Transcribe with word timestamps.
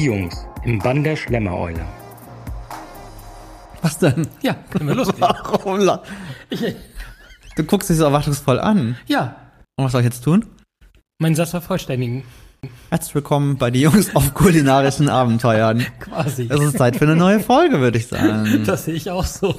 Die 0.00 0.06
Jungs 0.06 0.46
im 0.64 0.78
Bann 0.78 1.04
der 1.04 1.14
Schlemmereule. 1.14 1.84
Was 3.82 3.98
denn? 3.98 4.26
Ja, 4.40 4.54
können 4.70 4.88
wir 4.88 4.94
loslegen. 4.94 5.20
Warum? 5.20 5.98
Ich, 6.48 6.74
Du 7.54 7.64
guckst 7.64 7.90
dich 7.90 7.98
so 7.98 8.04
erwartungsvoll 8.04 8.58
an. 8.60 8.96
ja, 9.06 9.36
Und 9.76 9.84
was 9.84 9.92
soll 9.92 10.00
ich 10.00 10.06
jetzt 10.06 10.24
tun? 10.24 10.46
meinen 11.18 11.34
Satz 11.34 11.50
vervollständigen. 11.50 12.22
Herzlich 12.90 13.14
willkommen 13.14 13.56
bei 13.56 13.70
die 13.70 13.80
Jungs 13.80 14.14
auf 14.14 14.34
kulinarischen 14.34 15.08
Abenteuern. 15.08 15.86
Quasi. 16.00 16.46
Es 16.50 16.60
ist 16.60 16.76
Zeit 16.76 16.96
für 16.96 17.04
eine 17.06 17.16
neue 17.16 17.40
Folge, 17.40 17.80
würde 17.80 17.96
ich 17.98 18.06
sagen. 18.08 18.62
Das 18.66 18.84
sehe 18.84 18.94
ich 18.94 19.10
auch 19.10 19.24
so. 19.24 19.54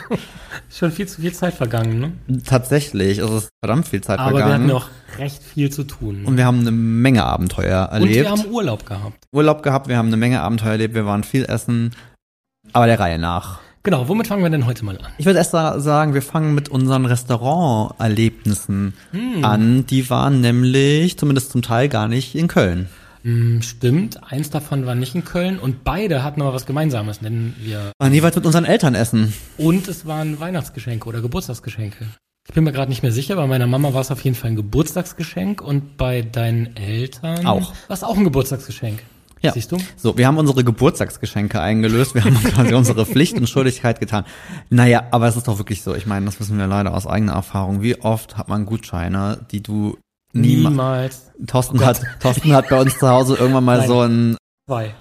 Schon 0.69 0.91
viel 0.91 1.07
zu 1.07 1.21
viel 1.21 1.33
Zeit 1.33 1.53
vergangen, 1.55 1.99
ne? 2.27 2.41
Tatsächlich, 2.45 3.17
es 3.17 3.29
ist 3.31 3.49
verdammt 3.63 3.87
viel 3.87 4.01
Zeit 4.01 4.19
Aber 4.19 4.37
wir 4.37 4.43
hatten 4.45 4.67
vergangen. 4.67 4.67
noch 4.67 4.89
recht 5.17 5.41
viel 5.41 5.71
zu 5.71 5.83
tun. 5.83 6.25
und 6.25 6.37
wir 6.37 6.45
haben 6.45 6.59
eine 6.59 6.71
Menge 6.71 7.23
Abenteuer 7.23 7.89
Und 7.91 8.01
wir 8.01 8.17
erlebt. 8.25 8.29
haben 8.29 8.45
Urlaub 8.51 8.85
gehabt. 8.85 9.25
Urlaub 9.31 9.63
gehabt, 9.63 9.87
wir 9.87 9.97
haben 9.97 10.07
eine 10.07 10.17
Menge 10.17 10.41
Abenteuer 10.41 10.73
erlebt, 10.73 10.93
wir 10.93 11.05
waren 11.07 11.23
viel 11.23 11.45
essen. 11.45 11.95
Aber 12.73 12.85
der 12.85 12.99
Reihe 12.99 13.17
nach. 13.17 13.59
Genau, 13.83 14.07
womit 14.07 14.27
fangen 14.27 14.43
wir 14.43 14.49
denn 14.51 14.67
heute 14.67 14.85
mal 14.85 14.95
an? 14.99 15.07
Ich 15.17 15.25
würde 15.25 15.39
erst 15.39 15.51
sa- 15.51 15.79
sagen, 15.79 16.13
wir 16.13 16.21
fangen 16.21 16.53
mit 16.53 16.69
unseren 16.69 17.07
Restauranterlebnissen 17.07 18.93
Hm. 19.11 19.43
an. 19.43 19.85
Die 19.87 20.07
waren 20.11 20.39
nämlich, 20.41 21.17
zumindest 21.17 21.51
zum 21.51 21.63
Teil, 21.63 21.89
gar 21.89 22.07
nicht 22.07 22.35
in 22.35 22.47
Köln. 22.47 22.89
Hm, 23.23 23.61
stimmt, 23.61 24.31
eins 24.31 24.49
davon 24.49 24.85
war 24.85 24.95
nicht 24.95 25.13
in 25.13 25.23
Köln 25.23 25.59
und 25.59 25.83
beide 25.83 26.23
hatten 26.23 26.41
aber 26.41 26.53
was 26.53 26.65
Gemeinsames, 26.65 27.21
nennen 27.21 27.55
wir. 27.59 27.91
Waren 27.99 28.13
jeweils 28.13 28.35
mit 28.35 28.45
unseren 28.45 28.65
Eltern 28.65 28.95
essen. 28.95 29.33
Und 29.57 29.87
es 29.87 30.05
waren 30.05 30.39
Weihnachtsgeschenke 30.39 31.07
oder 31.07 31.21
Geburtstagsgeschenke. 31.21 32.07
Ich 32.47 32.55
bin 32.55 32.63
mir 32.63 32.71
gerade 32.71 32.89
nicht 32.89 33.03
mehr 33.03 33.11
sicher, 33.11 33.35
bei 33.35 33.45
meiner 33.45 33.67
Mama 33.67 33.93
war 33.93 34.01
es 34.01 34.09
auf 34.09 34.21
jeden 34.21 34.35
Fall 34.35 34.51
ein 34.51 34.55
Geburtstagsgeschenk 34.55 35.61
und 35.61 35.97
bei 35.97 36.23
deinen 36.23 36.75
Eltern 36.75 37.45
Auch. 37.45 37.73
war 37.87 37.93
es 37.93 38.03
auch 38.03 38.17
ein 38.17 38.23
Geburtstagsgeschenk. 38.23 39.03
Ja. 39.41 39.53
Siehst 39.53 39.71
du? 39.71 39.77
So, 39.97 40.17
wir 40.17 40.27
haben 40.27 40.37
unsere 40.37 40.63
Geburtstagsgeschenke 40.63 41.59
eingelöst. 41.59 42.13
Wir 42.13 42.23
haben 42.23 42.35
quasi 42.43 42.73
unsere 42.73 43.05
Pflicht 43.05 43.37
und 43.37 43.49
Schuldigkeit 43.49 43.99
getan. 43.99 44.25
Naja, 44.69 45.07
aber 45.11 45.27
es 45.27 45.35
ist 45.35 45.47
doch 45.47 45.57
wirklich 45.57 45.81
so. 45.81 45.95
Ich 45.95 46.05
meine, 46.05 46.25
das 46.25 46.39
wissen 46.39 46.57
wir 46.57 46.67
leider 46.67 46.93
aus 46.93 47.07
eigener 47.07 47.33
Erfahrung. 47.33 47.81
Wie 47.81 47.99
oft 48.01 48.37
hat 48.37 48.49
man 48.49 48.65
Gutscheine, 48.65 49.45
die 49.51 49.63
du 49.63 49.97
niemals. 50.33 51.31
Thorsten 51.47 51.79
Oh 51.79 51.85
hat, 51.85 52.01
Thorsten 52.19 52.53
hat 52.53 52.69
bei 52.69 52.79
uns 52.79 52.97
zu 52.97 53.07
Hause 53.07 53.35
irgendwann 53.35 53.63
mal 53.63 53.79
Nein. 53.79 53.87
so 53.87 54.01
ein, 54.01 54.37
zwei. 54.67 54.93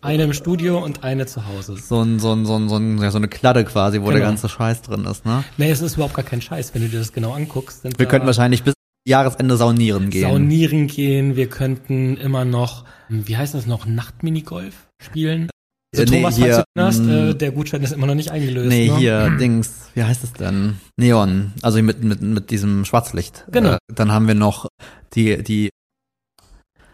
Eine 0.00 0.24
im 0.24 0.32
Studio 0.32 0.82
und 0.82 1.04
eine 1.04 1.26
zu 1.26 1.46
Hause. 1.46 1.76
so 1.76 2.00
ein, 2.02 2.18
so 2.18 2.32
ein, 2.32 2.44
so 2.44 2.56
ein, 2.56 2.68
so, 2.68 2.76
ein, 2.76 3.10
so 3.10 3.16
eine 3.16 3.28
Kladde 3.28 3.64
quasi, 3.64 4.00
wo 4.00 4.06
der 4.06 4.14
Genau. 4.18 4.30
ganze 4.30 4.48
Scheiß 4.48 4.82
drin 4.82 5.04
ist, 5.04 5.24
ne? 5.24 5.44
Nee, 5.58 5.70
es 5.70 5.80
ist 5.80 5.94
überhaupt 5.94 6.14
gar 6.14 6.24
kein 6.24 6.40
Scheiß, 6.42 6.74
wenn 6.74 6.82
du 6.82 6.88
dir 6.88 6.98
das 6.98 7.12
genau 7.12 7.32
anguckst. 7.32 7.84
Wir 7.84 8.06
könnten 8.06 8.26
wahrscheinlich 8.26 8.64
bis 8.64 8.74
Jahresende 9.06 9.56
saunieren 9.56 10.10
gehen. 10.10 10.22
saunieren 10.28 10.86
gehen, 10.88 11.36
wir 11.36 11.48
könnten 11.48 12.16
immer 12.16 12.44
noch, 12.44 12.84
wie 13.08 13.36
heißt 13.36 13.54
das 13.54 13.66
noch, 13.66 13.86
Nachtminigolf 13.86 14.88
spielen. 15.00 15.48
Also 15.94 16.04
Äh, 16.04 16.16
nee, 16.16 16.22
Thomas, 16.22 16.36
hier, 16.36 16.54
falls 16.54 16.64
du 16.74 16.82
hast, 16.82 16.98
mh, 17.00 17.28
äh, 17.30 17.34
der 17.34 17.52
Gutschein 17.52 17.82
ist 17.82 17.92
immer 17.92 18.06
noch 18.06 18.14
nicht 18.14 18.30
eingelöst. 18.30 18.68
Nee, 18.68 18.88
ne? 18.88 18.96
hier, 18.96 19.30
Dings, 19.38 19.90
wie 19.94 20.02
heißt 20.02 20.24
es 20.24 20.32
denn? 20.32 20.78
Neon, 20.96 21.52
also 21.62 21.82
mit, 21.82 22.02
mit, 22.02 22.22
mit 22.22 22.50
diesem 22.50 22.84
Schwarzlicht. 22.84 23.44
Genau. 23.50 23.74
Äh, 23.74 23.78
dann 23.94 24.10
haben 24.10 24.26
wir 24.26 24.34
noch 24.34 24.68
die, 25.14 25.42
die, 25.42 25.68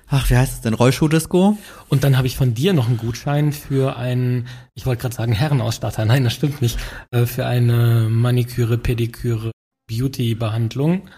ach, 0.09 0.29
wie 0.31 0.37
heißt 0.37 0.55
es 0.55 0.61
denn? 0.63 0.75
Rollschuh-Disco? 0.75 1.57
Und 1.89 2.03
dann 2.03 2.17
habe 2.17 2.27
ich 2.27 2.37
von 2.37 2.55
dir 2.55 2.73
noch 2.73 2.89
einen 2.89 2.97
Gutschein 2.97 3.53
für 3.53 3.97
einen, 3.97 4.49
ich 4.75 4.85
wollte 4.85 5.03
gerade 5.03 5.15
sagen 5.15 5.33
Herrenausstatter, 5.33 6.05
nein, 6.05 6.25
das 6.25 6.35
stimmt 6.35 6.61
nicht, 6.61 6.79
äh, 7.13 7.25
für 7.25 7.47
eine 7.47 8.09
Maniküre, 8.11 8.79
Pediküre, 8.79 9.53
Beauty-Behandlung. 9.89 11.09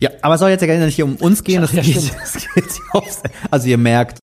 Ja, 0.00 0.08
aber 0.22 0.34
es 0.34 0.40
soll 0.40 0.48
jetzt 0.48 0.62
ja 0.62 0.66
gar 0.66 0.78
nicht 0.78 0.94
hier 0.94 1.04
um 1.04 1.16
uns 1.16 1.44
gehen, 1.44 1.62
es 1.62 1.72
Ja, 1.72 1.82
geht, 1.82 1.96
es 1.96 2.48
geht 2.54 2.64
also 3.50 3.68
ihr 3.68 3.76
merkt. 3.76 4.18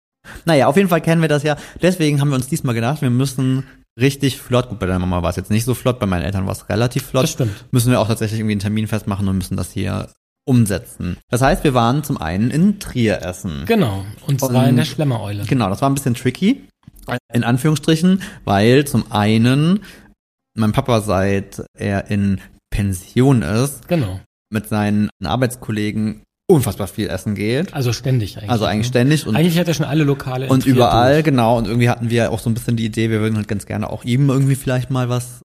Naja, 0.46 0.68
auf 0.68 0.78
jeden 0.78 0.90
Fall 0.90 1.02
kennen 1.02 1.22
wir 1.22 1.30
das 1.30 1.44
ja. 1.44 1.58
Deswegen 1.82 2.20
haben 2.22 2.30
wir 2.30 2.36
uns 2.36 2.48
diesmal 2.48 2.76
gedacht, 2.76 3.02
wir 3.02 3.10
müssen 3.10 3.64
richtig 4.00 4.40
flott, 4.40 4.70
gut, 4.70 4.80
bei 4.80 4.86
deiner 4.86 5.00
Mama 5.00 5.22
war 5.22 5.30
es 5.30 5.36
jetzt 5.36 5.52
nicht 5.52 5.66
so 5.66 5.74
flott, 5.74 6.00
bei 6.00 6.06
meinen 6.06 6.24
Eltern 6.24 6.46
war 6.46 6.54
es 6.54 6.68
relativ 6.70 7.04
flott. 7.06 7.24
Das 7.24 7.32
stimmt. 7.32 7.66
müssen 7.72 7.92
wir 7.92 8.00
auch 8.00 8.08
tatsächlich 8.08 8.40
irgendwie 8.40 8.54
einen 8.54 8.62
Termin 8.62 8.88
festmachen 8.88 9.28
und 9.28 9.38
müssen 9.38 9.58
das 9.58 9.72
hier 9.72 10.10
umsetzen. 10.46 11.18
Das 11.30 11.42
heißt, 11.42 11.64
wir 11.64 11.74
waren 11.74 12.04
zum 12.04 12.18
einen 12.18 12.52
in 12.52 12.80
Trier 12.80 13.22
essen. 13.22 13.64
Genau. 13.66 14.04
Und 14.28 14.40
zwar 14.40 14.64
Und- 14.64 14.70
in 14.70 14.76
der 14.78 14.86
Schlemmereule. 14.86 15.46
Genau, 15.46 15.70
das 15.70 15.82
war 15.82 15.90
ein 15.90 15.94
bisschen 15.94 16.16
tricky, 16.16 16.68
in 17.32 17.44
Anführungsstrichen, 17.44 18.22
weil 18.46 18.86
zum 18.86 19.12
einen 19.12 19.82
mein 20.58 20.72
Papa 20.72 21.02
seit 21.02 21.64
er 21.78 22.10
in 22.12 22.42
Pension 22.72 23.42
ist, 23.42 23.88
Genau. 23.88 24.20
mit 24.52 24.68
seinen 24.68 25.10
Arbeitskollegen 25.24 26.24
unfassbar 26.48 26.88
viel 26.88 27.08
essen 27.08 27.36
geht. 27.36 27.74
Also 27.74 27.94
ständig 27.94 28.38
eigentlich. 28.38 28.50
Also 28.50 28.66
eigentlich 28.66 28.88
ne? 28.88 28.90
ständig 28.90 29.28
und, 29.28 29.36
Eigentlich 29.36 29.58
hat 29.58 29.68
er 29.68 29.74
schon 29.74 29.86
alle 29.86 30.04
Lokale 30.04 30.48
und 30.48 30.66
überall, 30.66 31.16
durch. 31.16 31.26
genau. 31.26 31.58
Und 31.58 31.68
irgendwie 31.68 31.90
hatten 31.90 32.10
wir 32.10 32.32
auch 32.32 32.40
so 32.40 32.50
ein 32.50 32.54
bisschen 32.54 32.76
die 32.76 32.86
Idee, 32.86 33.10
wir 33.10 33.22
würden 33.22 33.38
halt 33.38 33.48
ganz 33.48 33.66
gerne 33.66 33.90
auch 33.90 34.04
ihm 34.04 34.30
irgendwie 34.30 34.56
vielleicht 34.56 34.90
mal 34.90 35.10
was 35.10 35.42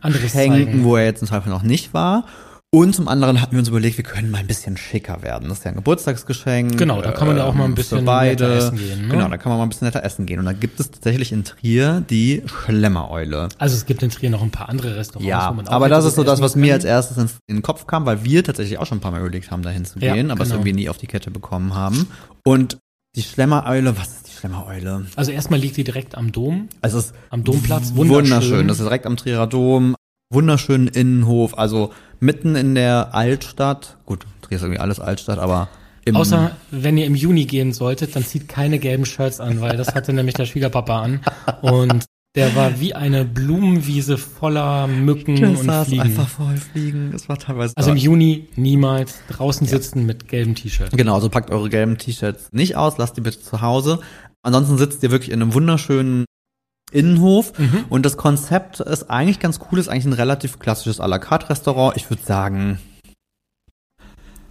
Anderes 0.00 0.32
schenken, 0.32 0.64
zeigen. 0.64 0.84
wo 0.84 0.96
er 0.96 1.04
jetzt 1.04 1.22
im 1.22 1.28
Zweifel 1.28 1.48
noch 1.48 1.62
nicht 1.62 1.94
war. 1.94 2.26
Und 2.74 2.92
zum 2.92 3.06
anderen 3.06 3.40
hatten 3.40 3.52
wir 3.52 3.60
uns 3.60 3.68
überlegt, 3.68 3.98
wir 3.98 4.04
können 4.04 4.32
mal 4.32 4.38
ein 4.38 4.48
bisschen 4.48 4.76
schicker 4.76 5.22
werden. 5.22 5.48
Das 5.48 5.58
ist 5.58 5.64
ja 5.64 5.70
ein 5.70 5.76
Geburtstagsgeschenk. 5.76 6.76
Genau, 6.76 7.00
da 7.02 7.12
kann 7.12 7.28
man 7.28 7.36
ja 7.36 7.44
auch 7.44 7.54
mal 7.54 7.66
ein 7.66 7.70
ähm, 7.70 7.74
bisschen 7.76 8.04
beide. 8.04 8.42
netter 8.48 8.56
essen 8.56 8.78
gehen, 8.78 9.02
ne? 9.02 9.08
Genau, 9.14 9.28
da 9.28 9.36
kann 9.36 9.50
man 9.50 9.58
mal 9.58 9.62
ein 9.62 9.68
bisschen 9.68 9.86
netter 9.86 10.02
essen 10.02 10.26
gehen. 10.26 10.40
Und 10.40 10.46
da 10.46 10.52
gibt 10.52 10.80
es 10.80 10.90
tatsächlich 10.90 11.30
in 11.30 11.44
Trier 11.44 12.02
die 12.10 12.42
Schlemmereule. 12.46 13.48
Also 13.58 13.76
es 13.76 13.86
gibt 13.86 14.02
in 14.02 14.10
Trier 14.10 14.30
noch 14.30 14.42
ein 14.42 14.50
paar 14.50 14.68
andere 14.68 14.96
Restaurants, 14.96 15.28
Ja, 15.28 15.50
wo 15.50 15.54
man 15.54 15.68
auch 15.68 15.72
aber 15.72 15.88
das 15.88 16.04
ist 16.04 16.16
so 16.16 16.24
das, 16.24 16.40
was 16.40 16.56
mir 16.56 16.74
als 16.74 16.84
erstes 16.84 17.16
in 17.16 17.28
den 17.48 17.62
Kopf 17.62 17.86
kam, 17.86 18.06
weil 18.06 18.24
wir 18.24 18.42
tatsächlich 18.42 18.78
auch 18.78 18.86
schon 18.86 18.98
ein 18.98 19.00
paar 19.00 19.12
Mal 19.12 19.20
überlegt 19.20 19.52
haben, 19.52 19.62
dahin 19.62 19.84
zu 19.84 20.00
Ja, 20.00 20.14
gehen, 20.14 20.32
aber 20.32 20.42
es 20.42 20.48
genau. 20.48 20.58
irgendwie 20.60 20.72
nie 20.72 20.88
auf 20.88 20.98
die 20.98 21.06
Kette 21.06 21.30
bekommen 21.30 21.74
haben. 21.74 22.08
Und 22.44 22.78
die 23.14 23.22
Schlemmereule, 23.22 23.96
was 23.96 24.08
ist 24.08 24.26
die 24.26 24.32
Schlemmereule? 24.32 25.06
Also 25.14 25.30
erstmal 25.30 25.60
liegt 25.60 25.76
die 25.76 25.84
direkt 25.84 26.16
am 26.16 26.32
Dom, 26.32 26.68
Also 26.80 26.98
es 26.98 27.04
ist 27.06 27.14
am 27.30 27.44
Domplatz. 27.44 27.94
wunderschön. 27.94 28.24
Wunderschön. 28.32 28.66
Das 28.66 28.78
ist 28.80 28.84
direkt 28.84 29.06
am 29.06 29.16
Trierer 29.16 29.46
Dom. 29.46 29.94
Wunderschönen 30.30 30.88
Innenhof, 30.88 31.56
also 31.58 31.92
mitten 32.20 32.56
in 32.56 32.74
der 32.74 33.14
Altstadt. 33.14 33.98
Gut, 34.06 34.26
Trier 34.42 34.56
ist 34.56 34.62
irgendwie 34.62 34.80
alles 34.80 35.00
Altstadt, 35.00 35.38
aber 35.38 35.68
im, 36.04 36.16
Außer 36.16 36.50
wenn 36.70 36.98
ihr 36.98 37.06
im 37.06 37.14
Juni 37.14 37.46
gehen 37.46 37.72
solltet, 37.72 38.14
dann 38.14 38.24
zieht 38.24 38.48
keine 38.48 38.78
gelben 38.78 39.06
Shirts 39.06 39.40
an, 39.40 39.60
weil 39.60 39.76
das 39.76 39.94
hatte 39.94 40.12
nämlich 40.12 40.34
der 40.34 40.44
Schwiegerpapa 40.44 41.00
an. 41.00 41.20
Und 41.62 42.04
der 42.34 42.54
war 42.56 42.80
wie 42.80 42.94
eine 42.94 43.24
Blumenwiese 43.24 44.18
voller 44.18 44.86
Mücken 44.86 45.40
das 45.40 45.60
und 45.60 45.66
saß 45.66 45.86
Fliegen. 45.86 46.02
einfach 46.02 46.28
voll 46.28 46.56
Fliegen. 46.56 47.10
Das 47.12 47.28
war 47.28 47.38
teilweise. 47.38 47.74
Also 47.76 47.92
im 47.92 47.96
Juni 47.96 48.48
niemals 48.56 49.20
draußen 49.28 49.66
sitzen 49.66 50.04
mit 50.04 50.28
gelbem 50.28 50.54
T-Shirt. 50.54 50.90
Genau, 50.90 51.20
so 51.20 51.28
packt 51.28 51.50
eure 51.50 51.70
gelben 51.70 51.96
T-Shirts 51.96 52.48
nicht 52.52 52.76
aus, 52.76 52.98
lasst 52.98 53.16
die 53.16 53.20
bitte 53.20 53.40
zu 53.40 53.60
Hause. 53.62 54.00
Ansonsten 54.42 54.76
sitzt 54.76 55.02
ihr 55.02 55.10
wirklich 55.10 55.30
in 55.30 55.40
einem 55.40 55.54
wunderschönen 55.54 56.24
Innenhof 56.92 57.58
Mhm. 57.58 57.84
und 57.88 58.04
das 58.06 58.16
Konzept 58.16 58.80
ist 58.80 59.10
eigentlich 59.10 59.40
ganz 59.40 59.58
cool, 59.70 59.78
ist 59.78 59.88
eigentlich 59.88 60.06
ein 60.06 60.12
relativ 60.12 60.58
klassisches 60.58 61.00
à 61.00 61.06
la 61.08 61.18
carte 61.18 61.48
Restaurant. 61.50 61.96
Ich 61.96 62.08
würde 62.10 62.22
sagen, 62.22 62.78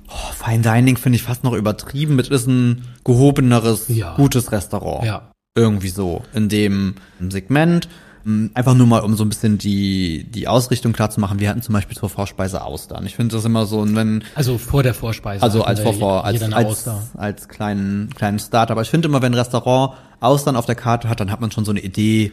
oh, 0.10 0.32
Fine 0.34 0.62
Dining 0.62 0.98
finde 0.98 1.16
ich 1.18 1.24
fast 1.24 1.44
noch 1.44 1.54
übertrieben. 1.54 2.20
Es 2.20 2.30
ist 2.30 2.48
ein 2.48 2.86
gehobeneres, 3.04 3.88
Ja. 3.88 4.16
gutes 4.16 4.52
Restaurant. 4.52 5.06
Ja. 5.06 5.32
Irgendwie 5.56 5.90
so, 5.90 6.24
in 6.34 6.50
dem 6.50 6.96
Segment. 7.30 7.88
Mm, 8.26 8.48
Einfach 8.54 8.74
nur 8.76 8.88
mal, 8.88 9.00
um 9.00 9.16
so 9.16 9.24
ein 9.26 9.30
bisschen 9.30 9.58
die, 9.58 10.24
die 10.30 10.48
Ausrichtung 10.48 10.94
klar 10.94 11.10
zu 11.10 11.20
machen. 11.20 11.40
Wir 11.40 11.50
hatten 11.50 11.62
zum 11.62 11.74
Beispiel 11.74 11.98
zur 11.98 12.10
Vorspeise 12.10 12.64
Austern. 12.64 13.06
Ich 13.06 13.16
finde 13.16 13.36
das 13.36 13.46
immer 13.46 13.66
so, 13.66 13.86
wenn, 13.96 14.24
Also 14.36 14.58
vor 14.58 14.84
der 14.84 14.94
Vorspeise. 14.94 15.44
also 15.44 15.64
als 15.64 15.80
wir 15.80 15.84
Vorvor, 15.86 16.24
als, 16.26 16.42
als, 16.42 16.88
als 17.18 17.48
kleinen, 17.50 18.10
kleinen 18.16 18.40
Start. 18.40 18.72
Aber 18.72 18.82
ich 18.82 18.90
finde 18.90 19.08
immer, 19.08 19.22
wenn 19.22 19.34
ein 19.34 19.38
Restaurant 19.40 19.94
Austern 20.20 20.56
auf 20.56 20.66
der 20.66 20.76
Karte 20.76 21.10
hat, 21.10 21.20
dann 21.20 21.32
hat 21.32 21.42
man 21.42 21.52
schon 21.52 21.66
so 21.66 21.72
eine 21.72 21.82
Idee, 21.82 22.32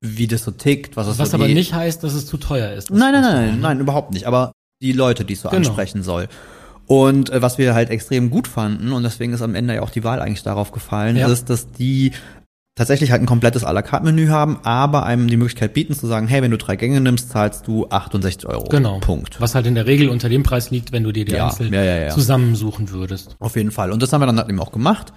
wie 0.00 0.26
das 0.26 0.44
so 0.44 0.50
tickt, 0.50 0.96
was 0.96 1.06
es 1.06 1.18
Was 1.18 1.30
so 1.30 1.36
aber 1.36 1.46
die, 1.48 1.54
nicht 1.54 1.72
heißt, 1.74 2.02
dass 2.04 2.14
es 2.14 2.26
zu 2.26 2.36
teuer 2.36 2.72
ist. 2.72 2.90
Nein, 2.90 3.12
nein, 3.12 3.22
nein, 3.22 3.34
nein, 3.34 3.54
ne? 3.56 3.60
nein, 3.60 3.80
überhaupt 3.80 4.12
nicht. 4.12 4.26
Aber 4.26 4.52
die 4.82 4.92
Leute, 4.92 5.24
die 5.24 5.34
es 5.34 5.42
so 5.42 5.48
Genau. 5.48 5.58
ansprechen 5.68 6.02
soll. 6.02 6.28
Und 6.86 7.30
äh, 7.30 7.42
was 7.42 7.58
wir 7.58 7.74
halt 7.74 7.90
extrem 7.90 8.30
gut 8.30 8.48
fanden, 8.48 8.92
und 8.92 9.02
deswegen 9.02 9.32
ist 9.34 9.42
am 9.42 9.54
Ende 9.54 9.74
ja 9.74 9.82
auch 9.82 9.90
die 9.90 10.04
Wahl 10.04 10.20
eigentlich 10.20 10.42
darauf 10.42 10.72
gefallen, 10.72 11.16
Ja. 11.16 11.28
ist, 11.28 11.50
dass 11.50 11.70
die 11.70 12.12
tatsächlich 12.78 13.10
halt 13.10 13.20
ein 13.22 13.26
komplettes 13.26 13.64
à 13.64 13.72
la 13.72 13.82
carte 13.82 14.04
Menü 14.06 14.28
haben, 14.28 14.58
aber 14.62 15.04
einem 15.04 15.28
die 15.28 15.36
Möglichkeit 15.36 15.74
bieten 15.74 15.94
zu 15.94 16.06
sagen, 16.06 16.26
hey, 16.28 16.40
wenn 16.42 16.50
du 16.50 16.56
drei 16.58 16.76
Gänge 16.76 17.00
nimmst, 17.00 17.30
zahlst 17.30 17.66
du 17.66 17.86
68 17.90 18.46
Euro. 18.48 18.64
Genau. 18.70 19.00
Punkt. 19.00 19.40
Was 19.40 19.54
halt 19.54 19.66
in 19.66 19.74
der 19.74 19.86
Regel 19.86 20.08
unter 20.08 20.28
dem 20.28 20.42
Preis 20.44 20.70
liegt, 20.70 20.92
wenn 20.92 21.04
du 21.04 21.12
dir 21.12 21.24
die 21.24 21.32
Ja, 21.32 21.46
einzeln 21.48 21.72
ja, 21.74 21.82
ja, 21.84 21.96
ja. 21.98 22.08
zusammensuchen 22.10 22.90
würdest. 22.90 23.36
Auf 23.40 23.56
jeden 23.56 23.70
Fall. 23.70 23.92
Und 23.92 24.02
das 24.02 24.12
haben 24.12 24.22
wir 24.22 24.26
dann 24.26 24.38
halt 24.38 24.48
eben 24.48 24.60
auch 24.60 24.72
gemacht 24.72 25.12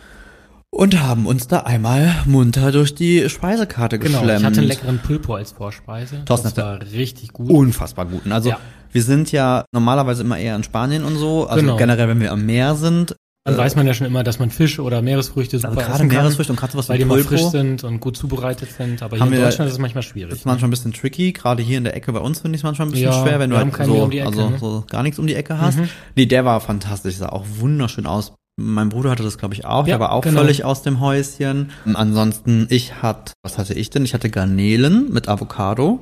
und 0.71 1.01
haben 1.01 1.25
uns 1.25 1.47
da 1.47 1.59
einmal 1.59 2.15
munter 2.25 2.71
durch 2.71 2.95
die 2.95 3.29
Speisekarte 3.29 3.99
Genau. 3.99 4.19
geschlemmt. 4.19 4.39
Ich 4.39 4.45
hatte 4.45 4.59
einen 4.59 4.67
leckeren 4.67 4.99
Pulpo 4.99 5.35
als 5.35 5.51
Vorspeise. 5.51 6.23
Thorsten 6.25 6.49
das 6.53 6.57
war 6.57 6.79
richtig 6.93 7.33
gut. 7.33 7.49
unfassbar 7.49 8.05
guten. 8.05 8.31
Also 8.31 8.53
wir 8.91 9.03
sind 9.03 9.31
ja 9.31 9.65
normalerweise 9.71 10.23
immer 10.23 10.37
eher 10.37 10.55
in 10.55 10.63
Spanien 10.63 11.03
und 11.05 11.15
so, 11.17 11.47
also 11.47 11.61
Genau. 11.61 11.77
generell, 11.77 12.07
wenn 12.07 12.19
wir 12.19 12.31
am 12.31 12.45
Meer 12.45 12.75
sind, 12.75 13.15
Dann 13.43 13.55
äh, 13.55 13.57
weiß 13.57 13.75
man 13.75 13.87
ja 13.87 13.93
schon 13.95 14.05
immer, 14.05 14.23
dass 14.23 14.37
man 14.37 14.51
Fisch 14.51 14.77
oder 14.79 15.01
Meeresfrüchte 15.01 15.57
super 15.57 15.69
also 15.77 15.81
gerade 15.81 16.03
Meeresfrüchte 16.03 16.53
und 16.53 16.59
gerade 16.59 16.73
sowas 16.73 16.89
weil 16.89 16.99
die 16.99 17.05
mal 17.05 17.15
Pulpo, 17.15 17.29
frisch 17.29 17.45
sind 17.51 17.83
und 17.83 17.99
gut 17.99 18.15
zubereitet 18.15 18.69
sind. 18.77 19.01
Aber 19.01 19.17
hier 19.17 19.25
in 19.25 19.31
wir- 19.31 19.41
Deutschland 19.41 19.67
ist 19.67 19.73
es 19.73 19.79
manchmal 19.79 20.03
Das 20.03 20.11
schwierig. 20.11 20.31
ist 20.33 20.45
manchmal 20.45 20.67
ein 20.67 20.71
bisschen 20.71 20.93
tricky, 20.93 21.31
gerade 21.31 21.63
hier 21.63 21.79
in 21.79 21.83
der 21.83 21.95
Ecke 21.95 22.13
bei 22.13 22.19
uns 22.19 22.41
finde 22.41 22.55
ich 22.55 22.59
es 22.59 22.63
manchmal 22.63 22.87
ein 22.87 22.91
bisschen 22.91 23.11
Ja, 23.11 23.23
schwer, 23.23 23.39
wenn 23.39 23.49
du 23.49 23.55
wir 23.55 23.61
halt 23.65 23.85
so, 23.87 24.03
um 24.03 24.11
Ecke, 24.11 24.25
also 24.27 24.49
ne? 24.49 24.57
so 24.59 24.85
gar 24.89 25.01
nichts 25.01 25.17
um 25.17 25.25
die 25.25 25.33
Ecke 25.35 25.57
hast. 25.59 25.77
Mhm. 25.79 25.89
Nee, 26.15 26.27
der 26.27 26.45
war 26.45 26.61
fantastisch, 26.61 27.15
sah 27.15 27.29
auch 27.29 27.45
wunderschön 27.57 28.05
aus. 28.05 28.33
Mein 28.59 28.89
Bruder 28.89 29.09
hatte 29.09 29.23
das, 29.23 29.39
glaube 29.39 29.55
ich, 29.55 29.65
auch. 29.65 29.87
Ja, 29.87 29.93
der 29.95 29.99
war 30.01 30.11
auch 30.11 30.21
genau. 30.21 30.41
völlig 30.41 30.63
aus 30.63 30.83
dem 30.83 30.99
Häuschen. 30.99 31.71
Ansonsten, 31.95 32.67
ich 32.69 33.01
hatte, 33.01 33.33
was 33.43 33.57
hatte 33.57 33.73
ich 33.73 33.89
denn? 33.89 34.03
Ich 34.05 34.13
hatte 34.13 34.29
Garnelen 34.29 35.11
mit 35.11 35.27
Avocado. 35.29 35.99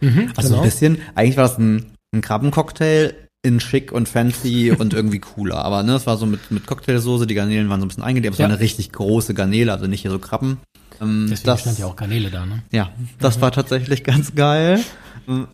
Mhm, 0.00 0.32
Also 0.36 0.48
genau. 0.50 0.62
ein 0.62 0.64
bisschen, 0.64 0.98
eigentlich 1.14 1.36
war 1.36 1.44
das 1.48 1.58
ein, 1.58 1.92
ein 2.14 2.22
Krabbencocktail 2.22 3.12
in 3.42 3.60
schick 3.60 3.92
und 3.92 4.08
fancy 4.08 4.70
und 4.78 4.92
irgendwie 4.94 5.18
cooler. 5.18 5.64
Aber 5.64 5.82
ne, 5.82 5.94
es 5.94 6.06
war 6.06 6.16
so 6.16 6.26
mit, 6.26 6.50
mit 6.50 6.66
Cocktailsoße, 6.66 7.26
die 7.26 7.34
Garnelen 7.34 7.68
waren 7.68 7.80
so 7.80 7.86
ein 7.86 7.88
bisschen 7.88 8.02
eingedämmt. 8.04 8.34
Es 8.34 8.38
Ja. 8.38 8.44
war 8.46 8.52
eine 8.52 8.60
richtig 8.60 8.92
große 8.92 9.34
Garnele, 9.34 9.72
also 9.72 9.86
nicht 9.86 10.02
hier 10.02 10.10
so 10.10 10.18
Krabben. 10.18 10.58
Ähm, 11.00 11.26
Deswegen 11.30 11.46
das, 11.46 11.60
stand 11.62 11.78
ja 11.78 11.86
auch 11.86 11.96
Garnele 11.96 12.30
da, 12.30 12.44
ne? 12.46 12.62
ja, 12.72 12.90
das 13.18 13.36
Mhm. 13.38 13.40
war 13.42 13.52
tatsächlich 13.52 14.04
ganz 14.04 14.34
geil. 14.34 14.80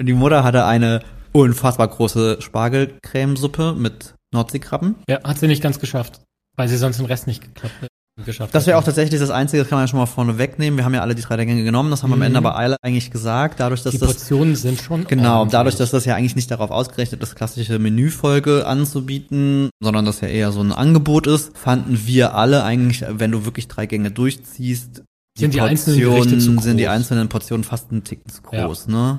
Die 0.01 0.13
Mutter 0.15 0.43
hatte 0.43 0.65
eine 0.65 1.03
unfassbar 1.33 1.87
große 1.89 2.39
Spargelcremesuppe 2.41 3.75
mit 3.75 4.15
Nordseekrabben. 4.33 4.97
Ja, 5.09 5.23
hat 5.23 5.39
sie 5.39 5.47
nicht 5.49 5.63
ganz 5.63 5.79
geschafft, 5.79 6.21
weil 6.57 6.69
sie 6.69 6.77
sonst 6.77 6.99
den 6.99 7.07
Rest 7.07 7.27
nicht 7.27 7.43
geklappt, 7.43 7.75
äh, 7.83 7.87
geschafft 8.25 8.55
Das 8.55 8.67
wäre 8.67 8.79
auch 8.79 8.85
tatsächlich 8.85 9.21
das 9.21 9.31
Einzige, 9.31 9.63
das 9.63 9.69
kann 9.69 9.77
man 9.77 9.85
ja 9.85 9.89
schon 9.89 9.99
mal 9.99 10.07
vorne 10.07 10.39
wegnehmen. 10.39 10.79
Wir 10.79 10.85
haben 10.85 10.95
ja 10.95 11.03
alle 11.03 11.15
die 11.15 11.23
drei 11.23 11.37
Gänge 11.45 11.63
genommen, 11.65 11.91
das 11.91 12.03
haben 12.03 12.11
wir 12.11 12.15
am 12.15 12.21
Mhm. 12.21 12.27
Ende 12.27 12.39
aber 12.39 12.57
alle 12.57 12.77
eigentlich 12.83 13.11
gesagt. 13.11 13.61
Dadurch, 13.61 13.83
dass 13.83 13.93
Die 13.93 13.99
das 13.99 14.09
Portionen 14.15 14.57
sind 14.57 14.81
schon 14.81 15.07
Genau, 15.07 15.45
dadurch, 15.45 15.77
dass 15.77 15.91
das 15.91 16.05
ja 16.07 16.15
eigentlich 16.15 16.37
nicht 16.37 16.51
darauf 16.51 16.71
ausgerechnet 16.71 17.23
ist, 17.23 17.35
klassische 17.35 17.79
Menüfolge 17.79 18.67
anzubieten, 18.67 19.69
sondern 19.81 20.05
das 20.07 20.21
ja 20.23 20.29
eher 20.29 20.51
so 20.53 20.61
ein 20.63 20.73
Angebot 20.73 21.27
ist, 21.27 21.57
fanden 21.59 22.07
wir 22.07 22.35
alle 22.35 22.65
eigentlich, 22.65 23.05
wenn 23.07 23.33
du 23.33 23.45
wirklich 23.45 23.69
drei 23.69 23.87
Gänge 23.87 24.11
durchziehst, 24.11 25.03
Sind 25.39 25.53
die 25.53 25.61
einzelnen 25.61 26.01
Gerichte 26.01 26.39
zu 26.39 26.59
sind 26.61 26.79
die 26.79 26.85
groß. 26.85 26.93
einzelnen 26.95 27.29
Portionen 27.29 27.65
fast 27.65 27.91
einen 27.91 28.05
Ticken 28.05 28.31
zu 28.31 28.41
Ja. 28.53 28.67
groß, 28.67 28.89
ne? 28.89 29.19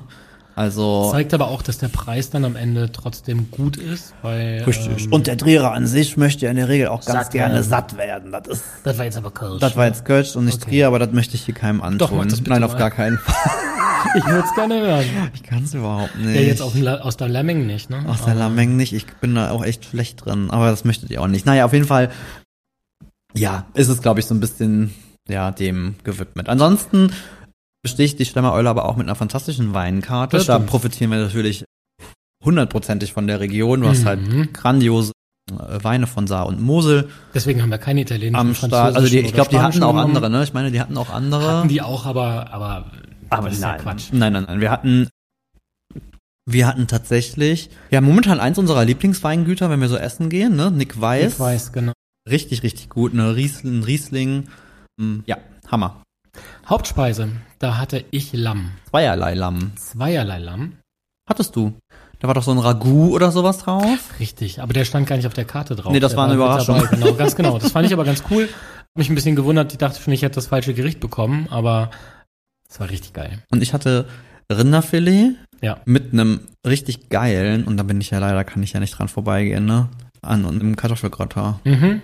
Also 0.58 1.10
Zeigt 1.12 1.32
aber 1.34 1.46
auch, 1.46 1.62
dass 1.62 1.78
der 1.78 1.86
Preis 1.86 2.30
dann 2.30 2.44
am 2.44 2.56
Ende 2.56 2.90
trotzdem 2.90 3.48
gut 3.52 3.76
ist, 3.76 4.12
weil 4.22 4.64
ähm, 4.66 5.12
Und 5.12 5.28
der 5.28 5.38
Trierer 5.38 5.70
an 5.72 5.86
sich 5.86 6.16
möchte 6.16 6.46
ja 6.46 6.50
in 6.50 6.56
der 6.56 6.68
Regel 6.68 6.88
auch 6.88 7.04
ganz 7.04 7.26
Satt 7.26 7.30
gerne 7.30 7.54
werden. 7.54 7.64
satt 7.68 7.96
werden. 7.96 8.32
Das 8.32 8.48
ist 8.48 8.64
das 8.82 8.98
war 8.98 9.04
jetzt 9.04 9.16
aber 9.16 9.30
Kölsch. 9.30 9.60
das 9.60 9.76
war 9.76 9.86
jetzt 9.86 10.04
Kölsch 10.04 10.34
und 10.34 10.46
nicht 10.46 10.60
Okay. 10.60 10.70
Trier, 10.70 10.88
aber 10.88 10.98
das 10.98 11.12
möchte 11.12 11.36
ich 11.36 11.42
hier 11.44 11.54
keinem 11.54 11.80
antun. 11.80 11.98
Doch, 11.98 12.10
mach 12.10 12.24
das 12.26 12.38
bitte 12.38 12.50
Nein, 12.50 12.64
auf 12.64 12.72
mal. 12.72 12.78
gar 12.80 12.90
keinen 12.90 13.18
Fall. 13.18 13.52
ich 14.16 14.26
würde 14.26 14.44
es 14.48 14.54
gerne 14.56 14.80
hören. 14.80 15.04
Ich 15.32 15.44
kann 15.44 15.62
es 15.62 15.74
überhaupt 15.74 16.16
nicht. 16.18 16.34
Ja, 16.34 16.40
jetzt 16.40 16.60
aus, 16.60 17.16
der 17.16 17.28
Lemming 17.28 17.64
nicht, 17.68 17.88
ne? 17.88 18.04
Aus 18.08 18.24
der 18.24 18.34
Lameng 18.34 18.74
nicht. 18.74 18.92
Ich 18.92 19.06
bin 19.06 19.36
da 19.36 19.50
auch 19.52 19.64
echt 19.64 19.84
schlecht 19.84 20.24
drin. 20.24 20.50
Aber 20.50 20.70
das 20.72 20.84
möchtet 20.84 21.10
ihr 21.10 21.22
auch 21.22 21.28
nicht. 21.28 21.46
Naja, 21.46 21.66
auf 21.66 21.72
jeden 21.72 21.86
Fall, 21.86 22.10
ja, 23.32 23.66
ist 23.74 23.88
es, 23.90 24.02
glaube 24.02 24.18
ich, 24.18 24.26
so 24.26 24.34
ein 24.34 24.40
bisschen, 24.40 24.92
ja, 25.28 25.52
dem 25.52 25.94
gewidmet. 26.02 26.48
Ansonsten 26.48 27.12
besticht 27.82 28.18
die 28.18 28.24
Stemmereule 28.24 28.68
aber 28.68 28.84
auch 28.86 28.96
mit 28.96 29.06
einer 29.06 29.14
fantastischen 29.14 29.74
Weinkarte. 29.74 30.42
Da 30.44 30.58
profitieren 30.58 31.10
wir 31.10 31.18
natürlich 31.18 31.64
hundertprozentig 32.44 33.12
von 33.12 33.26
der 33.26 33.40
Region. 33.40 33.80
Du 33.80 33.88
hast 33.88 34.04
halt 34.04 34.20
Mhm. 34.20 34.52
grandiose 34.52 35.12
äh, 35.50 35.82
Weine 35.82 36.06
von 36.06 36.26
Saar 36.26 36.46
und 36.46 36.60
Mosel 36.60 37.08
Deswegen 37.34 37.62
haben 37.62 37.70
wir 37.70 37.78
keine 37.78 38.02
italienischen, 38.02 38.36
am 38.36 38.54
Start. 38.54 38.96
Also 38.96 39.08
die, 39.08 39.20
ich 39.20 39.32
glaube, 39.32 39.50
die 39.50 39.58
hatten 39.58 39.82
auch 39.82 39.96
andere, 39.96 40.28
ne? 40.30 40.42
Ich 40.44 40.52
meine, 40.52 40.70
die 40.70 40.80
hatten 40.80 40.96
auch 40.96 41.10
andere. 41.10 41.58
Hatten 41.58 41.68
die 41.68 41.82
auch, 41.82 42.04
aber, 42.06 42.52
aber, 42.52 42.90
das 43.30 43.54
ist 43.54 43.62
ja 43.62 43.76
Quatsch. 43.76 44.08
Nein, 44.12 44.32
nein, 44.34 44.44
nein. 44.46 44.60
Wir 44.60 44.70
hatten, 44.70 45.08
wir 46.46 46.66
hatten 46.66 46.86
tatsächlich, 46.86 47.70
ja, 47.90 48.00
momentan 48.00 48.40
eins 48.40 48.58
unserer 48.58 48.84
Lieblingsweingüter, 48.84 49.70
wenn 49.70 49.80
wir 49.80 49.88
so 49.88 49.96
essen 49.96 50.28
gehen, 50.30 50.56
ne? 50.56 50.70
Nick 50.70 51.00
Weiß. 51.00 51.34
Ich 51.34 51.40
weiß, 51.40 51.72
genau. 51.72 51.92
Richtig, 52.28 52.62
richtig 52.62 52.88
gut, 52.88 53.14
ne? 53.14 53.34
Riesling, 53.36 53.82
Riesling. 53.84 54.48
Mm, 55.00 55.20
Ja, 55.26 55.38
Hammer. 55.70 56.02
Hauptspeise, 56.68 57.28
da 57.58 57.78
hatte 57.78 58.04
ich 58.10 58.32
Lamm. 58.32 58.72
Zweierlei 58.90 59.34
Lamm. 59.34 59.72
Zweierlei 59.76 60.38
Lamm. 60.38 60.74
Hattest 61.28 61.56
du? 61.56 61.72
Da 62.18 62.26
war 62.28 62.34
doch 62.34 62.42
so 62.42 62.50
ein 62.50 62.58
Ragout 62.58 63.12
oder 63.14 63.30
sowas 63.30 63.58
drauf. 63.58 64.18
Richtig, 64.18 64.60
aber 64.60 64.72
der 64.72 64.84
stand 64.84 65.06
gar 65.06 65.16
nicht 65.16 65.26
auf 65.26 65.34
der 65.34 65.44
Karte 65.44 65.76
drauf. 65.76 65.92
Nee, 65.92 66.00
das 66.00 66.12
Der 66.12 66.18
war 66.18 66.24
eine 66.26 66.34
Überraschung. 66.34 66.76
Dabei, 66.78 66.94
genau, 66.96 67.12
ganz 67.14 67.36
genau. 67.36 67.58
Das 67.60 67.70
fand 67.72 67.86
ich 67.86 67.92
aber 67.92 68.04
ganz 68.04 68.22
cool. 68.30 68.48
Hab 68.48 68.98
mich 68.98 69.08
ein 69.08 69.14
bisschen 69.14 69.36
gewundert. 69.36 69.72
Ich 69.72 69.78
dachte 69.78 70.00
schon, 70.00 70.12
ich 70.12 70.22
hätte 70.22 70.34
das 70.34 70.48
falsche 70.48 70.74
Gericht 70.74 71.00
bekommen, 71.00 71.46
aber 71.50 71.90
es 72.68 72.80
war 72.80 72.90
richtig 72.90 73.12
geil. 73.12 73.42
Und 73.50 73.62
ich 73.62 73.72
hatte 73.72 74.06
Rinderfilet 74.52 75.36
Ja. 75.62 75.78
mit 75.84 76.12
einem 76.12 76.40
richtig 76.66 77.08
geilen, 77.08 77.64
und 77.64 77.76
da 77.76 77.82
bin 77.82 78.00
ich 78.00 78.10
ja 78.10 78.18
leider, 78.18 78.42
kann 78.44 78.62
ich 78.62 78.72
ja 78.72 78.80
nicht 78.80 78.98
dran 78.98 79.08
vorbeigehen, 79.08 79.64
ne? 79.64 79.88
An 80.20 80.44
und 80.44 80.60
einem 80.60 80.74
Kartoffelgratin. 80.76 81.54
Mhm. 81.64 82.02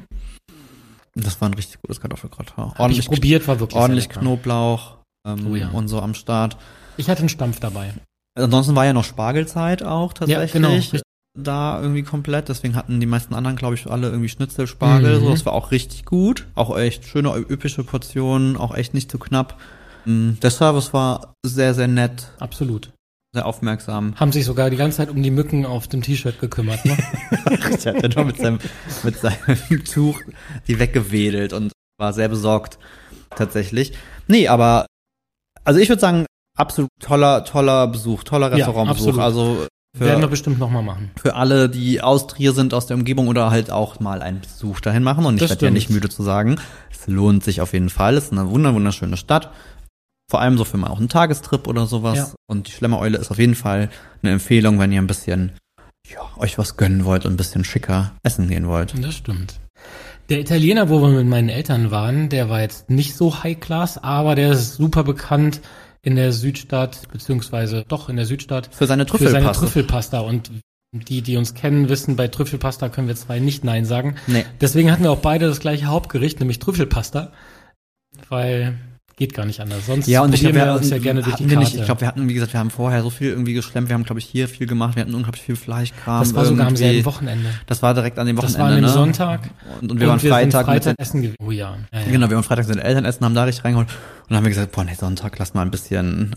Das 1.15 1.41
war 1.41 1.49
ein 1.49 1.55
richtig 1.55 1.81
gutes 1.81 2.01
Kartoffelgratin. 2.01 2.57
Hab 2.57 2.73
ich 2.75 2.81
Ordentlich, 2.81 3.07
probiert, 3.09 3.47
war 3.49 3.61
wirklich 3.61 3.81
ordentlich. 3.81 4.09
Knoblauch 4.09 4.99
ähm, 5.27 5.47
Oh 5.51 5.55
ja. 5.57 5.69
und 5.71 5.89
so 5.89 6.01
am 6.01 6.15
Start. 6.15 6.57
Ich 6.97 7.09
hatte 7.09 7.21
einen 7.21 7.29
Stampf 7.29 7.61
dabei. 7.61 7.95
Ansonsten 8.37 8.75
war 8.75 8.85
ja 8.85 8.93
noch 8.93 9.05
Spargelzeit 9.05 9.83
auch 9.83 10.13
tatsächlich. 10.13 10.53
genau, 10.53 10.71
richtig. 10.73 11.03
Da 11.39 11.81
irgendwie 11.81 12.03
komplett. 12.03 12.49
Deswegen 12.49 12.77
hatten 12.77 13.01
die 13.01 13.07
meisten 13.07 13.35
anderen, 13.35 13.57
glaube 13.57 13.75
ich, 13.75 13.89
alle 13.89 14.09
irgendwie 14.09 14.29
Schnitzel, 14.29 14.67
Spargel. 14.67 15.19
Mhm. 15.19 15.25
So, 15.25 15.31
das 15.31 15.47
war 15.47 15.53
auch 15.53 15.71
richtig 15.73 16.05
gut. 16.05 16.47
Auch 16.55 16.77
echt 16.77 17.05
schöne, 17.05 17.35
üppische 17.37 17.83
Portionen. 17.85 18.57
Auch 18.57 18.75
echt 18.75 18.95
nicht 18.95 19.11
zu 19.11 19.19
knapp. 19.19 19.59
Mm, 20.05 20.33
Der 20.43 20.51
Service 20.51 20.93
war 20.93 21.33
sehr, 21.45 21.75
sehr 21.75 21.89
nett. 21.89 22.29
Absolut. 22.39 22.91
Sehr 23.35 23.47
aufmerksam. 23.47 24.15
Haben 24.15 24.31
sich 24.31 24.45
sogar 24.45 24.71
die 24.71 24.77
ganze 24.77 24.99
Zeit 24.99 25.11
um 25.11 25.21
die 25.21 25.33
Mücken 25.33 25.67
auf 25.67 25.89
dem 25.89 26.03
T-Shirt 26.03 26.39
gekümmert. 26.41 26.85
Ne? 26.85 26.97
Ich 27.77 27.85
hatte 27.85 28.09
nur 28.09 28.25
mit 28.27 28.39
seinem, 28.39 28.59
mit 29.03 29.17
seinem 29.17 29.85
Tuch 29.93 30.21
die 30.69 30.79
weggewedelt 30.79 31.53
und 31.53 31.73
war 31.99 32.13
sehr 32.13 32.29
besorgt. 32.29 32.79
Tatsächlich. 33.31 33.93
Nee, 34.29 34.47
aber, 34.47 34.87
also 35.65 35.81
ich 35.81 35.89
würde 35.89 36.01
sagen, 36.01 36.27
absolut 36.57 36.91
toller, 37.01 37.45
toller 37.45 37.89
Besuch, 37.89 38.23
toller 38.23 38.51
Ja, 38.51 38.67
Restaurantbesuch. 38.67 39.19
absolut. 39.19 39.21
also 39.21 39.67
Werden 39.99 40.21
wir 40.21 40.29
für, 40.29 40.31
bestimmt 40.31 40.61
nochmal 40.61 40.85
machen. 40.85 41.11
für 41.21 41.35
alle, 41.35 41.69
die 41.69 42.01
aus 42.01 42.29
Trier 42.29 42.53
sind, 42.53 42.73
aus 42.73 42.87
der 42.87 42.97
Umgebung 42.97 43.27
oder 43.27 43.51
halt 43.51 43.73
auch 43.73 43.99
mal 43.99 44.23
einen 44.23 44.41
Besuch 44.43 44.79
dahin 44.81 45.03
machen. 45.03 45.25
Und 45.27 45.43
ich 45.43 45.49
werde 45.49 45.65
ja 45.67 45.73
nicht 45.73 45.91
müde 45.91 46.09
zu 46.09 46.23
sagen, 46.23 46.61
es 46.93 47.09
lohnt 47.09 47.43
sich 47.43 47.61
auf 47.61 47.73
jeden 47.73 47.91
Fall. 47.91 48.17
Es 48.17 48.27
ist 48.27 48.33
eine 48.33 48.49
wunder 48.51 48.73
wunderschöne 48.75 49.17
Stadt. 49.17 49.51
Vor 50.31 50.41
allem 50.41 50.57
so 50.57 50.65
für 50.65 50.77
mal 50.77 50.89
auch 50.89 50.99
einen 50.99 51.09
Tagestrip 51.09 51.67
oder 51.67 51.87
sowas. 51.87 52.17
Ja. 52.17 52.29
Und 52.47 52.69
die 52.69 52.73
Schlemmereule 52.73 53.19
ist 53.19 53.31
auf 53.31 53.39
jeden 53.39 53.55
Fall 53.55 53.91
eine 54.23 54.33
Empfehlung, 54.33 54.79
wenn 54.79 54.93
ihr 54.93 55.03
ein 55.03 55.07
bisschen, 55.07 55.53
ja, 56.11 56.21
euch 56.37 56.59
was 56.59 56.77
gönnen 56.77 57.05
wollt 57.05 57.27
und 57.27 57.35
ein 57.35 57.37
bisschen 57.37 57.65
schicker 57.65 58.13
essen 58.23 58.49
gehen 58.49 58.67
wollt. 58.67 58.95
Das 59.03 59.15
stimmt. 59.15 59.61
Der 60.31 60.41
Italiener, 60.41 60.89
wo 60.89 61.03
wir 61.03 61.11
mit 61.11 61.27
meinen 61.27 61.51
Eltern 61.51 61.91
waren, 61.91 62.31
der 62.31 62.49
war 62.49 62.63
jetzt 62.63 62.89
nicht 62.89 63.15
so 63.15 63.43
high 63.43 63.61
class, 63.61 63.99
aber 63.99 64.35
der 64.35 64.53
ist 64.53 64.77
super 64.77 65.05
bekannt 65.05 65.61
in 66.01 66.17
der 66.17 66.33
Südstadt, 66.33 67.09
beziehungsweise 67.13 67.85
doch 67.89 68.09
in 68.09 68.17
der 68.17 68.25
Südstadt, 68.25 68.71
Für 68.73 68.87
seine 68.87 69.07
für 69.07 69.29
seine. 69.29 69.53
Trüffelpasta. 69.53 70.21
Und 70.21 70.51
die, 70.93 71.23
die 71.23 71.37
uns 71.37 71.55
kennen, 71.55 71.89
wissen, 71.89 72.17
bei 72.17 72.29
Trüffelpasta 72.29 72.89
können 72.89 73.09
wir 73.09 73.17
zwei 73.17 73.39
nicht 73.41 73.65
Nein 73.65 73.85
sagen. 73.85 74.17
Nee. 74.27 74.45
Deswegen 74.61 74.91
hatten 74.91 75.03
wir 75.03 75.11
auch 75.11 75.19
beide 75.19 75.47
das 75.47 75.61
gleiche 75.61 75.87
Hauptgericht, 75.87 76.41
nämlich 76.41 76.59
Trüffelpasta, 76.59 77.33
weil 78.29 78.79
geht 79.17 79.35
gar 79.35 79.45
nicht 79.47 79.61
anders. 79.61 79.87
Sonst 79.87 80.07
Ja, 80.09 80.23
und 80.23 80.35
ich 80.35 80.41
glaube, 80.41 80.57
wir 80.57 80.67
wir 80.67 80.75
uns 80.75 80.91
ja 80.91 80.99
gerne 80.99 81.23
durch 81.23 81.37
die 81.37 81.45
wir 81.45 81.57
Karte. 81.57 81.71
nicht, 81.71 81.79
ich 81.79 81.85
glaube, 81.85 82.01
wir 82.01 82.09
hatten, 82.09 82.29
wie 82.29 82.35
gesagt, 82.35 82.53
wir 82.53 82.61
haben 82.61 82.71
vorher 82.71 83.03
so 83.03 83.11
viel 83.11 83.29
irgendwie 83.29 83.55
geschlemmt, 83.55 83.89
wir 83.89 83.95
haben, 83.95 84.05
glaube 84.05 84.19
ich, 84.21 84.27
hier 84.27 84.49
viel 84.49 84.67
gemacht, 84.67 84.97
wir 84.97 85.03
hatten 85.03 85.15
unglaublich 85.15 85.43
viel 85.43 85.57
Fleischkram. 85.57 86.21
das 86.21 86.35
war 86.35 86.45
sogar 86.45 86.67
am 86.67 86.77
selben 86.77 87.05
Wochenende. 87.05 87.51
Das 87.67 87.83
war 87.83 87.95
direkt 87.95 88.19
an 88.19 88.27
dem 88.27 88.37
Das 88.37 88.55
Wochenende, 88.55 88.61
war 88.61 88.69
an 88.71 88.77
dem 88.77 88.85
ne? 88.85 88.89
Sonntag. 88.89 89.51
Und, 89.81 89.93
und 89.93 90.01
wir 90.01 90.09
waren 90.09 90.19
sind 90.19 90.31
Freitag, 90.31 90.67
Freitag 90.67 90.97
essen 90.99 91.23
gewesen. 91.23 91.37
Oh 91.43 91.51
ja. 91.51 91.77
ja, 91.93 92.01
ja. 92.01 92.11
genau, 92.11 92.29
wir 92.29 92.37
waren 92.37 92.45
Freitag 92.45 92.67
den 92.67 92.79
Eltern 92.79 93.05
essen, 93.05 93.25
haben 93.25 93.35
da 93.35 93.45
richtig 93.45 93.65
reingeholt 93.65 93.89
und 93.89 94.31
dann 94.31 94.39
haben 94.39 94.45
wir 94.45 94.51
gesagt, 94.51 94.73
boah, 94.73 94.85
nee, 94.85 94.95
Sonntag, 94.95 95.39
lass 95.39 95.55
mal 95.55 95.63
ein 95.63 95.71
bisschen, 95.71 96.35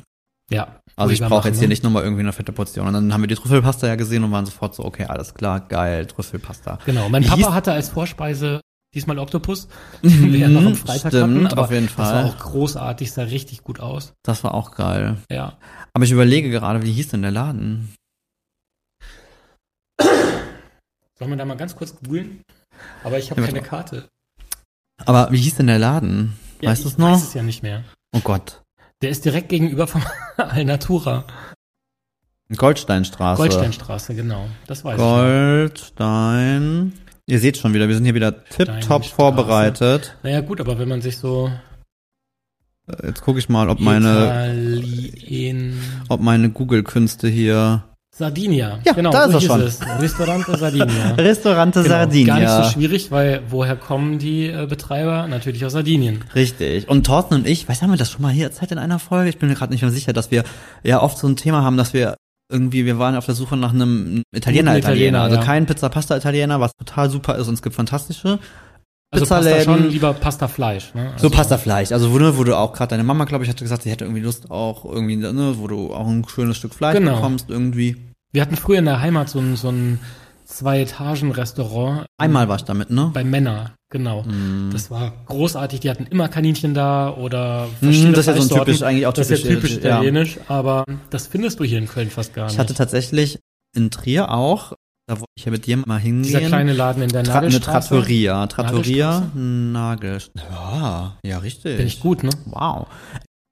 Ja. 0.51 0.67
also 0.95 1.11
ich 1.13 1.21
brauche 1.21 1.47
jetzt 1.47 1.57
hier 1.57 1.67
ne? 1.67 1.71
nicht 1.71 1.83
nur 1.83 1.91
mal 1.91 2.03
irgendwie 2.03 2.21
eine 2.21 2.33
fette 2.33 2.51
Portion. 2.51 2.87
Und 2.87 2.93
dann 2.93 3.13
haben 3.13 3.21
wir 3.21 3.27
die 3.27 3.35
Trüffelpasta 3.35 3.87
ja 3.87 3.95
gesehen 3.95 4.23
und 4.23 4.31
waren 4.31 4.45
sofort 4.45 4.75
so, 4.75 4.85
okay, 4.85 5.05
alles 5.05 5.33
klar, 5.33 5.61
geil, 5.61 6.05
Trüffelpasta. 6.05 6.79
Genau. 6.85 7.09
Mein 7.09 7.23
Papa 7.23 7.53
hatte 7.53 7.71
als 7.71 7.89
Vorspeise 7.89 8.61
diesmal 8.97 9.17
Oktopus, 9.19 9.67
den 10.01 10.33
wir 10.33 10.39
ja 10.39 10.47
noch 10.49 10.65
am 10.65 10.75
Freitag 10.75 11.11
Stimmt, 11.11 11.45
hatten. 11.45 11.47
Aber 11.47 11.61
auf 11.63 11.71
jeden 11.71 11.87
Das 11.87 11.97
war 11.97 12.05
Fall. 12.11 12.25
auch 12.25 12.37
großartig, 12.37 13.11
sah 13.11 13.23
richtig 13.23 13.63
gut 13.63 13.79
aus. 13.79 14.13
Das 14.23 14.43
war 14.43 14.53
auch 14.53 14.71
geil. 14.71 15.17
Ja. 15.31 15.57
Aber 15.93 16.03
ich 16.03 16.11
überlege 16.11 16.49
gerade, 16.49 16.83
wie 16.83 16.91
hieß 16.91 17.09
denn 17.09 17.21
der 17.21 17.31
Laden? 17.31 17.93
Sollen 21.19 21.31
wir 21.31 21.37
da 21.37 21.45
mal 21.45 21.57
ganz 21.57 21.75
kurz 21.75 21.95
googeln? 21.95 22.41
Aber 23.03 23.17
ich 23.17 23.31
habe 23.31 23.41
Ja, 23.41 23.47
keine 23.47 23.61
Karte. 23.61 24.07
Aber 25.05 25.31
wie 25.31 25.37
hieß 25.37 25.55
denn 25.55 25.67
der 25.67 25.79
Laden? 25.79 26.33
Ja, 26.61 26.71
weißt 26.71 26.83
du 26.83 26.87
ich 26.87 26.93
es 26.93 26.97
noch? 26.99 27.13
weiß 27.13 27.23
es 27.23 27.33
ja 27.33 27.43
nicht 27.43 27.63
mehr. 27.63 27.83
Oh 28.15 28.19
Gott. 28.19 28.61
Der 29.01 29.09
ist 29.11 29.25
direkt 29.25 29.49
gegenüber 29.49 29.87
vom 29.87 30.03
Alnatura. 30.37 31.25
Goldsteinstraße. 32.55 33.41
Goldsteinstraße, 33.41 34.15
genau. 34.15 34.47
Das 34.67 34.83
weiß 34.83 34.93
ich. 34.95 34.99
Goldstein. 34.99 36.93
Ihr 37.29 37.39
seht 37.39 37.57
schon 37.57 37.73
wieder, 37.73 37.89
wir 37.89 37.95
sind 37.95 38.05
hier 38.05 38.15
wieder 38.15 38.45
tipptopp 38.45 39.05
vorbereitet. 39.05 40.15
Naja, 40.23 40.39
gut, 40.39 40.61
aber 40.61 40.79
wenn 40.79 40.87
man 40.87 41.01
sich 41.01 41.17
so 41.17 41.51
Äh, 42.87 43.07
Jetzt 43.07 43.21
gucke 43.21 43.37
ich 43.37 43.49
mal, 43.49 43.69
ob 43.69 43.81
meine, 43.81 44.53
Italien 44.55 45.77
ob 46.07 46.21
meine 46.21 46.49
Google-Künste 46.49 47.27
hier. 47.27 47.83
Sardinia. 48.15 48.79
Ja, 48.85 48.93
genau, 48.93 49.11
da 49.11 49.25
ist 49.25 49.31
so 49.33 49.37
er 49.39 49.41
schon. 49.41 49.61
es. 49.61 49.79
Ristorante 50.01 50.57
Sardinia. 50.57 51.13
Restaurante 51.17 51.83
Genau, 51.83 51.95
Sardinia. 51.95 52.39
Gar 52.39 52.59
nicht 52.59 52.65
so 52.65 52.79
schwierig, 52.79 53.11
weil 53.11 53.41
woher 53.49 53.75
kommen 53.75 54.19
die 54.19 54.45
äh, 54.47 54.65
Betreiber? 54.65 55.27
Natürlich 55.27 55.65
aus 55.65 55.73
Sardinien. 55.73 56.23
Richtig. 56.33 56.87
Und 56.87 57.05
Thorsten 57.05 57.35
und 57.35 57.45
ich, 57.45 57.67
weiß 57.67 57.81
haben 57.81 57.91
wir 57.91 57.97
das 57.97 58.09
schon 58.09 58.21
mal 58.21 58.31
hier 58.31 58.45
erzählt 58.45 58.71
in 58.71 58.77
einer 58.79 58.99
Folge? 58.99 59.29
Ich 59.29 59.37
bin 59.37 59.49
mir 59.49 59.55
gerade 59.55 59.73
nicht 59.73 59.81
mehr 59.81 59.91
sicher, 59.91 60.13
dass 60.13 60.31
wir 60.31 60.45
ja 60.83 61.01
oft 61.03 61.17
so 61.17 61.27
ein 61.27 61.35
Thema 61.35 61.61
haben, 61.61 61.75
dass 61.75 61.93
wir 61.93 62.15
irgendwie, 62.49 62.85
wir 62.85 62.97
waren 62.99 63.15
auf 63.15 63.25
der 63.25 63.35
Suche 63.35 63.57
nach 63.57 63.73
einem 63.73 64.23
Italiener, 64.33 64.71
Guten 64.75 64.85
Italiener. 64.85 65.21
Also 65.21 65.37
ja. 65.37 65.43
kein 65.43 65.65
Pizza-Pasta-Italiener, 65.65 66.59
was 66.59 66.71
total 66.77 67.09
super 67.09 67.35
ist 67.35 67.47
und 67.47 67.55
es 67.55 67.61
gibt 67.61 67.75
fantastische. 67.75 68.39
Also 69.09 69.25
Pasta 69.25 69.61
schon 69.61 69.89
lieber 69.89 70.13
Pasta 70.13 70.47
Fleisch. 70.47 70.93
Ne? 70.93 71.07
So 71.17 71.27
Also, 71.27 71.29
Pasta 71.29 71.57
Fleisch. 71.57 71.91
Also 71.91 72.11
wo, 72.11 72.19
ne, 72.19 72.37
wo 72.37 72.43
du 72.43 72.57
auch 72.57 72.73
gerade 72.73 72.89
deine 72.89 73.03
Mama, 73.03 73.23
glaube 73.23 73.45
ich, 73.45 73.49
hatte 73.49 73.63
gesagt, 73.63 73.83
sie 73.83 73.89
hätte 73.89 74.03
irgendwie 74.03 74.21
Lust 74.21 74.51
auch 74.51 74.83
irgendwie, 74.83 75.15
ne, 75.15 75.55
wo 75.57 75.67
du 75.67 75.93
auch 75.93 76.07
ein 76.07 76.25
schönes 76.27 76.57
Stück 76.57 76.73
Fleisch 76.73 76.97
Genau. 76.97 77.15
bekommst 77.15 77.49
irgendwie. 77.49 77.95
Wir 78.33 78.41
hatten 78.41 78.57
früher 78.57 78.79
in 78.79 78.85
der 78.85 78.99
Heimat 78.99 79.29
so 79.29 79.39
ein, 79.39 79.55
so 79.55 79.69
ein 79.69 79.99
Zwei-Etagen-Restaurant 80.47 82.05
Einmal 82.17 82.47
war 82.47 82.55
ich 82.55 82.63
damit, 82.63 82.89
ne? 82.89 83.11
bei 83.13 83.23
Männer, 83.23 83.75
genau. 83.89 84.23
Mm. 84.23 84.69
Das 84.71 84.89
war 84.89 85.11
großartig. 85.25 85.81
Die 85.81 85.89
hatten 85.89 86.05
immer 86.05 86.29
Kaninchen 86.29 86.73
da 86.73 87.13
oder 87.13 87.67
Mm, 87.81 87.85
verschiedene 87.85 88.11
das 88.13 88.27
ist 88.27 88.35
ja 88.35 88.41
so 88.41 88.55
ein 88.55 88.65
typisch, 88.65 88.81
eigentlich 88.81 89.07
auch 89.07 89.13
Das 89.13 89.29
ist 89.29 89.43
ja 89.43 89.49
typisch, 89.49 89.71
typisch 89.71 89.83
ja. 89.83 89.91
italienisch, 89.97 90.39
aber 90.47 90.85
das 91.09 91.27
findest 91.27 91.59
du 91.59 91.63
hier 91.65 91.77
in 91.77 91.87
Köln 91.87 92.09
fast 92.09 92.33
gar 92.33 92.45
Ich 92.47 92.53
nicht. 92.53 92.59
hatte 92.59 92.73
tatsächlich 92.73 93.39
in 93.75 93.91
Trier 93.91 94.31
auch, 94.31 94.73
da 95.07 95.15
wollte 95.15 95.31
ich 95.37 95.45
ja 95.45 95.51
mit 95.51 95.65
dir 95.65 95.77
mal 95.85 95.99
hingehen. 95.99 96.23
Dieser 96.23 96.41
kleine 96.41 96.73
Laden 96.73 97.03
in 97.03 97.09
der 97.09 97.23
Tra 97.23 97.39
eine 97.39 97.47
Nagelstraße. 97.47 97.89
Trattoria. 97.89 98.47
Trattoria, 98.47 99.29
Nagelstraße? 99.35 99.37
Nagel. 99.37 100.21
Ja, 100.49 101.17
ja, 101.23 101.37
richtig. 101.39 101.77
Bin 101.77 101.87
ich 101.87 101.99
gut, 101.99 102.23
ne? 102.23 102.29
Wow. 102.45 102.87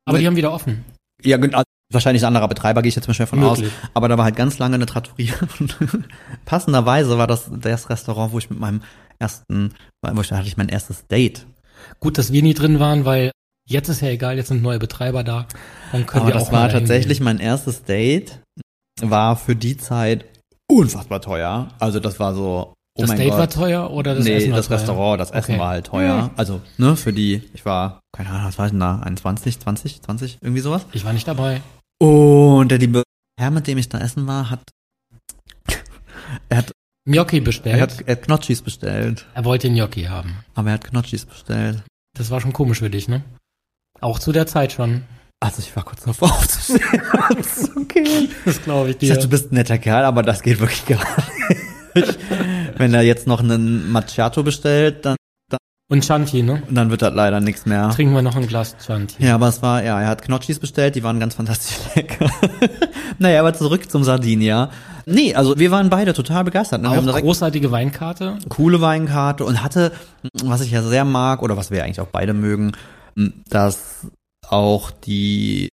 Aber 0.08 0.18
die 0.18 0.28
haben 0.28 0.36
wieder 0.38 0.54
offen. 0.54 0.86
Ja, 1.24 1.38
genau. 1.38 1.62
Wahrscheinlich 1.92 2.24
ein 2.24 2.28
anderer 2.28 2.48
Betreiber, 2.48 2.82
gehe 2.82 2.90
ich 2.90 2.96
jetzt 2.96 3.08
mal 3.08 3.14
schwer 3.14 3.28
von 3.28 3.44
aus. 3.44 3.60
Möglich. 3.60 3.74
Aber 3.94 4.08
da 4.08 4.18
war 4.18 4.26
halt 4.26 4.36
ganz 4.36 4.58
lange 4.58 4.76
eine 4.76 4.86
Trattoria. 4.86 5.34
Und 5.60 5.78
passenderweise 6.46 7.18
war 7.18 7.28
das 7.28 7.50
das 7.52 7.90
Restaurant, 7.90 8.32
wo 8.32 8.40
ich 8.40 8.50
mit 8.50 8.60
meinem 8.60 8.82
ersten, 9.20 9.74
wo 10.02 10.22
ich, 10.22 10.28
da 10.28 10.38
hatte 10.38 10.48
ich 10.48 10.58
mein 10.58 10.70
erstes 10.70 11.06
Date. 11.08 11.46
Gut, 12.00 12.18
dass 12.18 12.32
wir 12.32 12.42
nie 12.42 12.54
drin 12.54 12.80
waren, 12.80 13.06
weil 13.06 13.32
jetzt 13.68 13.90
ist 13.90 14.02
ja 14.02 14.10
egal, 14.10 14.38
jetzt 14.38 14.48
sind 14.48 14.64
neue 14.64 14.80
Betreiber 14.80 15.24
da. 15.24 15.48
Dann 15.92 16.06
können 16.06 16.24
Aber 16.24 16.34
wir 16.34 16.40
das 16.40 16.48
auch 16.48 16.52
war 16.52 16.70
tatsächlich 16.70 17.20
gehen. 17.20 17.26
mein 17.26 17.40
erstes 17.40 17.84
Date. 17.84 18.40
War 19.02 19.36
für 19.36 19.56
die 19.56 19.78
Zeit 19.78 20.26
unfassbar 20.68 21.22
teuer. 21.22 21.70
Also 21.80 22.00
das 22.00 22.20
war 22.20 22.34
so, 22.34 22.74
oh 22.98 23.02
Das 23.02 23.16
Date 23.16 23.30
Gott. 23.30 23.40
war 23.40 23.50
teuer 23.50 23.92
oder 23.92 24.16
das 24.16 24.24
nee, 24.26 24.36
Essen 24.36 24.52
war 24.52 24.58
das 24.58 24.68
teuer? 24.68 24.78
Restaurant, 24.80 25.20
das 25.22 25.32
Essen 25.32 25.52
Okay. 25.52 25.60
war 25.60 25.70
halt 25.70 25.86
teuer. 25.88 26.32
Also, 26.36 26.62
ne, 26.78 26.96
für 26.96 27.14
die, 27.14 27.42
ich 27.54 27.66
war, 27.66 28.00
keine 28.16 28.30
Ahnung, 28.30 28.48
was 28.48 28.58
war 28.58 28.66
ich 28.66 28.72
denn 28.72 28.80
da? 28.80 29.00
21, 29.00 29.60
20, 29.60 30.02
20, 30.02 30.38
irgendwie 30.42 30.62
sowas. 30.62 30.86
Ich 30.94 31.04
war 31.06 31.14
nicht 31.14 31.28
dabei. 31.28 31.62
Und 32.00 32.70
der 32.70 32.78
liebe 32.78 33.04
Herr, 33.40 33.52
mit 33.52 33.68
dem 33.68 33.78
ich 33.78 33.90
da 33.90 34.00
essen 34.00 34.28
war, 34.28 34.50
hat, 34.50 34.62
er 36.50 36.58
hat, 36.58 36.72
Gnocchi 37.08 37.40
bestellt. 37.40 37.76
er 37.78 37.82
hat, 37.84 38.02
er 38.08 38.16
hat 38.16 38.24
Knotschis 38.24 38.62
bestellt. 38.62 39.26
er 39.34 39.46
wollte 39.46 39.70
Gnocchi 39.70 40.04
haben. 40.06 40.38
Aber 40.56 40.70
er 40.70 40.74
hat 40.76 40.86
Knotschis 40.86 41.26
bestellt. 41.26 41.84
Das 42.18 42.32
war 42.32 42.42
schon 42.42 42.54
komisch 42.54 42.80
für 42.80 42.90
dich, 42.90 43.08
ne? 43.08 43.24
Auch 44.02 44.20
zu 44.20 44.32
der 44.32 44.48
Zeit 44.48 44.72
schon. 44.72 45.04
Also 45.42 45.60
ich 45.60 45.76
war 45.76 45.84
kurz 45.84 46.04
davor 46.04 46.32
aufzustehen. 46.32 46.82
das 47.38 47.58
ist 47.64 47.78
okay. 47.78 48.30
Das 48.46 48.62
glaube 48.64 48.90
ich 48.90 48.96
Ich 48.96 49.00
dir. 49.02 49.10
dachte, 49.10 49.24
du 49.24 49.30
bist 49.30 49.52
ein 49.52 49.56
netter 49.56 49.78
Kerl, 49.78 50.06
aber 50.06 50.24
das 50.24 50.42
geht 50.42 50.60
wirklich 50.60 50.86
gar 50.86 50.98
nicht. 50.98 51.60
Wenn 52.78 52.94
er 52.94 53.02
jetzt 53.02 53.28
noch 53.28 53.40
einen 53.42 53.92
Macchiato 53.92 54.44
bestellt, 54.44 55.06
dann, 55.06 55.16
Und 55.90 56.04
Chanti, 56.06 56.42
ne? 56.44 56.64
dann 56.70 56.90
wird 56.92 57.02
das 57.02 57.14
leider 57.14 57.40
nichts 57.40 57.66
mehr. 57.66 57.90
Trinken 57.90 58.14
wir 58.14 58.22
noch 58.22 58.36
ein 58.36 58.48
Glas 58.48 58.76
Chanti. 58.86 59.24
Ja, 59.24 59.36
aber 59.36 59.48
es 59.50 59.62
war, 59.62 59.84
ja, 59.84 60.02
er 60.02 60.08
hat 60.08 60.22
Knotschis 60.24 60.60
bestellt, 60.60 60.96
die 60.96 61.04
waren 61.04 61.20
ganz 61.20 61.36
fantastisch 61.36 61.78
lecker. 61.96 62.30
naja, 63.20 63.40
aber 63.40 63.54
zurück 63.54 63.90
zum 63.90 64.04
Sardinia. 64.04 64.70
Nee, 65.06 65.36
also 65.36 65.58
wir 65.60 65.70
waren 65.72 65.90
beide 65.92 66.14
total 66.14 66.44
begeistert. 66.44 66.82
Ne? 66.82 66.90
Wir 66.90 66.96
haben 66.98 67.04
Auch 67.04 67.12
direkt 67.12 67.26
großartige 67.26 67.72
Weinkarte. 67.72 68.38
coole 68.50 68.82
Weinkarte 68.82 69.46
und 69.46 69.62
hatte, 69.64 69.92
was 70.44 70.62
ich 70.62 70.72
ja 70.72 70.82
sehr 70.82 71.06
mag, 71.06 71.44
oder 71.44 71.56
was 71.58 71.70
wir 71.70 71.84
eigentlich 71.84 72.02
auch 72.02 72.08
beide 72.08 72.34
mögen, 72.34 72.72
dass 73.50 74.08
auch 74.48 74.90
die 74.92 75.70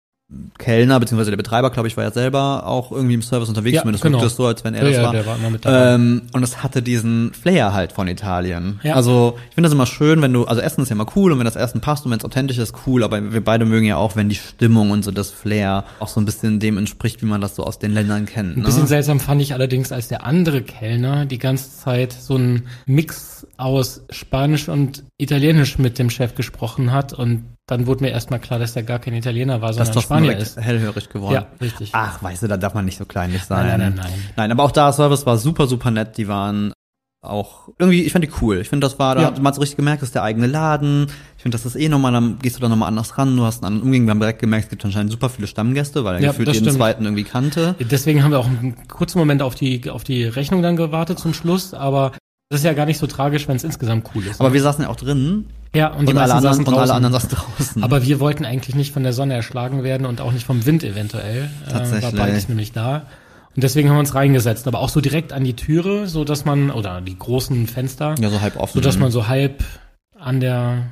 Kellner, 0.59 1.00
beziehungsweise 1.00 1.31
der 1.31 1.38
Betreiber, 1.38 1.71
glaube 1.71 1.88
ich, 1.88 1.98
war 1.98 2.03
ja 2.03 2.12
selber 2.12 2.67
auch 2.67 2.91
irgendwie 2.91 3.15
im 3.15 3.24
Service 3.24 3.50
unterwegs, 3.50 3.75
Ja, 3.77 3.81
zumindest 3.81 4.03
genau. 4.03 4.19
wirkt 4.19 4.29
es 4.31 4.38
so, 4.38 4.45
als 4.45 4.63
wenn 4.63 4.75
er 4.75 4.83
Ja, 4.83 4.88
das 4.89 4.98
ja, 4.98 5.03
war. 5.03 5.12
der 5.13 5.25
war 5.25 5.38
immer 5.38 5.50
mit 5.50 5.65
dabei. 5.65 5.93
Ähm, 5.95 6.21
und 6.33 6.43
es 6.43 6.62
hatte 6.62 6.83
diesen 6.83 7.33
Flair 7.33 7.74
halt 7.74 7.93
von 7.93 8.07
Italien. 8.07 8.79
Ja. 8.83 8.93
Also 8.93 9.38
ich 9.50 9.55
finde 9.55 9.67
das 9.67 9.74
immer 9.74 9.88
schön, 9.88 10.21
wenn 10.21 10.31
du, 10.31 10.45
also 10.45 10.62
Essen 10.62 10.81
ist 10.83 10.89
ja 10.89 10.93
immer 10.95 11.07
cool 11.15 11.31
und 11.31 11.39
wenn 11.39 11.45
das 11.45 11.55
Essen 11.55 11.81
passt 11.81 12.05
und 12.05 12.12
wenn 12.12 12.19
es 12.19 12.25
authentisch 12.25 12.59
ist, 12.59 12.75
cool, 12.86 13.03
aber 13.03 13.33
wir 13.33 13.43
beide 13.43 13.65
mögen 13.65 13.86
ja 13.88 13.95
auch, 13.98 14.15
wenn 14.15 14.29
die 14.29 14.36
Stimmung 14.36 14.91
und 14.91 15.03
so 15.03 15.09
das 15.12 15.31
Flair 15.31 15.86
auch 16.00 16.07
so 16.07 16.21
ein 16.21 16.25
bisschen 16.25 16.59
dem 16.59 16.77
entspricht, 16.77 17.24
wie 17.24 17.25
man 17.25 17.41
das 17.41 17.55
so 17.55 17.63
aus 17.63 17.79
den 17.79 17.91
Ländern 17.93 18.27
kennt. 18.27 18.55
Ein 18.55 18.59
Ne? 18.59 18.65
bisschen 18.65 18.86
seltsam 18.88 19.19
fand 19.19 19.41
ich 19.41 19.53
allerdings, 19.55 19.91
als 19.91 20.09
der 20.09 20.25
andere 20.25 20.62
Kellner 20.62 21.25
die 21.25 21.39
ganze 21.39 21.71
Zeit 21.75 22.13
so 22.13 22.36
einen 22.36 22.67
Mix 22.86 23.48
aus 23.57 24.03
Spanisch 24.12 24.69
und 24.69 25.03
Italienisch 25.17 25.79
mit 25.79 25.98
dem 25.98 26.09
Chef 26.12 26.36
gesprochen 26.36 26.91
hat 26.91 27.13
und 27.13 27.45
dann 27.69 27.85
wurde 27.88 28.03
mir 28.03 28.09
erstmal 28.11 28.39
klar, 28.39 28.59
dass 28.59 28.73
der 28.73 28.83
gar 28.83 28.99
kein 28.99 29.13
Italiener 29.13 29.61
war, 29.61 29.69
das 29.69 29.77
sondern 29.77 29.89
ist 29.91 29.95
doch 29.95 30.03
Spanier 30.03 30.38
ist. 30.38 30.57
hellhörig 30.59 31.09
geworden. 31.09 31.33
Ja, 31.33 31.47
richtig. 31.61 31.89
Ach, 31.93 32.21
weißt 32.23 32.43
du, 32.43 32.47
da 32.47 32.57
darf 32.57 32.73
man 32.73 32.85
nicht 32.85 32.97
so 32.97 33.05
kleinlich 33.05 33.43
sein. 33.43 33.67
Nein, 33.67 33.79
nein, 33.79 33.93
nein, 33.95 34.05
nein. 34.11 34.19
Nein, 34.35 34.51
aber 34.51 34.63
auch 34.63 34.71
da, 34.71 34.91
Service 34.91 35.25
war 35.25 35.38
super, 35.38 35.67
super 35.67 35.91
nett. 35.91 36.17
Die 36.17 36.27
waren 36.27 36.73
auch 37.21 37.67
irgendwie, 37.77 38.03
ich 38.03 38.13
fand 38.13 38.23
die 38.23 38.29
cool. 38.41 38.59
Ich 38.59 38.69
finde, 38.69 38.85
das 38.85 38.97
war, 38.97 39.13
da 39.15 39.21
Ja. 39.21 39.27
hat 39.27 39.41
man 39.41 39.53
so 39.53 39.59
richtig 39.59 39.75
gemerkt, 39.75 40.01
das 40.01 40.09
ist 40.09 40.15
der 40.15 40.23
eigene 40.23 40.47
Laden. 40.47 41.07
Ich 41.35 41.43
finde, 41.43 41.57
das 41.57 41.65
ist 41.65 41.75
eh 41.75 41.89
nochmal, 41.89 42.13
dann 42.13 42.39
gehst 42.39 42.55
du 42.55 42.61
da 42.61 42.69
nochmal 42.69 42.88
anders 42.88 43.17
ran. 43.17 43.35
Du 43.35 43.43
hast 43.43 43.57
einen 43.63 43.73
anderen 43.73 43.88
Umgang. 43.89 44.05
Wir 44.07 44.11
haben 44.11 44.19
direkt 44.21 44.39
gemerkt, 44.39 44.63
es 44.65 44.69
gibt 44.69 44.85
anscheinend 44.85 45.11
super 45.11 45.27
viele 45.29 45.45
Stammgäste, 45.47 46.05
weil 46.05 46.15
er 46.15 46.21
Ja, 46.21 46.27
gefühlt 46.29 46.47
das 46.47 46.55
jeden 46.55 46.65
stimmt. 46.67 46.77
zweiten 46.77 47.03
irgendwie 47.03 47.25
kannte. 47.25 47.75
Deswegen 47.79 48.23
haben 48.23 48.31
wir 48.31 48.39
auch 48.39 48.47
einen 48.47 48.88
kurzen 48.88 49.19
Moment 49.19 49.41
auf 49.41 49.55
die, 49.55 49.89
auf 49.89 50.05
die 50.05 50.23
Rechnung 50.23 50.61
dann 50.61 50.77
gewartet 50.77 51.19
zum 51.19 51.33
Schluss, 51.33 51.73
aber 51.73 52.13
das 52.49 52.61
ist 52.61 52.65
ja 52.65 52.73
gar 52.73 52.87
nicht 52.87 52.97
so 52.97 53.05
tragisch, 53.05 53.47
wenn 53.47 53.55
es 53.55 53.63
insgesamt 53.63 54.09
cool 54.15 54.25
ist. 54.25 54.39
Aber 54.41 54.53
wir 54.53 54.61
saßen 54.61 54.83
ja 54.83 54.89
auch 54.89 54.95
drin 54.95 55.45
ja, 55.75 55.93
und 55.93 56.07
die 56.07 56.13
und, 56.13 56.17
alle 56.17 56.33
anderen, 56.33 56.55
saßen 56.55 56.65
und 56.65 56.73
alle 56.73 56.87
draußen. 56.87 56.95
anderen 56.95 57.13
saßen 57.13 57.29
draußen. 57.29 57.83
Aber 57.83 58.03
wir 58.03 58.19
wollten 58.19 58.43
eigentlich 58.43 58.75
nicht 58.75 58.91
von 58.91 59.03
der 59.03 59.13
Sonne 59.13 59.35
erschlagen 59.35 59.83
werden 59.83 60.07
und 60.07 60.19
auch 60.19 60.31
nicht 60.31 60.47
vom 60.47 60.65
Wind 60.65 60.83
eventuell. 60.83 61.49
Tatsächlich. 61.69 62.11
Äh, 62.11 62.17
war 62.17 62.25
beides 62.25 62.49
nämlich 62.49 62.71
da. 62.71 63.05
Und 63.55 63.63
deswegen 63.63 63.89
haben 63.89 63.97
wir 63.97 64.01
uns 64.01 64.15
reingesetzt, 64.15 64.67
aber 64.67 64.79
auch 64.79 64.89
so 64.89 64.99
direkt 64.99 65.31
an 65.31 65.43
die 65.43 65.55
Türe, 65.55 66.07
so 66.07 66.23
dass 66.23 66.43
man, 66.43 66.71
oder 66.71 67.01
die 67.01 67.17
großen 67.17 67.67
Fenster, 67.67 68.15
ja, 68.19 68.29
so 68.29 68.41
halb 68.41 68.55
offen. 68.55 68.73
so 68.73 68.81
dass 68.81 68.97
man 68.97 69.11
so 69.11 69.27
halb 69.27 69.63
an 70.17 70.39
der, 70.39 70.87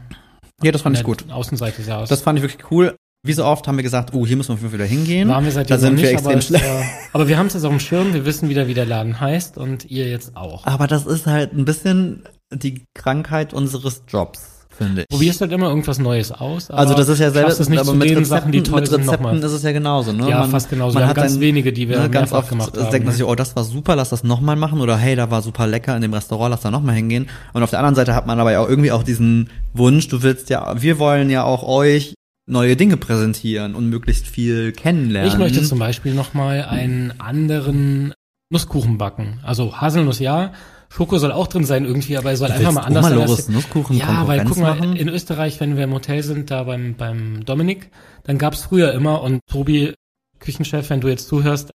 ja, 0.62 0.72
das 0.72 0.82
an 0.82 0.84
fand 0.84 0.98
ich 0.98 1.04
gut. 1.04 1.26
Außenseite 1.32 1.82
saß. 1.82 2.08
Das 2.10 2.22
fand 2.22 2.38
ich 2.38 2.44
wirklich 2.44 2.70
cool. 2.72 2.96
Wie 3.24 3.34
so 3.34 3.44
oft 3.44 3.68
haben 3.68 3.78
wir 3.78 3.84
gesagt, 3.84 4.14
oh, 4.14 4.26
hier 4.26 4.38
müssen 4.38 4.56
wir 4.56 4.58
Fall 4.58 4.74
wieder 4.74 4.86
hingehen. 4.86 5.28
waren 5.28 5.44
wir 5.44 5.52
seitdem 5.52 5.76
da 5.76 5.80
sind 5.80 5.96
noch 5.96 6.02
wir 6.02 6.10
nicht, 6.10 6.14
extrem 6.14 6.32
aber, 6.34 6.42
schlecht. 6.42 6.66
war, 6.66 6.84
aber 7.14 7.28
wir 7.28 7.38
haben 7.38 7.48
es 7.48 7.54
jetzt 7.56 7.64
auf 7.64 7.72
dem 7.72 7.80
Schirm, 7.80 8.14
wir 8.14 8.26
wissen 8.26 8.48
wieder, 8.50 8.68
wie 8.68 8.74
der 8.74 8.86
Laden 8.86 9.20
heißt 9.20 9.58
und 9.58 9.86
ihr 9.90 10.08
jetzt 10.08 10.38
auch. 10.38 10.66
Aber 10.66 10.88
das 10.88 11.06
ist 11.06 11.26
halt 11.26 11.54
ein 11.54 11.66
bisschen 11.66 12.24
die 12.54 12.86
Krankheit 12.94 13.54
unseres 13.54 14.04
Jobs, 14.08 14.68
finde 14.70 15.02
ich. 15.02 15.08
Probierst 15.10 15.42
halt 15.42 15.52
immer 15.52 15.68
irgendwas 15.68 16.00
Neues 16.00 16.32
aus. 16.32 16.70
Also 16.70 16.94
das 16.94 17.10
ist 17.10 17.20
ja 17.20 17.28
es 17.28 17.68
nicht 17.68 17.80
aber 17.80 17.94
mit 17.96 18.10
den 18.10 18.20
Rezepten, 18.20 18.26
Sachen, 18.26 18.52
die 18.52 18.64
toll 18.64 18.82
mit 18.82 18.92
Rezepten 18.94 19.44
ist 19.44 19.52
es 19.52 19.64
ja 19.64 19.72
genauso, 19.74 20.14
ne? 20.14 20.30
Ja, 20.30 20.44
fast 20.44 20.70
genauso. 20.70 20.98
Wir 20.98 21.08
haben 21.08 21.16
ganz 21.16 21.40
wenige, 21.40 21.74
die 21.74 21.90
wir 21.90 22.00
ne, 22.00 22.10
ganz 22.10 22.32
oft 22.32 22.50
gemacht 22.50 22.78
haben, 22.78 22.92
denkt 22.92 23.06
man 23.06 23.14
sich, 23.14 23.26
oh, 23.26 23.36
das 23.36 23.56
war 23.56 23.66
super, 23.66 23.96
lass 23.96 24.10
das 24.10 24.24
nochmal 24.24 24.56
machen 24.56 24.80
oder 24.80 24.96
hey, 24.96 25.16
da 25.16 25.30
war 25.32 25.42
super 25.42 25.68
lecker 25.68 25.96
in 25.96 26.02
dem 26.02 26.14
Restaurant, 26.14 26.52
lass 26.52 26.62
da 26.62 26.72
nochmal 26.72 26.96
hingehen. 26.96 27.28
Und 27.54 27.64
auf 27.64 27.72
der 27.72 27.80
anderen 27.80 27.96
Seite 27.96 28.16
hat 28.16 28.28
man 28.28 28.40
aber 28.40 28.52
ja 28.54 28.62
auch 28.62 28.70
irgendwie 28.70 28.92
auch 28.92 29.04
diesen 29.04 29.50
Wunsch, 29.74 30.08
du 30.08 30.22
willst 30.22 30.50
ja, 30.50 30.82
wir 30.82 31.00
wollen 31.00 31.30
ja 31.30 31.44
auch 31.44 31.64
euch 31.64 32.14
neue 32.48 32.76
Dinge 32.76 32.98
präsentieren 32.98 33.76
und 33.76 33.90
möglichst 33.90 34.26
viel 34.28 34.72
kennenlernen. 34.72 35.32
Ich 35.32 35.38
möchte 35.38 35.62
zum 35.64 35.80
Beispiel 35.80 36.14
nochmal 36.14 36.64
einen 36.64 37.20
anderen 37.20 38.14
Nusskuchen 38.50 38.98
backen. 38.98 39.40
Also 39.44 39.80
Haselnuss 39.80 40.20
ja, 40.20 40.54
Schoko 40.90 41.18
soll 41.18 41.34
auch 41.34 41.48
drin 41.48 41.66
sein 41.66 41.84
irgendwie, 41.84 42.18
aber 42.18 42.30
er 42.30 42.38
soll 42.38 42.48
Du 42.48 42.54
einfach 42.56 42.72
mal 42.72 42.82
anders 42.82 43.06
sein. 43.06 43.20
Als- 43.20 43.50
Nusskuchen 43.50 43.98
Ja, 43.98 44.26
weil 44.28 44.46
guck 44.46 44.58
mal, 44.58 44.76
machen? 44.76 44.96
in 44.96 45.10
Österreich, 45.10 45.60
wenn 45.60 45.76
wir 45.76 45.84
im 45.84 45.94
Hotel 45.94 46.24
sind, 46.24 46.50
da 46.50 46.64
beim, 46.64 46.96
beim 46.96 47.44
Dominik, 47.44 47.92
dann 48.24 48.38
gab's 48.38 48.62
früher 48.64 48.94
immer 48.94 49.22
und 49.22 49.42
Tobi, 49.52 49.94
Küchenchef, 50.40 50.90
wenn 50.90 51.02
du 51.02 51.10
jetzt 51.10 51.28
zuhörst, 51.28 51.72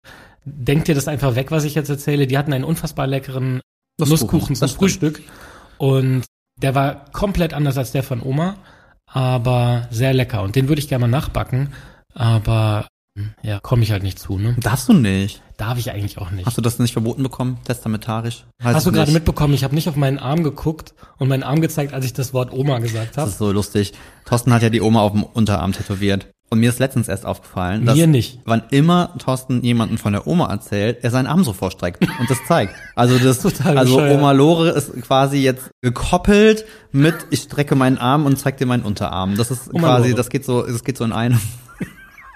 denk 0.46 0.86
dir 0.86 0.94
das 0.94 1.08
einfach 1.08 1.36
weg, 1.36 1.50
was 1.50 1.64
ich 1.64 1.74
jetzt 1.74 1.90
erzähle. 1.90 2.28
Die 2.28 2.38
hatten 2.38 2.54
einen 2.54 2.64
unfassbar 2.64 3.08
leckeren 3.08 3.62
Nusskuchen, 4.00 4.56
zum 4.56 4.60
das 4.60 4.70
stimmt. 4.72 4.80
Frühstück 4.80 5.22
und 5.80 6.26
der 6.62 6.76
war 6.76 7.06
komplett 7.12 7.54
anders 7.56 7.78
als 7.78 7.92
der 7.92 8.04
von 8.04 8.22
Oma, 8.22 8.58
aber 9.12 9.88
sehr 9.92 10.13
lecker 10.13 10.42
und 10.44 10.56
den 10.56 10.68
würde 10.68 10.80
ich 10.82 10.88
gerne 10.88 11.08
mal 11.08 11.08
nachbacken, 11.08 11.74
aber 12.13 12.88
hm, 13.18 13.32
ja, 13.42 13.60
komme 13.60 13.84
ich 13.84 13.92
halt 13.92 14.04
nicht 14.04 14.20
zu, 14.20 14.38
ne? 14.38 14.56
Darfst 14.60 14.88
du 14.89 14.94
nicht. 14.94 15.42
Darf 15.58 15.78
ich 15.78 15.92
eigentlich 15.92 16.18
auch 16.20 16.32
nicht. 16.32 16.46
Hast 16.46 16.58
du 16.58 16.62
das 16.62 16.80
nicht 16.80 16.94
verboten 16.94 17.22
bekommen, 17.24 17.58
testamentarisch? 17.66 18.46
Weiß 18.63 18.75
Hast 18.75 18.88
du 18.88 18.92
gerade 18.92 19.12
mitbekommen, 19.12 19.54
ich 19.54 19.63
habe 19.66 19.75
nicht 19.75 19.89
auf 19.89 19.96
meinen 19.98 20.18
Arm 20.20 20.44
geguckt 20.44 20.94
und 21.18 21.28
meinen 21.28 21.44
Arm 21.44 21.60
gezeigt, 21.60 21.94
als 21.94 22.06
ich 22.06 22.13
das 22.13 22.34
Wort 22.34 22.54
Oma 22.54 22.80
gesagt 22.80 23.10
Das 23.12 23.18
habe. 23.18 23.30
ist 23.32 23.38
so 23.39 23.51
lustig. 23.51 23.94
Thorsten 24.25 24.54
hat 24.54 24.62
ja 24.62 24.70
die 24.70 24.82
Oma 24.82 25.01
auf 25.01 25.12
dem 25.12 25.24
Unterarm 25.24 25.74
tätowiert. 25.74 26.30
Und 26.51 26.60
mir 26.60 26.70
ist 26.70 26.79
letztens 26.79 27.08
erst 27.08 27.27
aufgefallen, 27.27 27.86
dass 27.86 27.96
Mir 27.96 28.08
nicht. 28.08 28.39
wann 28.46 28.63
immer 28.72 29.13
Thorsten 29.20 29.62
jemanden 29.63 30.00
von 30.00 30.13
der 30.13 30.25
Oma 30.25 30.50
erzählt, 30.50 30.98
er 31.03 31.12
seinen 31.12 31.27
Arm 31.27 31.44
so 31.44 31.53
vorstreckt 31.53 32.01
und 32.01 32.29
das 32.29 32.39
zeigt. 32.48 32.74
Also 32.96 33.20
das, 33.20 33.39
Total 33.41 33.77
also 33.77 33.98
bescheuert. 33.98 34.18
Oma 34.18 34.32
Lore 34.32 34.70
ist 34.70 35.00
quasi 35.01 35.38
jetzt 35.38 35.70
gekoppelt 35.82 36.65
mit, 36.91 37.13
ich 37.29 37.41
strecke 37.41 37.75
meinen 37.75 38.00
Arm 38.00 38.25
und 38.25 38.38
zeig 38.38 38.58
dir 38.58 38.65
meinen 38.65 38.84
Unterarm. 38.84 39.38
Das 39.38 39.51
ist 39.51 39.72
Oma 39.72 39.89
quasi, 39.89 40.10
Lore. 40.10 40.18
das 40.18 40.29
geht 40.29 40.44
so, 40.44 40.63
das 40.65 40.84
geht 40.84 40.98
so 40.98 41.03
in 41.03 41.12
einem 41.12 41.39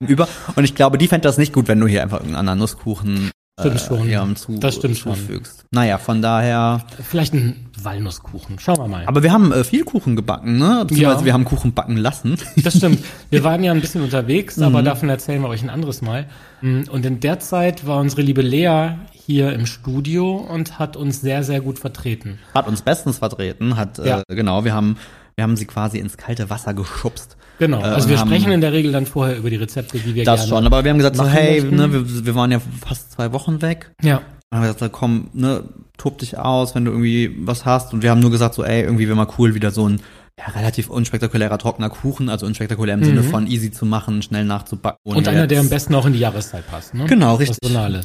über. 0.00 0.28
Und 0.54 0.64
ich 0.64 0.74
glaube, 0.74 0.96
die 0.96 1.08
fände 1.08 1.28
das 1.28 1.36
nicht 1.36 1.52
gut, 1.52 1.68
wenn 1.68 1.78
du 1.80 1.86
hier 1.86 2.02
einfach 2.02 2.18
irgendeinen 2.20 2.40
anderen 2.48 2.60
Nusskuchen 2.60 3.30
Stimmt 3.58 3.80
schon. 3.80 4.08
ja, 4.10 4.26
zu, 4.34 4.58
Das 4.58 4.74
stimmt 4.74 4.98
schon. 4.98 5.14
zufügst. 5.14 5.64
Naja, 5.70 5.96
von 5.96 6.20
daher. 6.20 6.84
Vielleicht 7.02 7.32
ein 7.32 7.70
Walnusskuchen. 7.82 8.58
Schauen 8.58 8.76
wir 8.76 8.86
mal. 8.88 9.06
Aber 9.06 9.22
wir 9.22 9.32
haben 9.32 9.50
äh, 9.50 9.64
viel 9.64 9.82
Kuchen 9.84 10.14
gebacken, 10.14 10.58
ne? 10.58 10.84
Beziehungsweise 10.86 11.20
Ja. 11.20 11.24
wir 11.24 11.32
haben 11.32 11.46
Kuchen 11.46 11.72
backen 11.72 11.96
lassen. 11.96 12.36
Das 12.62 12.76
stimmt. 12.76 13.02
Wir 13.30 13.44
waren 13.44 13.64
ja 13.64 13.72
ein 13.72 13.80
bisschen 13.80 14.02
unterwegs, 14.02 14.58
aber 14.60 14.80
Mhm. 14.82 14.84
davon 14.84 15.08
erzählen 15.08 15.40
wir 15.40 15.48
euch 15.48 15.62
ein 15.62 15.70
anderes 15.70 16.02
Mal. 16.02 16.26
Mm, 16.60 16.82
Und 16.90 17.06
in 17.06 17.20
der 17.20 17.40
Zeit 17.40 17.86
war 17.86 17.98
unsere 18.00 18.20
liebe 18.20 18.42
Lea 18.42 18.90
hier 19.12 19.54
im 19.54 19.64
Studio 19.64 20.36
und 20.36 20.78
hat 20.78 20.96
uns 20.98 21.22
sehr, 21.22 21.42
sehr 21.42 21.62
gut 21.62 21.78
vertreten. 21.78 22.38
Hat 22.54 22.68
uns 22.68 22.82
bestens 22.82 23.18
vertreten, 23.18 23.76
hat, 23.78 23.96
Ja. 24.04 24.20
äh, 24.28 24.34
genau, 24.36 24.64
wir 24.66 24.74
haben, 24.74 24.98
wir 25.34 25.44
haben 25.44 25.56
sie 25.56 25.64
quasi 25.64 25.98
ins 25.98 26.18
kalte 26.18 26.50
Wasser 26.50 26.74
geschubst. 26.74 27.35
Genau. 27.58 27.80
Äh, 27.80 27.84
Also 27.84 28.04
und 28.06 28.10
wir 28.10 28.18
sprechen 28.18 28.52
in 28.52 28.60
der 28.60 28.72
Regel 28.72 28.92
dann 28.92 29.06
vorher 29.06 29.36
über 29.36 29.50
die 29.50 29.56
Rezepte, 29.56 29.98
die 29.98 30.14
wir 30.14 30.24
Das 30.24 30.40
gerne 30.40 30.48
schon, 30.48 30.66
aber 30.66 30.84
wir 30.84 30.90
haben 30.90 30.98
gesagt 30.98 31.16
so, 31.16 31.26
hey, 31.26 31.62
ne, 31.62 31.92
wir, 31.92 32.26
wir 32.26 32.34
waren 32.34 32.52
ja 32.52 32.60
fast 32.86 33.12
zwei 33.12 33.32
Wochen 33.32 33.62
weg. 33.62 33.92
Ja. 34.02 34.20
Dann 34.50 34.60
haben 34.60 34.66
wir 34.68 34.72
gesagt, 34.74 34.92
komm, 34.92 35.28
ne, 35.32 35.64
tob 35.96 36.18
dich 36.18 36.38
aus, 36.38 36.74
wenn 36.74 36.84
du 36.84 36.90
irgendwie 36.92 37.34
was 37.40 37.64
hast. 37.64 37.92
Und 37.92 38.02
wir 38.02 38.10
haben 38.10 38.20
nur 38.20 38.30
gesagt, 38.30 38.54
so, 38.54 38.64
ey, 38.64 38.82
irgendwie 38.82 39.06
wäre 39.06 39.16
mal 39.16 39.28
cool, 39.38 39.54
wieder 39.54 39.70
so 39.70 39.88
ein 39.88 40.00
ja, 40.38 40.52
relativ 40.54 40.90
unspektakulärer 40.90 41.56
trockener 41.56 41.88
Kuchen, 41.88 42.28
also 42.28 42.44
unspektakulär 42.44 42.94
im 42.94 43.02
Sinne 43.04 43.22
von 43.22 43.46
easy 43.46 43.70
zu 43.72 43.86
machen, 43.86 44.20
schnell 44.20 44.44
nachzubacken. 44.44 44.98
Mhm. 45.06 45.16
Und 45.16 45.28
einer, 45.28 45.46
der 45.46 45.60
am 45.60 45.70
besten 45.70 45.94
auch 45.94 46.04
in 46.04 46.12
die 46.12 46.18
Jahreszeit 46.18 46.66
passt. 46.68 46.92
Ne? 46.94 47.06
Genau, 47.06 47.36
richtig. 47.36 47.58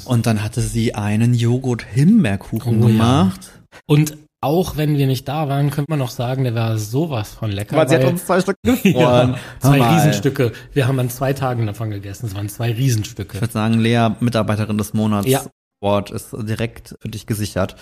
Und 0.05 0.25
dann 0.25 0.41
hatte 0.41 0.61
sie 0.61 0.95
einen 0.95 1.33
Joghurt-Himbeerkuchen 1.33 2.81
Oh 2.81 2.87
ja. 2.87 2.91
gemacht. 2.93 3.51
Und 3.85 4.17
auch 4.43 4.75
wenn 4.75 4.97
wir 4.97 5.05
nicht 5.07 5.27
da 5.27 5.47
waren, 5.49 5.69
könnte 5.69 5.89
man 5.89 5.99
noch 5.99 6.09
sagen, 6.09 6.43
der 6.43 6.55
war 6.55 6.77
sowas 6.77 7.33
von 7.33 7.51
lecker. 7.51 7.75
Weil 7.75 7.87
sie 7.87 7.95
hat 7.95 8.05
uns 8.05 8.25
zwei 8.25 8.41
Stück 8.41 8.57
gefroren. 8.63 9.33
ja, 9.33 9.35
zwei 9.59 9.77
Hör 9.77 9.85
mal. 9.85 9.93
Riesenstücke. 9.95 10.51
Wir 10.73 10.87
haben 10.87 10.99
an 10.99 11.09
zwei 11.09 11.33
Tagen 11.33 11.67
davon 11.67 11.91
gegessen. 11.91 12.25
Es 12.25 12.35
waren 12.35 12.49
zwei 12.49 12.71
Riesenstücke. 12.71 13.35
Ich 13.35 13.41
würde 13.41 13.53
sagen, 13.53 13.75
Lea, 13.79 14.09
Mitarbeiterin 14.19 14.77
des 14.77 14.93
Monats, 14.93 15.27
Ja. 15.27 15.41
Award 15.83 16.11
ist 16.11 16.29
direkt 16.33 16.95
für 17.01 17.09
dich 17.09 17.25
gesichert. 17.27 17.75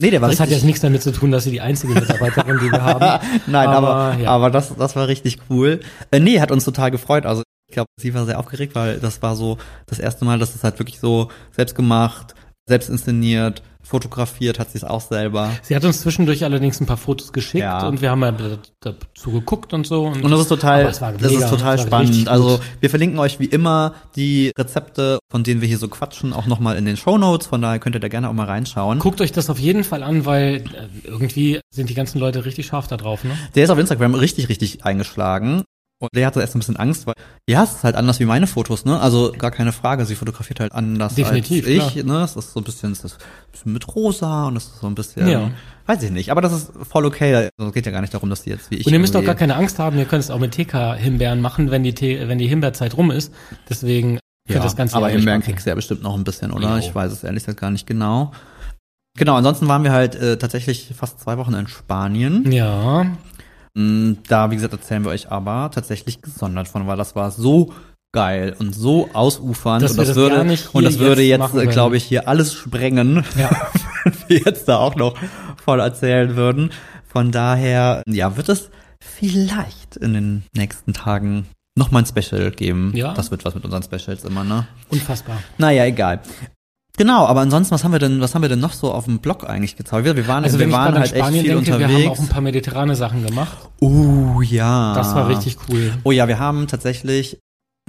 Nee, 0.00 0.10
der 0.10 0.20
war 0.20 0.28
Das 0.28 0.38
hat 0.38 0.44
richtig. 0.46 0.58
jetzt 0.58 0.66
nichts 0.66 0.80
damit 0.82 1.02
zu 1.02 1.10
tun, 1.10 1.30
dass 1.32 1.44
sie 1.44 1.50
die 1.50 1.60
einzige 1.60 1.92
Mitarbeiterin, 1.94 2.58
die 2.62 2.70
wir 2.70 2.82
haben. 2.82 3.24
Nein, 3.46 3.68
aber, 3.68 3.88
Aber, 3.88 4.18
ja. 4.18 4.30
aber 4.30 4.50
das, 4.50 4.74
das 4.76 4.94
war 4.94 5.08
richtig 5.08 5.38
cool. 5.50 5.80
Äh, 6.10 6.20
nee, 6.20 6.38
hat 6.40 6.50
uns 6.52 6.64
total 6.64 6.90
gefreut. 6.90 7.26
Also 7.26 7.42
ich 7.68 7.74
glaube, 7.74 7.88
sie 8.00 8.14
war 8.14 8.24
sehr 8.24 8.38
aufgeregt, 8.38 8.74
weil 8.74 8.98
das 9.00 9.20
war 9.22 9.34
so 9.36 9.58
das 9.86 9.98
erste 9.98 10.24
Mal, 10.24 10.38
dass 10.38 10.54
es 10.54 10.62
halt 10.64 10.78
wirklich 10.78 11.00
so 11.00 11.28
selbst 11.50 11.74
gemacht, 11.74 12.34
selbst 12.68 12.88
inszeniert, 12.88 13.62
fotografiert 13.88 14.58
hat 14.58 14.70
sie 14.70 14.78
es 14.78 14.84
auch 14.84 15.00
selber. 15.00 15.50
Sie 15.62 15.74
hat 15.74 15.84
uns 15.84 16.00
zwischendurch 16.00 16.44
allerdings 16.44 16.80
ein 16.80 16.86
paar 16.86 16.96
Fotos 16.96 17.32
geschickt 17.32 17.62
Ja. 17.62 17.86
und 17.88 18.00
wir 18.02 18.10
haben 18.10 18.22
ja 18.22 18.32
da- 18.32 18.58
dazu 18.80 19.32
geguckt 19.32 19.72
und 19.72 19.86
so. 19.86 20.04
Und 20.06 20.30
das 20.30 20.40
ist 20.40 20.48
total, 20.48 20.84
das 20.84 21.00
ist 21.00 21.48
total 21.50 21.72
richtig 21.74 21.86
spannend. 21.88 22.28
Also 22.28 22.60
wir 22.80 22.90
verlinken 22.90 23.18
euch 23.18 23.40
wie 23.40 23.46
immer 23.46 23.94
die 24.16 24.52
Rezepte, 24.58 25.18
von 25.30 25.42
denen 25.42 25.60
wir 25.60 25.68
hier 25.68 25.78
so 25.78 25.88
quatschen, 25.88 26.32
auch 26.32 26.46
nochmal 26.46 26.76
in 26.76 26.84
den 26.84 26.96
Show 26.96 27.18
Notes. 27.18 27.46
Von 27.48 27.62
daher 27.62 27.78
könnt 27.78 27.96
ihr 27.96 28.00
da 28.00 28.08
gerne 28.08 28.28
auch 28.28 28.32
mal 28.34 28.46
reinschauen. 28.46 28.98
Guckt 28.98 29.20
euch 29.20 29.32
das 29.32 29.50
auf 29.50 29.58
jeden 29.58 29.84
Fall 29.84 30.02
an, 30.02 30.24
weil 30.26 30.56
äh, 30.56 31.08
irgendwie 31.08 31.60
sind 31.70 31.90
die 31.90 31.94
ganzen 31.94 32.18
Leute 32.18 32.44
richtig 32.44 32.66
scharf 32.66 32.86
da 32.88 32.96
drauf, 32.96 33.24
ne? 33.24 33.30
Der 33.54 33.64
ist 33.64 33.70
auf 33.70 33.78
Instagram 33.78 34.14
richtig, 34.14 34.48
richtig 34.48 34.84
eingeschlagen. 34.84 35.64
Und 36.00 36.10
der 36.14 36.26
hatte 36.26 36.40
erst 36.40 36.54
ein 36.54 36.60
bisschen 36.60 36.76
Angst, 36.76 37.08
weil, 37.08 37.14
ja, 37.48 37.64
es 37.64 37.72
ist 37.72 37.84
halt 37.84 37.96
anders 37.96 38.20
wie 38.20 38.24
meine 38.24 38.46
Fotos, 38.46 38.84
ne? 38.84 39.00
Also 39.00 39.32
gar 39.36 39.50
keine 39.50 39.72
Frage, 39.72 40.04
sie 40.04 40.14
fotografiert 40.14 40.60
halt 40.60 40.72
anders 40.72 41.16
Definitiv, 41.16 41.66
als 41.66 41.96
ich, 41.96 42.04
ne? 42.04 42.22
Es 42.22 42.36
ist 42.36 42.52
so 42.52 42.60
ein 42.60 42.64
bisschen, 42.64 42.92
es 42.92 43.02
ist 43.02 43.14
ein 43.20 43.50
bisschen 43.52 43.72
mit 43.72 43.96
rosa 43.96 44.46
und 44.46 44.56
es 44.56 44.66
ist 44.66 44.78
so 44.80 44.86
ein 44.86 44.94
bisschen, 44.94 45.26
Ja. 45.26 45.50
weiß 45.86 46.04
ich 46.04 46.12
nicht. 46.12 46.30
Aber 46.30 46.40
das 46.40 46.52
ist 46.52 46.70
voll 46.88 47.04
okay. 47.04 47.34
Also 47.34 47.50
es 47.66 47.72
geht 47.72 47.84
ja 47.86 47.90
gar 47.90 48.00
nicht 48.00 48.14
darum, 48.14 48.30
dass 48.30 48.42
die 48.42 48.50
jetzt 48.50 48.70
wie 48.70 48.76
ich. 48.76 48.86
Und 48.86 48.92
ihr 48.92 49.00
müsst 49.00 49.16
auch 49.16 49.24
gar 49.24 49.34
keine 49.34 49.56
Angst 49.56 49.80
haben, 49.80 49.98
ihr 49.98 50.04
könnt 50.04 50.22
es 50.22 50.30
auch 50.30 50.38
mit 50.38 50.52
TK-Himbeeren 50.52 51.40
machen, 51.40 51.72
wenn 51.72 51.82
die, 51.82 51.94
Te 51.94 52.28
wenn 52.28 52.38
die 52.38 52.46
Himbeerzeit 52.46 52.96
rum 52.96 53.10
ist. 53.10 53.32
Deswegen 53.68 54.20
ja, 54.48 54.60
das 54.60 54.76
Ganze 54.76 54.96
aber 54.96 55.08
Himbeeren 55.08 55.42
kriegst 55.42 55.66
du 55.66 55.70
ja 55.70 55.74
bestimmt 55.74 56.02
noch 56.02 56.14
ein 56.14 56.24
bisschen, 56.24 56.52
oder? 56.52 56.70
Jo. 56.70 56.76
Ich 56.78 56.94
weiß 56.94 57.10
es 57.10 57.24
ehrlich 57.24 57.42
gesagt 57.42 57.60
gar 57.60 57.70
nicht 57.70 57.86
genau. 57.86 58.30
Genau, 59.18 59.34
ansonsten 59.34 59.66
waren 59.66 59.82
wir 59.82 59.90
halt 59.92 60.14
äh, 60.14 60.38
tatsächlich 60.38 60.92
fast 60.96 61.18
zwei 61.18 61.38
Wochen 61.38 61.52
in 61.54 61.66
Spanien. 61.66 62.50
Ja, 62.52 63.06
Da, 64.28 64.50
wie 64.50 64.56
gesagt, 64.56 64.72
erzählen 64.72 65.04
wir 65.04 65.12
euch 65.12 65.30
aber 65.30 65.70
tatsächlich 65.72 66.20
gesondert 66.20 66.66
von, 66.66 66.88
weil 66.88 66.96
das 66.96 67.14
war 67.14 67.30
so 67.30 67.72
geil 68.12 68.56
und 68.58 68.74
so 68.74 69.08
ausufernd 69.12 69.82
und 69.82 69.96
das 69.98 70.08
das 70.08 70.16
würde 70.16 70.40
und 70.72 70.84
das 70.84 70.98
würde 70.98 71.22
jetzt 71.22 71.28
jetzt, 71.28 71.38
machen 71.38 71.58
äh, 71.58 71.62
können. 71.62 71.72
glaube 71.72 71.96
ich, 71.96 72.04
hier 72.04 72.26
alles 72.26 72.54
sprengen, 72.54 73.24
ja. 73.38 73.50
wenn 74.04 74.14
wir 74.26 74.38
jetzt 74.38 74.66
da 74.66 74.78
auch 74.78 74.96
noch 74.96 75.14
voll 75.62 75.78
erzählen 75.78 76.34
würden. 76.34 76.70
Von 77.06 77.30
daher, 77.30 78.02
ja, 78.06 78.36
wird 78.36 78.48
es 78.48 78.70
vielleicht 79.00 79.96
in 79.96 80.14
den 80.14 80.42
nächsten 80.56 80.92
Tagen 80.92 81.46
noch 81.76 81.92
mal 81.92 82.00
ein 82.00 82.06
Special 82.06 82.50
geben. 82.50 82.92
Ja. 82.96 83.14
Das 83.14 83.30
wird 83.30 83.44
was 83.44 83.54
mit 83.54 83.64
unseren 83.64 83.84
Specials 83.84 84.24
immer, 84.24 84.42
ne? 84.42 84.66
unfassbar. 84.88 85.38
Naja, 85.58 85.84
egal. 85.84 86.20
Genau, 86.98 87.26
aber 87.26 87.40
ansonsten, 87.40 87.72
was 87.74 87.84
haben 87.84 87.92
wir 87.92 87.98
denn, 87.98 88.20
was 88.20 88.34
haben 88.34 88.42
wir 88.42 88.48
denn 88.48 88.60
noch 88.60 88.72
so 88.72 88.92
auf 88.92 89.04
dem 89.06 89.20
Blog 89.20 89.48
eigentlich 89.48 89.76
gezaubert? 89.76 90.16
Wir, 90.16 90.26
waren, 90.28 90.44
Also 90.44 90.58
wir 90.58 90.70
waren 90.72 90.94
halt 90.94 91.06
echt 91.12 91.16
Spanien 91.16 91.44
viel 91.44 91.54
denke, 91.54 91.78
wir 91.78 91.86
haben 91.86 91.94
auch 91.94 91.98
unterwegs. 91.98 92.20
ein 92.20 92.28
paar 92.28 92.42
mediterrane 92.42 92.96
Sachen 92.96 93.24
gemacht. 93.24 93.56
Oh 93.80 94.40
ja. 94.42 94.94
Das 94.94 95.14
war 95.14 95.28
richtig 95.28 95.56
cool. 95.68 95.94
Oh 96.04 96.10
ja, 96.10 96.28
wir 96.28 96.38
haben 96.38 96.66
tatsächlich 96.66 97.38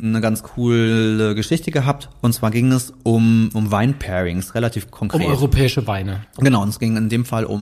eine 0.02 0.22
ganz 0.22 0.44
coole 0.44 1.36
Geschichte 1.36 1.72
gehabt. 1.72 2.10
Und 2.22 2.34
zwar 2.34 2.52
ging 2.52 2.72
es 2.72 2.94
um, 3.04 3.50
um 3.54 3.72
Wein-Pairings, 3.72 4.56
relativ 4.56 4.86
Um 4.86 4.92
konkret. 4.92 5.28
europäische 5.28 5.88
Weine. 5.88 6.22
genau, 6.38 6.62
und 6.62 6.70
es 6.70 6.80
ging 6.80 6.96
in 6.96 7.10
dem 7.10 7.26
Fall 7.26 7.46
um 7.46 7.60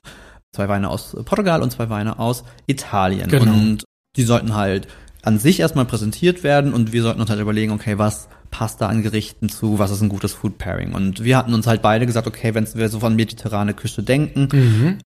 zwei 0.54 0.68
Weine 0.68 0.88
aus 0.88 1.16
Portugal 1.24 1.62
und 1.62 1.70
zwei 1.72 1.88
Weine 1.90 2.18
aus 2.18 2.44
Italien. 2.66 3.28
Genau. 3.28 3.50
Und 3.50 3.84
die 4.16 4.22
sollten 4.22 4.54
halt 4.54 4.86
an 5.22 5.38
sich 5.38 5.60
erstmal 5.60 5.84
präsentiert 5.84 6.42
werden 6.42 6.72
und 6.72 6.92
wir 6.92 7.02
sollten 7.02 7.20
uns 7.20 7.30
halt 7.30 7.40
überlegen, 7.40 7.72
okay, 7.72 7.98
was 7.98 8.28
passt 8.50 8.80
da 8.80 8.88
an 8.88 9.02
Gerichten 9.02 9.48
zu, 9.48 9.78
was 9.78 9.90
ist 9.90 10.00
ein 10.00 10.08
gutes 10.08 10.32
Food 10.32 10.58
Pairing. 10.58 10.94
Und 10.94 11.22
wir 11.24 11.36
hatten 11.36 11.54
uns 11.54 11.66
halt 11.66 11.82
beide 11.82 12.06
gesagt, 12.06 12.26
okay, 12.26 12.54
wenn 12.54 12.66
wir 12.74 12.88
so 12.88 13.00
von 13.00 13.14
mediterrane 13.16 13.74
Küche 13.74 14.02
denken, 14.02 14.48
Mhm. 14.52 14.98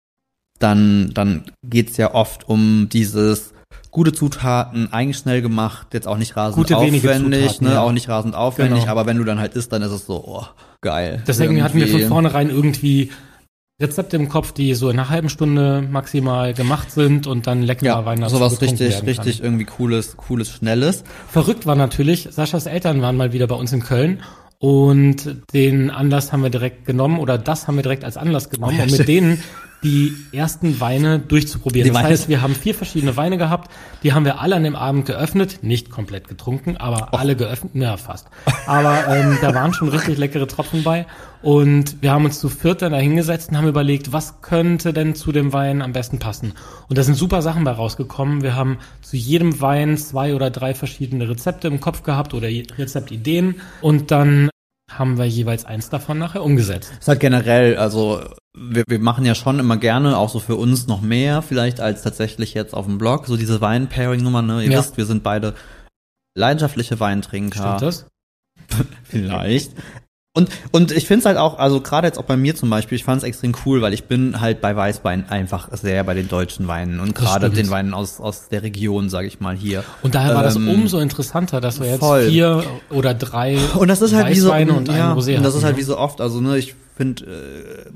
dann, 0.59 1.11
dann 1.14 1.44
geht's 1.64 1.96
ja 1.96 2.14
oft 2.14 2.48
um 2.48 2.88
dieses 2.92 3.52
gute 3.90 4.12
Zutaten, 4.12 4.92
eigentlich 4.92 5.18
schnell 5.18 5.42
gemacht, 5.42 5.88
jetzt 5.92 6.07
auch 6.09 6.16
nicht 6.18 6.37
rasend 6.37 6.57
Gute, 6.57 6.76
aufwendig, 6.76 7.02
Zutaten, 7.02 7.64
ne, 7.66 7.72
ja. 7.72 7.83
auch 7.83 7.92
nicht 7.92 8.09
rasend 8.09 8.35
aufwendig, 8.35 8.81
Genau. 8.81 8.92
aber 8.92 9.07
wenn 9.07 9.18
du 9.18 9.24
dann 9.24 9.38
halt 9.38 9.55
isst, 9.55 9.72
dann 9.72 9.83
ist 9.83 9.90
es 9.92 10.07
so, 10.07 10.24
oh, 10.26 10.46
geil. 10.81 11.22
Deswegen 11.26 11.62
hatten 11.62 11.76
wir 11.78 11.87
von 11.87 11.96
Irgendwie. 11.96 12.09
vornherein 12.09 12.50
irgendwie 12.50 13.11
Rezepte 13.80 14.16
im 14.16 14.28
Kopf, 14.28 14.52
die 14.52 14.74
so 14.74 14.90
in 14.90 14.98
einer 14.98 15.08
halben 15.08 15.28
Stunde 15.28 15.82
maximal 15.90 16.54
gemacht 16.54 16.90
sind 16.90 17.26
und 17.26 17.46
dann 17.46 17.62
lecker 17.62 17.87
ja, 17.87 18.04
Wein 18.04 18.20
dazu 18.20 18.37
sowas 18.37 18.61
richtig, 18.61 19.02
richtig 19.06 19.37
Kann. 19.38 19.44
irgendwie 19.46 19.64
cooles, 19.64 20.16
cooles, 20.16 20.50
schnelles. 20.50 21.02
Verrückt 21.28 21.66
war 21.66 21.74
natürlich, 21.74 22.28
Saschas 22.30 22.66
Eltern 22.66 23.02
waren 23.02 23.16
mal 23.16 23.32
wieder 23.32 23.46
bei 23.46 23.54
uns 23.56 23.72
in 23.72 23.82
Köln 23.82 24.20
und 24.58 25.37
den 25.52 25.90
Anlass 25.90 26.32
haben 26.32 26.42
wir 26.42 26.50
direkt 26.50 26.85
genommen 26.85 27.18
oder 27.18 27.38
das 27.38 27.66
haben 27.66 27.74
wir 27.76 27.82
direkt 27.82 28.04
als 28.04 28.16
Anlass 28.16 28.50
genommen, 28.50 28.74
Oh 28.76 28.78
ja, 28.78 28.85
um 28.85 28.90
mit 28.96 29.08
denen 29.08 29.42
die 29.82 30.14
ersten 30.30 30.78
Weine 30.78 31.18
durchzuprobieren. 31.18 31.85
Die 31.87 31.90
das 31.92 31.98
Weine- 31.98 32.08
heißt, 32.11 32.28
wir 32.28 32.40
haben 32.40 32.54
vier 32.54 32.74
verschiedene 32.76 33.16
Weine 33.16 33.37
gehabt, 33.37 33.68
die 34.04 34.12
haben 34.12 34.24
wir 34.24 34.40
alle 34.40 34.54
an 34.54 34.62
dem 34.62 34.76
Abend 34.76 35.06
geöffnet, 35.06 35.58
nicht 35.62 35.90
komplett 35.90 36.28
getrunken, 36.28 36.76
aber 36.76 37.12
alle 37.14 37.35
geöffnet, 37.35 37.72
na 37.74 37.96
fast. 37.96 38.28
Aber 38.66 39.08
ähm, 39.08 39.38
da 39.40 39.52
waren 39.56 39.74
schon 39.74 39.88
richtig 39.88 40.18
leckere 40.18 40.46
Tropfen 40.46 40.85
bei 40.85 41.06
und 41.42 42.00
wir 42.02 42.12
haben 42.12 42.24
uns 42.24 42.40
zu 42.40 42.48
viert 42.48 42.83
dann 42.83 42.92
da 42.92 42.98
hingesetzt 42.98 43.50
und 43.50 43.57
haben 43.57 43.68
überlegt, 43.68 44.12
was 44.12 44.40
könnte 44.40 44.92
denn 44.92 45.14
zu 45.14 45.33
dem 45.33 45.52
Wein 45.52 45.83
am 45.83 45.92
besten 45.92 46.18
passen. 46.18 46.55
Und 46.88 46.98
da 46.98 47.02
sind 47.02 47.14
super 47.14 47.42
Sachen 47.42 47.64
bei 47.64 47.72
rausgekommen. 47.72 48.42
Wir 48.42 48.55
haben 48.55 48.78
zu 49.00 49.16
jedem 49.16 49.61
Wein 49.61 49.96
zwei 49.98 50.35
oder 50.35 50.50
drei 50.50 50.74
verschiedene 50.74 51.28
Rezepte 51.28 51.68
im 51.68 51.81
Kopf 51.81 52.02
gehabt 52.02 52.35
oder 52.35 52.48
Rezeptideen 52.48 53.61
und 53.81 54.11
dann 54.11 54.50
haben 54.90 55.16
wir 55.18 55.24
jeweils 55.26 55.64
eins 55.64 55.88
davon 55.88 56.18
nachher 56.18 56.42
umgesetzt. 56.42 56.92
Ist 57.00 57.09
halt 57.09 57.20
generell, 57.20 57.76
also 57.78 58.20
wir, 58.55 58.85
wir 58.87 58.98
machen 58.98 59.24
ja 59.24 59.35
schon 59.35 59.59
immer 59.59 59.78
gerne, 59.78 60.18
auch 60.18 60.28
so 60.28 60.38
für 60.38 60.57
uns 60.57 60.87
noch 60.87 61.00
mehr, 61.00 61.40
vielleicht 61.40 61.81
als 61.81 62.02
tatsächlich 62.02 62.52
jetzt 62.55 62.74
auf 62.74 62.85
dem 62.87 62.98
Blog, 62.98 63.26
so 63.26 63.37
diese 63.38 63.61
Wein-Pairing-Nummer, 63.61 64.42
ne? 64.42 64.62
Ihr 64.64 64.70
Ja. 64.72 64.78
wisst, 64.78 64.98
wir 64.98 65.07
sind 65.07 65.22
beide 65.22 65.55
leidenschaftliche 66.37 67.00
Weintrinker. 67.00 67.78
Stimmt 67.78 67.83
das? 67.83 68.07
Vielleicht. 69.05 69.72
Und, 70.34 70.48
und 70.70 70.92
ich 70.92 71.06
finde 71.06 71.20
es 71.20 71.26
halt 71.26 71.36
auch, 71.36 71.58
also 71.58 71.82
gerade 71.82 72.06
jetzt 72.06 72.18
auch 72.18 72.24
bei 72.24 72.38
mir 72.38 72.54
zum 72.56 72.70
Beispiel, 72.70 72.96
ich 72.96 73.04
fand 73.04 73.18
es 73.18 73.24
extrem 73.24 73.54
cool, 73.66 73.82
weil 73.82 73.92
ich 73.92 74.04
bin 74.04 74.40
halt 74.40 74.62
bei 74.62 74.74
Weißwein 74.74 75.28
einfach 75.28 75.68
sehr 75.76 76.04
bei 76.04 76.14
den 76.14 76.28
deutschen 76.28 76.66
Weinen 76.68 77.00
und 77.00 77.14
Das 77.18 77.22
gerade 77.22 77.50
den 77.50 77.68
Weinen 77.68 77.92
aus, 77.92 78.18
aus 78.18 78.48
der 78.48 78.62
Region, 78.62 79.10
sage 79.10 79.26
ich 79.26 79.40
mal 79.40 79.54
hier. 79.54 79.84
Und 80.02 80.14
daher 80.14 80.34
war 80.34 80.42
das 80.42 80.56
Ähm, 80.56 80.68
umso 80.68 81.00
interessanter, 81.00 81.60
dass 81.60 81.80
wir 81.80 81.88
jetzt 81.88 82.00
voll. 82.00 82.28
vier 82.28 82.64
oder 82.88 83.12
drei 83.12 83.58
Und 83.76 83.88
das 83.88 84.00
ist 84.00 84.14
halt 84.14 84.28
wie 84.34 84.38
so, 84.38 84.48
Weißweine 84.48 84.72
und 84.72 84.88
ja, 84.88 85.12
Rosé 85.12 85.36
und 85.36 85.42
das 85.42 85.54
ist 85.54 85.64
halt 85.64 85.74
ne? 85.74 85.80
wie 85.80 85.84
so 85.84 85.98
oft, 85.98 86.22
also 86.22 86.40
ne, 86.40 86.56
ich 86.56 86.74
finde, 86.96 87.24
äh, 87.24 87.90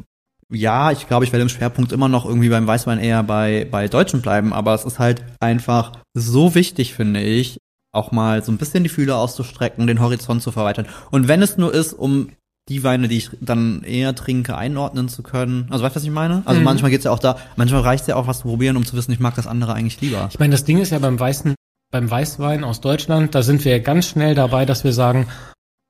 ja, 0.55 0.92
ich 0.92 1.09
glaube, 1.09 1.25
ich 1.25 1.33
werde 1.33 1.42
im 1.42 1.49
Schwerpunkt 1.49 1.90
immer 1.90 2.09
noch 2.09 2.27
irgendwie 2.27 2.51
beim 2.51 2.66
Weißwein 2.66 2.99
eher 2.99 3.22
bei, 3.22 3.66
bei 3.70 3.88
Deutschen 3.88 4.20
bleiben, 4.20 4.53
aber 4.53 4.75
es 4.75 4.85
ist 4.85 4.99
halt 4.99 5.22
einfach 5.40 5.92
so 6.12 6.55
wichtig, 6.55 6.92
finde 6.92 7.20
ich, 7.20 7.59
auch 7.97 8.13
mal 8.13 8.45
so 8.45 8.53
ein 8.53 8.59
bisschen 8.59 8.83
die 8.85 8.89
Fühler 8.89 9.17
auszustrecken, 9.17 9.87
den 9.87 10.01
Horizont 10.01 10.43
zu 10.43 10.53
verweitern. 10.53 10.87
Und 11.11 11.29
wenn 11.29 11.43
es 11.43 11.57
nur 11.57 11.73
ist, 11.75 11.93
um 11.93 12.31
die 12.69 12.83
Weine, 12.83 13.07
die 13.07 13.19
ich 13.19 13.31
dann 13.41 13.83
eher 13.85 14.13
trinke, 14.17 14.57
einordnen 14.57 15.09
zu 15.09 15.23
können. 15.23 15.69
Also 15.71 15.85
weißt 15.85 15.95
du, 15.95 16.01
was 16.01 16.05
ich 16.05 16.11
meine? 16.11 16.43
Also 16.47 16.59
Mhm. 16.59 16.65
manchmal 16.65 16.91
geht's 16.91 17.05
ja 17.05 17.13
auch 17.13 17.21
da, 17.21 17.37
manchmal 17.55 17.83
reicht's 17.83 18.09
ja 18.09 18.17
auch 18.17 18.27
was 18.27 18.39
zu 18.41 18.49
probieren, 18.49 18.77
um 18.77 18.85
zu 18.85 18.97
wissen, 18.97 19.13
ich 19.13 19.21
mag 19.21 19.37
das 19.37 19.47
andere 19.47 19.75
eigentlich 19.75 20.01
lieber. 20.01 20.29
Ich 20.33 20.39
meine, 20.41 20.51
das 20.51 20.65
Ding 20.65 20.79
ist 20.79 20.91
ja 20.91 20.99
beim 20.99 21.19
weißen, 21.21 21.55
beim 21.93 22.11
Weißwein 22.11 22.65
aus 22.65 22.81
Deutschland, 22.81 23.37
da 23.37 23.43
sind 23.43 23.65
wir 23.65 23.71
ja 23.71 23.79
ganz 23.79 24.09
schnell 24.09 24.35
dabei, 24.35 24.67
dass 24.67 24.83
wir 24.83 24.93
sagen, 24.93 25.29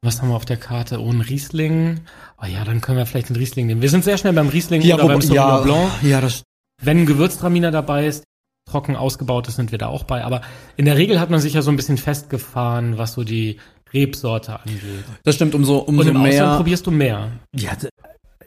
Was 0.04 0.20
haben 0.20 0.28
wir 0.28 0.36
auf 0.36 0.44
der 0.44 0.58
Karte? 0.58 1.00
Oh, 1.00 1.10
ein 1.10 1.22
Riesling. 1.22 2.00
Oh 2.40 2.44
ja, 2.46 2.62
dann 2.64 2.82
können 2.82 2.98
wir 2.98 3.06
vielleicht 3.06 3.30
den 3.30 3.36
Riesling 3.36 3.66
nehmen. 3.66 3.80
Wir 3.80 3.88
sind 3.88 4.04
sehr 4.04 4.18
schnell 4.18 4.34
beim 4.34 4.48
Riesling 4.48 4.82
Ja, 4.82 4.96
oder 4.96 5.08
beim 5.08 5.22
Sauvignon 5.22 5.48
ja, 5.48 5.60
Blanc. 5.62 5.90
ja, 6.02 6.20
das 6.20 6.42
Wenn 6.82 6.98
ein 6.98 7.06
Gewürztraminer 7.06 7.70
dabei 7.70 8.06
ist, 8.06 8.22
trocken 8.66 8.96
ausgebaut 8.96 9.48
ist, 9.48 9.56
sind 9.56 9.70
wir 9.72 9.78
da 9.78 9.86
auch 9.86 10.04
bei. 10.04 10.24
Aber 10.24 10.42
in 10.76 10.84
der 10.84 10.96
Regel 10.96 11.20
hat 11.20 11.30
man 11.30 11.40
sich 11.40 11.54
ja 11.54 11.62
so 11.62 11.70
ein 11.70 11.76
bisschen 11.76 11.98
festgefahren, 11.98 12.98
was 12.98 13.12
so 13.14 13.22
die 13.24 13.58
Rebsorte 13.94 14.58
angeht. 14.60 15.04
Das 15.24 15.36
stimmt, 15.36 15.54
umso, 15.54 15.78
umso 15.78 16.02
Und 16.02 16.08
im 16.08 16.16
Ausland 16.16 16.32
mehr. 16.34 16.56
probierst 16.56 16.86
du 16.86 16.90
mehr. 16.90 17.30
Ja, 17.54 17.70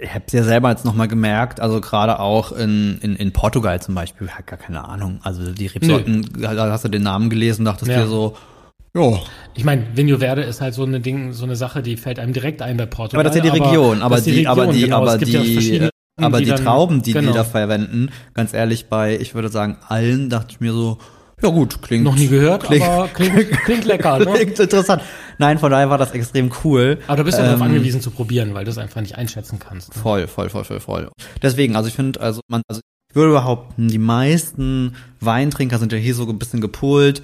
ich 0.01 0.13
hab's 0.13 0.32
ja 0.34 0.43
selber 0.43 0.69
jetzt 0.69 0.86
nochmal 0.86 1.08
gemerkt, 1.08 1.60
also 1.60 1.82
gerade 1.82 2.19
auch 2.19 2.51
in, 2.51 2.99
in, 3.01 3.15
in 3.15 3.32
Portugal 3.34 3.82
zum 3.82 3.95
Beispiel, 3.95 4.27
ich 4.27 4.45
gar 4.45 4.60
keine 4.60 4.86
Ahnung. 4.88 5.19
Also 5.23 5.51
die 5.51 5.67
Rebsorten, 5.67 6.29
da 6.39 6.71
hast 6.71 6.84
du 6.86 6.89
den 6.89 7.03
Namen 7.03 7.29
gelesen, 7.29 7.65
dachtest 7.65 7.89
Ja. 7.91 8.01
dir 8.01 8.08
so, 8.08 8.36
ja, 8.95 9.19
Ich 9.55 9.63
meine, 9.63 9.86
Vinho 9.95 10.17
Verde 10.17 10.41
ist 10.43 10.62
halt 10.62 10.73
so 10.73 10.84
eine 10.84 10.99
Ding, 10.99 11.32
so 11.34 11.45
eine 11.45 11.55
Sache, 11.55 11.82
die 11.82 11.95
fällt 11.95 12.17
einem 12.19 12.34
direkt 12.34 12.62
ein 12.62 12.75
bei 12.77 12.86
Portugal. 12.86 13.19
aber 13.25 13.29
das 13.29 13.36
ist 13.38 13.45
ja 13.45 13.51
die 13.53 13.62
Region, 13.62 14.01
aber 14.01 14.15
das 14.15 14.27
ist 14.27 14.36
die, 14.36 14.47
aber 14.47 14.67
die, 14.67 14.82
genau. 14.82 14.97
aber 14.97 15.15
Es 15.15 15.32
ja 15.32 15.41
die, 15.41 15.53
verschiedene, 15.53 15.89
aber 16.23 16.39
die, 16.39 16.45
dann- 16.45 16.63
Trauben, 16.63 17.01
die 17.01 17.13
genau. 17.13 17.32
die 17.32 17.38
da 17.38 17.43
verwenden, 17.43 18.10
ganz 18.34 18.53
ehrlich, 18.53 18.88
bei, 18.88 19.17
ich 19.17 19.36
würde 19.36 19.49
sagen, 19.49 19.77
allen 19.88 20.29
dachte 20.29 20.47
ich 20.51 20.60
mir 20.60 20.73
so, 20.73 20.97
ja 21.41 21.49
gut, 21.49 21.82
klingt. 21.82 22.03
noch 22.03 22.15
nie 22.15 22.27
gehört, 22.27 22.63
klingt, 22.63 22.84
aber 22.86 23.08
klingt, 23.13 23.49
klingt 23.63 23.86
lecker, 23.86 24.19
ne? 24.19 24.25
klingt 24.25 24.60
interessant. 24.60 25.01
Nein, 25.38 25.58
von 25.58 25.71
daher 25.71 25.89
war 25.89 25.97
das 25.97 26.12
extrem 26.12 26.51
cool. 26.65 26.99
Aber 27.08 27.17
du 27.17 27.23
bist 27.23 27.38
ja 27.38 27.45
darauf 27.45 27.62
Ähm, 27.62 27.67
angewiesen 27.67 28.01
zu 28.01 28.12
probieren, 28.12 28.53
weil 28.53 28.65
du 28.65 28.71
es 28.71 28.77
einfach 28.77 28.99
nicht 28.99 29.15
einschätzen 29.17 29.58
kannst. 29.58 29.95
Ne? 29.95 30.01
Voll, 30.01 30.27
voll, 30.27 30.49
voll, 30.49 30.65
voll, 30.65 30.82
voll. 30.82 31.10
Deswegen, 31.41 31.77
also 31.77 31.88
ich 31.88 31.95
finde, 31.95 32.19
also 32.19 32.41
man, 32.49 32.62
also 32.67 32.82
ich 33.10 33.15
würde 33.15 33.32
behaupten, 33.32 33.88
die 33.88 33.99
meisten 33.99 34.95
Weintrinker 35.21 35.79
sind 35.79 35.93
ja 35.93 35.97
hier 35.97 36.13
so 36.13 36.27
ein 36.27 36.39
bisschen 36.39 36.60
gepolt. 36.62 37.21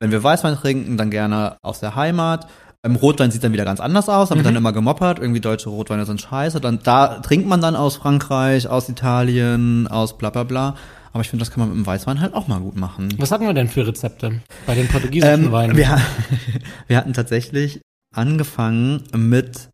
Wenn 0.00 0.12
wir 0.12 0.22
Weißwein 0.22 0.56
trinken, 0.56 0.96
dann 0.96 1.10
gerne 1.10 1.58
aus 1.62 1.80
der 1.80 1.94
Heimat. 1.94 2.48
Beim 2.88 2.96
Rotwein 2.96 3.30
sieht 3.30 3.44
dann 3.44 3.52
wieder 3.52 3.64
ganz 3.66 3.80
anders 3.80 4.08
aus, 4.08 4.30
wird 4.30 4.40
Mhm. 4.40 4.44
dann 4.44 4.56
immer 4.56 4.72
gemoppert, 4.72 5.18
irgendwie 5.18 5.40
deutsche 5.40 5.68
Rotweine 5.68 6.06
sind 6.06 6.20
scheiße. 6.22 6.60
Dann 6.60 6.78
da 6.82 7.18
trinkt 7.20 7.46
man 7.46 7.60
dann 7.60 7.76
aus 7.76 7.96
Frankreich, 7.96 8.66
aus 8.68 8.88
Italien, 8.88 9.86
aus 9.88 10.16
bla 10.16 10.30
bla 10.30 10.44
bla. 10.44 10.74
Aber 11.12 11.22
ich 11.22 11.28
finde, 11.30 11.44
das 11.44 11.50
kann 11.50 11.60
man 11.60 11.68
mit 11.70 11.76
dem 11.78 11.86
Weißwein 11.86 12.20
halt 12.20 12.34
auch 12.34 12.48
mal 12.48 12.60
gut 12.60 12.76
machen. 12.76 13.08
Was 13.18 13.30
hatten 13.32 13.44
wir 13.46 13.52
denn 13.54 13.68
für 13.68 13.86
Rezepte 13.86 14.40
bei 14.66 14.74
den 14.74 14.88
portugiesischen 14.88 15.44
Ähm, 15.46 15.52
Weinen? 15.52 15.76
wir, 15.76 15.98
wir 16.86 16.96
hatten 16.96 17.12
tatsächlich 17.12 17.80
angefangen 18.14 19.02
mit 19.16 19.68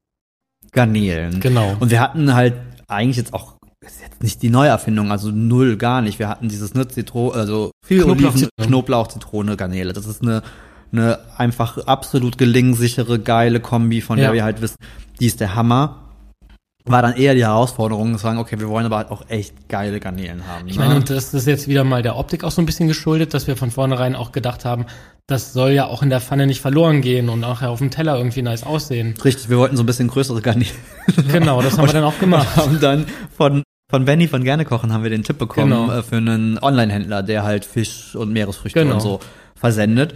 Garnelen. 0.72 1.40
genau. 1.40 1.76
Und 1.80 1.90
wir 1.90 2.00
hatten 2.00 2.34
halt 2.34 2.54
eigentlich 2.88 3.16
jetzt 3.16 3.32
auch, 3.34 3.54
ist 3.80 4.00
jetzt 4.02 4.22
nicht 4.22 4.42
die 4.42 4.50
Neuerfindung, 4.50 5.10
also 5.12 5.30
null, 5.30 5.76
gar 5.76 6.02
nicht. 6.02 6.18
Wir 6.18 6.28
hatten 6.28 6.48
dieses 6.48 6.74
ne, 6.74 6.88
Zitro, 6.88 7.30
also 7.30 7.70
viel 7.86 8.02
Knoblauch, 8.02 8.30
Oliven, 8.32 8.38
Zitrone. 8.48 8.66
Knoblauch, 8.68 9.06
Zitrone, 9.08 9.56
Garnele. 9.56 9.92
Das 9.92 10.06
ist 10.06 10.22
eine, 10.22 10.42
eine 10.96 11.18
einfach 11.36 11.78
absolut 11.86 12.38
gelingensichere, 12.38 13.18
geile 13.18 13.60
Kombi, 13.60 14.00
von 14.00 14.16
der 14.16 14.26
Ja. 14.28 14.32
wir 14.32 14.44
halt 14.44 14.60
wissen, 14.60 14.76
die 15.20 15.26
ist 15.26 15.40
der 15.40 15.54
Hammer. 15.54 16.00
War 16.86 17.00
dann 17.00 17.14
eher 17.16 17.34
die 17.34 17.44
Herausforderung, 17.44 18.12
zu 18.12 18.18
sagen, 18.18 18.38
okay, 18.38 18.60
wir 18.60 18.68
wollen 18.68 18.84
aber 18.84 18.98
halt 18.98 19.10
auch 19.10 19.22
echt 19.30 19.70
geile 19.70 20.00
Garnelen 20.00 20.46
haben. 20.46 20.68
Ich 20.68 20.76
ne? 20.76 20.84
meine, 20.84 20.96
und 20.96 21.08
das 21.08 21.32
ist 21.32 21.46
jetzt 21.46 21.66
wieder 21.66 21.82
mal 21.82 22.02
der 22.02 22.16
Optik 22.16 22.44
auch 22.44 22.50
so 22.50 22.60
ein 22.60 22.66
bisschen 22.66 22.88
geschuldet, 22.88 23.32
dass 23.32 23.46
wir 23.46 23.56
von 23.56 23.70
vornherein 23.70 24.14
auch 24.14 24.32
gedacht 24.32 24.66
haben, 24.66 24.84
das 25.26 25.54
soll 25.54 25.70
ja 25.70 25.86
auch 25.86 26.02
in 26.02 26.10
der 26.10 26.20
Pfanne 26.20 26.46
nicht 26.46 26.60
verloren 26.60 27.00
gehen 27.00 27.30
und 27.30 27.40
nachher 27.40 27.70
auf 27.70 27.78
dem 27.78 27.90
Teller 27.90 28.18
irgendwie 28.18 28.42
nice 28.42 28.64
aussehen. 28.64 29.14
Richtig, 29.24 29.48
wir 29.48 29.56
wollten 29.56 29.78
so 29.78 29.82
ein 29.82 29.86
bisschen 29.86 30.08
größere 30.08 30.42
Garnelen. 30.42 30.74
Genau, 31.32 31.62
das 31.62 31.78
haben 31.78 31.86
wir 31.86 31.92
dann 31.94 32.04
auch 32.04 32.18
gemacht. 32.18 32.48
haben 32.56 32.78
dann 32.80 33.06
von 33.34 33.62
von 33.90 34.04
Benny 34.06 34.28
von 34.28 34.42
Gerne 34.44 34.64
kochen 34.64 34.92
haben 34.92 35.04
wir 35.04 35.10
den 35.10 35.22
Tipp 35.22 35.38
bekommen 35.38 35.70
Genau. 35.70 35.90
äh, 35.92 36.02
für 36.02 36.16
einen 36.16 36.58
Online-Händler, 36.58 37.22
der 37.22 37.44
halt 37.44 37.64
Fisch 37.64 38.14
und 38.16 38.32
Meeresfrüchte 38.32 38.80
Genau. 38.80 38.94
und 38.94 39.00
so 39.00 39.20
versendet. 39.54 40.14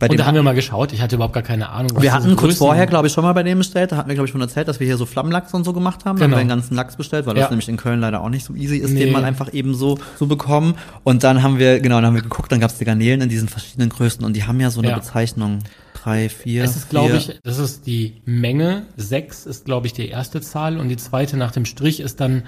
Bei 0.00 0.06
Und 0.06 0.12
dem 0.14 0.18
da 0.18 0.24
haben 0.26 0.34
wir 0.34 0.42
mal 0.42 0.54
geschaut, 0.54 0.92
ich 0.94 1.02
hatte 1.02 1.14
überhaupt 1.16 1.34
gar 1.34 1.42
keine 1.42 1.68
Ahnung. 1.68 1.90
was 1.94 2.02
wir 2.02 2.12
hatten 2.12 2.34
kurz 2.34 2.56
vorher, 2.56 2.86
glaube 2.86 3.06
ich, 3.06 3.12
schon 3.12 3.22
mal 3.22 3.34
bei 3.34 3.42
dem 3.42 3.58
bestellt. 3.58 3.92
Da 3.92 3.96
hatten 3.98 4.08
wir, 4.08 4.14
glaube 4.14 4.26
ich, 4.26 4.32
schon 4.32 4.40
erzählt, 4.40 4.66
dass 4.66 4.80
wir 4.80 4.86
hier 4.86 4.96
so 4.96 5.04
Flammlachs 5.04 5.52
und 5.52 5.62
so 5.64 5.74
gemacht 5.74 6.06
haben. 6.06 6.16
Da 6.18 6.24
haben 6.24 6.30
Genau. 6.30 6.38
wir 6.40 6.44
den 6.44 6.48
ganzen 6.48 6.74
Lachs 6.74 6.96
bestellt, 6.96 7.26
weil 7.26 7.36
Ja. 7.36 7.42
das 7.42 7.50
nämlich 7.50 7.68
in 7.68 7.76
Köln 7.76 8.00
leider 8.00 8.22
auch 8.22 8.30
nicht 8.30 8.44
so 8.46 8.54
easy 8.54 8.78
ist, 8.78 8.90
Nee. 8.92 9.04
den 9.04 9.12
mal 9.12 9.24
einfach 9.24 9.52
eben 9.52 9.74
so 9.74 9.98
zu 10.18 10.26
bekommen. 10.26 10.74
Und 11.04 11.22
dann 11.22 11.42
haben 11.42 11.58
wir, 11.58 11.80
genau, 11.80 11.96
dann 11.96 12.06
haben 12.06 12.14
wir 12.14 12.22
geguckt, 12.22 12.50
dann 12.50 12.60
gab 12.60 12.70
es 12.70 12.78
die 12.78 12.84
Garnelen 12.86 13.20
in 13.20 13.28
diesen 13.28 13.48
verschiedenen 13.48 13.90
Größen 13.90 14.24
und 14.24 14.32
die 14.34 14.44
haben 14.44 14.58
ja 14.58 14.70
so 14.70 14.80
eine 14.80 14.88
Ja. 14.88 14.96
Bezeichnung. 14.96 15.58
Drei, 16.02 16.30
vier. 16.30 16.64
Es 16.64 16.76
ist, 16.76 16.88
glaube 16.88 17.16
ich, 17.18 17.38
das 17.44 17.58
ist 17.58 17.86
die 17.86 18.22
Menge. 18.24 18.86
Sechs 18.96 19.44
ist, 19.44 19.66
glaube 19.66 19.86
ich, 19.86 19.92
die 19.92 20.08
erste 20.08 20.40
Zahl 20.40 20.78
und 20.78 20.88
die 20.88 20.96
zweite 20.96 21.36
nach 21.36 21.50
dem 21.50 21.66
Strich 21.66 22.00
ist 22.00 22.20
dann 22.20 22.44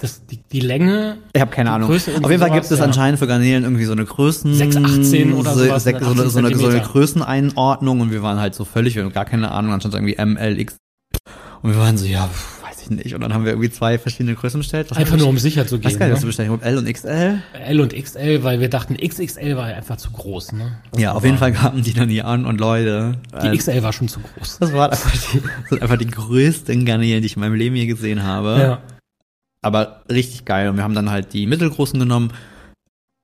das, 0.00 0.24
die, 0.26 0.38
die 0.52 0.60
Länge. 0.60 1.18
Ich 1.32 1.40
habe 1.40 1.50
keine 1.50 1.72
Ahnung. 1.72 1.88
Größe 1.90 2.12
Auf 2.22 2.30
jeden 2.30 2.40
Fall 2.40 2.52
gibt 2.52 2.70
es 2.70 2.78
ja. 2.78 2.84
anscheinend 2.84 3.18
für 3.18 3.26
Garnelen 3.26 3.64
irgendwie 3.64 3.84
so 3.84 3.92
eine 3.92 4.04
Größen 4.04 4.54
6,18 4.54 5.34
oder 5.34 5.54
so, 5.54 5.64
sowas, 5.64 5.86
sech- 5.86 5.98
so, 6.00 6.06
eine, 6.06 6.06
18 6.06 6.14
so, 6.14 6.22
eine, 6.22 6.30
so 6.30 6.38
eine 6.38 6.48
Zentimeter. 6.50 6.80
Größeneinordnung 6.88 8.00
und 8.00 8.10
wir 8.12 8.22
waren 8.22 8.38
halt 8.38 8.54
so 8.54 8.64
völlig, 8.64 8.94
wir 8.94 9.02
haben 9.04 9.12
gar 9.12 9.24
keine 9.24 9.50
Ahnung, 9.50 9.78
stand 9.80 9.94
irgendwie 9.94 10.14
M, 10.16 10.36
L, 10.36 10.58
X 10.60 10.76
und 11.62 11.72
wir 11.72 11.78
waren 11.80 11.98
so, 11.98 12.06
ja, 12.06 12.30
weiß 12.62 12.82
ich 12.82 12.90
nicht. 12.90 13.14
Und 13.16 13.22
dann 13.22 13.34
haben 13.34 13.44
wir 13.44 13.50
irgendwie 13.52 13.70
zwei 13.70 13.98
verschiedene 13.98 14.36
Größen 14.36 14.60
bestellt. 14.60 14.88
Was 14.90 14.98
Einfach 14.98 15.16
nur 15.16 15.26
um 15.26 15.36
sicher 15.38 15.66
zu 15.66 15.80
gehen. 15.80 15.88
nicht, 15.90 15.98
was 15.98 16.08
wir 16.08 16.14
Ne? 16.20 16.26
bestellt 16.26 16.48
haben. 16.50 16.62
L 16.62 16.78
und 16.78 16.92
XL? 16.92 17.42
L 17.54 17.80
und 17.80 17.92
XL, 18.00 18.44
weil 18.44 18.60
wir 18.60 18.68
dachten, 18.70 18.96
XXL 18.96 19.56
war 19.56 19.64
einfach 19.64 19.96
zu 19.96 20.12
groß. 20.12 20.52
Ne? 20.52 20.78
Das 20.92 21.00
Ja, 21.02 21.12
auf 21.14 21.24
jeden 21.24 21.38
Fall 21.38 21.52
kamen 21.52 21.82
die 21.82 21.92
dann 21.94 22.08
hier 22.08 22.26
an 22.28 22.46
und 22.46 22.60
Leute. 22.60 23.16
Die 23.42 23.48
äh, 23.48 23.56
XL 23.56 23.82
war 23.82 23.92
schon 23.92 24.06
zu 24.06 24.20
groß. 24.20 24.58
das 24.60 24.72
waren 24.72 24.92
einfach 24.92 25.10
die, 25.10 25.40
das 25.40 25.68
sind 25.70 25.82
einfach 25.82 25.96
die 25.98 26.06
größten 26.06 26.84
Garnelen, 26.84 27.20
die 27.22 27.26
ich 27.26 27.34
in 27.34 27.40
meinem 27.40 27.54
Leben 27.54 27.74
je 27.74 27.86
gesehen 27.86 28.22
habe. 28.22 28.56
Ja. 28.60 28.78
Aber 29.62 30.02
richtig 30.10 30.44
geil. 30.44 30.68
Und 30.68 30.76
wir 30.76 30.84
haben 30.84 30.94
dann 30.94 31.10
halt 31.10 31.32
die 31.32 31.46
mittelgroßen 31.46 31.98
genommen, 31.98 32.32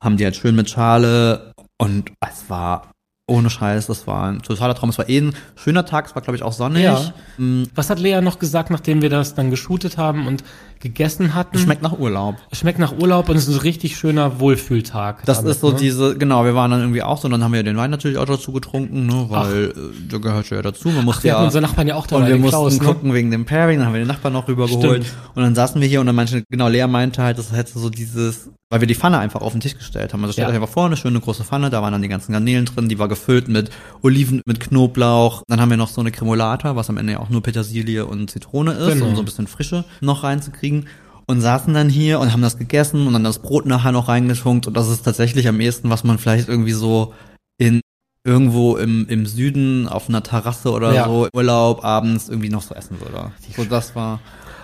haben 0.03 0.17
die 0.17 0.25
halt 0.25 0.37
schön 0.37 0.57
mit 0.57 0.71
Schale 0.71 1.53
und 1.79 2.13
es 2.21 2.49
war 2.49 2.91
ohne 3.27 3.49
Scheiß, 3.49 3.87
das 3.87 4.07
war 4.07 4.31
ein 4.31 4.43
totaler 4.43 4.75
Traum. 4.75 4.91
Es 4.91 4.99
war 4.99 5.09
eh 5.09 5.19
ein 5.19 5.35
schöner 5.57 5.87
Tag, 5.87 6.07
es 6.07 6.15
war 6.15 6.21
glaube 6.21 6.37
ich 6.37 6.43
auch 6.43 6.53
sonnig. 6.53 6.83
Ja. 6.83 7.15
Mm, 7.39 7.65
Was 7.75 7.89
hat 7.89 7.99
Lea 7.99 8.21
noch 8.21 8.39
gesagt, 8.39 8.71
nachdem 8.71 9.01
wir 9.01 9.09
das 9.09 9.35
dann 9.35 9.51
geshootet 9.51 9.97
haben 9.97 10.27
und 10.27 10.45
gegessen 10.85 11.35
hatten? 11.35 11.59
Schmeckt 11.59 11.83
nach 11.83 11.99
Urlaub. 11.99 12.37
Schmeckt 12.53 12.79
nach 12.79 12.93
Urlaub 12.97 13.29
und 13.29 13.37
es 13.37 13.49
ist 13.49 13.55
ein 13.57 13.61
richtig 13.63 13.97
schöner 13.97 14.39
Wohlfühltag. 14.39 15.25
Das 15.25 15.39
damit, 15.39 15.53
ist 15.53 15.61
so 15.61 15.71
ne? 15.71 15.77
diese, 15.81 16.17
genau, 16.17 16.45
wir 16.45 16.55
waren 16.55 16.71
dann 16.71 16.81
irgendwie 16.81 17.03
auch 17.03 17.19
so, 17.21 17.25
und 17.27 17.33
dann 17.33 17.43
haben 17.43 17.53
wir 17.53 17.63
den 17.65 17.77
Wein 17.77 17.91
natürlich 17.91 18.19
auch 18.19 18.25
dazu 18.27 18.53
getrunken, 18.53 19.07
ne, 19.07 19.27
weil 19.29 19.65
äh, 19.71 19.73
der 20.11 20.21
gehört 20.21 20.49
ja 20.51 20.63
dazu. 20.63 20.89
Man 20.91 21.05
musste 21.05 21.25
Wir 21.25 21.31
ja 21.31 21.35
hatten 21.37 21.47
unseren 21.47 21.63
Nachbarn 21.63 21.89
ja 21.89 21.97
auch 21.97 22.07
dabei, 22.07 22.23
Und 22.23 22.29
wir 22.29 22.37
mussten 22.37 22.51
Klaus, 22.51 22.79
ne? 22.79 22.87
gucken 22.87 23.13
wegen 23.15 23.31
dem 23.33 23.45
Pairing, 23.45 23.79
dann 23.79 23.87
haben 23.89 23.95
wir 23.95 24.01
den 24.03 24.09
Nachbarn 24.09 24.33
noch 24.35 24.47
rübergeholt. 24.47 25.05
Stimmt. 25.05 25.19
Und 25.35 25.43
dann 25.43 25.55
saßen 25.57 25.81
wir 25.81 25.89
hier 25.89 26.01
und 26.01 26.07
dann 26.07 26.15
manche, 26.15 26.45
genau, 26.49 26.69
Lea 26.69 26.87
meinte 26.87 27.23
halt, 27.23 27.39
das 27.39 27.51
hätte 27.53 27.79
so 27.79 27.91
dieses, 27.91 28.51
weil 28.71 28.81
wir 28.81 28.87
die 28.89 28.95
Pfanne 28.95 29.19
einfach 29.19 29.41
auf 29.41 29.53
den 29.53 29.61
Tisch 29.61 29.77
gestellt 29.77 30.13
haben. 30.13 30.23
Also 30.23 30.33
stellt 30.33 30.49
Ja. 30.49 30.55
einfach 30.55 30.69
vor, 30.69 30.87
eine 30.87 30.97
schöne 30.97 31.21
große 31.21 31.45
Pfanne, 31.45 31.71
da 31.71 31.81
waren 31.83 31.93
dann 31.93 32.03
die 32.03 32.09
ganzen 32.09 32.33
Garnelen 32.33 32.65
drin, 32.67 32.89
die 32.89 32.99
war 32.99 33.09
gefüllt 33.09 33.49
mit 33.49 33.71
Oliven, 34.03 34.41
mit 34.47 34.61
Knoblauch. 34.61 35.43
Dann 35.49 35.61
haben 35.61 35.71
wir 35.71 35.77
noch 35.77 35.89
so 35.89 36.01
eine 36.01 36.11
Cremolata, 36.11 36.75
was 36.77 36.91
am 36.91 36.97
Ende 36.97 37.15
ja 37.15 37.21
auch 37.21 37.31
nur 37.31 37.43
Petersilie 37.43 38.05
und 38.07 38.31
Zitrone 38.31 38.73
ist, 38.73 38.95
Genau. 38.95 39.07
um 39.07 39.15
so 39.17 39.23
ein 39.23 39.25
bisschen 39.25 39.47
Frische 39.47 39.85
noch 40.01 40.25
reinzukriegen. 40.25 40.74
Und 41.27 41.41
saßen 41.41 41.73
dann 41.73 41.89
hier 41.89 42.21
und 42.21 42.33
haben 42.33 42.43
das 42.43 42.59
gegessen 42.59 43.07
und 43.07 43.15
dann 43.15 43.25
das 43.25 43.39
Brot 43.39 43.65
nachher 43.65 43.93
noch 43.93 44.09
reingetunkt. 44.09 44.67
Und 44.67 44.77
das 44.77 44.89
ist 44.89 45.05
tatsächlich 45.05 45.49
am 45.49 45.59
ehesten, 45.59 45.89
was 45.89 46.05
man 46.05 46.19
vielleicht 46.19 46.49
irgendwie 46.49 46.73
so 46.73 47.15
in 47.57 47.81
irgendwo 48.25 48.77
im, 48.77 49.07
im 49.09 49.25
Süden 49.25 49.89
auf 49.89 50.09
einer 50.09 50.23
Terrasse 50.23 50.71
oder 50.71 50.93
Ja. 50.93 51.05
so 51.07 51.29
Urlaub 51.35 51.83
abends 51.85 52.29
irgendwie 52.29 52.51
noch 52.51 52.63
so 52.63 52.75
essen 52.75 53.01
würde. 53.01 53.33
So, 53.57 53.65
das 53.65 53.95
war 53.95 54.21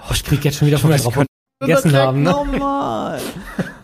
Oh, 0.09 0.13
ich 0.15 0.25
krieg 0.25 0.45
jetzt 0.45 0.59
schon 0.59 0.69
wieder 0.69 0.79
von 0.79 0.91
mir 0.91 0.97
Ich 0.97 1.03
drauf, 1.03 1.25
gegessen 1.61 1.95
haben. 1.95 2.23
Ne? 2.23 2.31
Normal. 2.31 3.21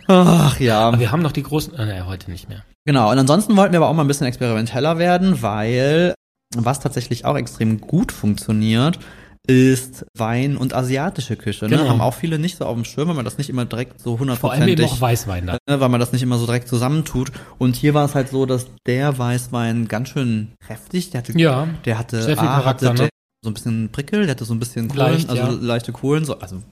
Ach 0.08 0.58
ja. 0.60 0.80
Aber 0.80 1.00
wir 1.00 1.12
haben 1.12 1.22
noch 1.22 1.32
die 1.32 1.42
großen, 1.42 1.74
äh, 1.74 1.86
nee, 1.86 2.00
heute 2.06 2.30
nicht 2.30 2.48
mehr. 2.48 2.62
Genau. 2.84 3.10
Und 3.10 3.18
ansonsten 3.18 3.56
wollten 3.56 3.72
wir 3.72 3.78
aber 3.78 3.88
auch 3.88 3.94
mal 3.94 4.04
ein 4.04 4.08
bisschen 4.08 4.26
experimenteller 4.26 4.98
werden, 4.98 5.42
weil 5.42 6.14
was 6.56 6.80
tatsächlich 6.80 7.24
auch 7.24 7.36
extrem 7.36 7.80
gut 7.80 8.12
funktioniert, 8.12 8.98
ist 9.46 10.04
Wein 10.16 10.56
und 10.56 10.74
asiatische 10.74 11.36
Küche. 11.36 11.66
Ne? 11.66 11.76
Genau. 11.76 11.88
Haben 11.88 12.00
auch 12.00 12.14
viele 12.14 12.38
nicht 12.38 12.56
so 12.58 12.64
auf 12.64 12.74
dem 12.74 12.84
Schirm, 12.84 13.08
weil 13.08 13.14
man 13.14 13.24
das 13.24 13.38
nicht 13.38 13.48
immer 13.48 13.64
direkt 13.64 14.00
so 14.00 14.16
Vor 14.16 14.26
allem 14.26 14.28
eben 14.28 14.38
hundertprozentig 14.40 14.84
auch 14.86 15.00
Weißwein 15.00 15.46
da. 15.46 15.58
ne, 15.68 15.80
weil 15.80 15.88
man 15.88 16.00
das 16.00 16.12
nicht 16.12 16.22
immer 16.22 16.38
so 16.38 16.46
direkt 16.46 16.68
zusammentut. 16.68 17.30
Und 17.58 17.76
hier 17.76 17.94
war 17.94 18.04
es 18.04 18.14
halt 18.14 18.28
so, 18.28 18.44
dass 18.46 18.66
der 18.86 19.16
Weißwein 19.18 19.86
ganz 19.88 20.08
schön 20.08 20.52
kräftig, 20.60 21.10
der 21.10 21.20
hatte, 21.20 21.38
Ja, 21.38 21.68
der 21.84 21.98
hatte, 21.98 22.22
Sehr 22.22 22.36
viel 22.36 22.46
Charakter, 22.46 22.88
hatte 22.90 23.02
ne? 23.04 23.08
so 23.42 23.50
ein 23.50 23.54
bisschen 23.54 23.88
Prickel, 23.92 24.22
der 24.22 24.30
hatte 24.32 24.44
so 24.44 24.54
ein 24.54 24.58
bisschen 24.58 24.88
Kohlen, 24.88 25.12
Leicht, 25.12 25.30
also 25.30 25.42
ja. 25.42 25.50
leichte 25.50 25.92
Kohlensäure, 25.92 26.42
also 26.42 26.62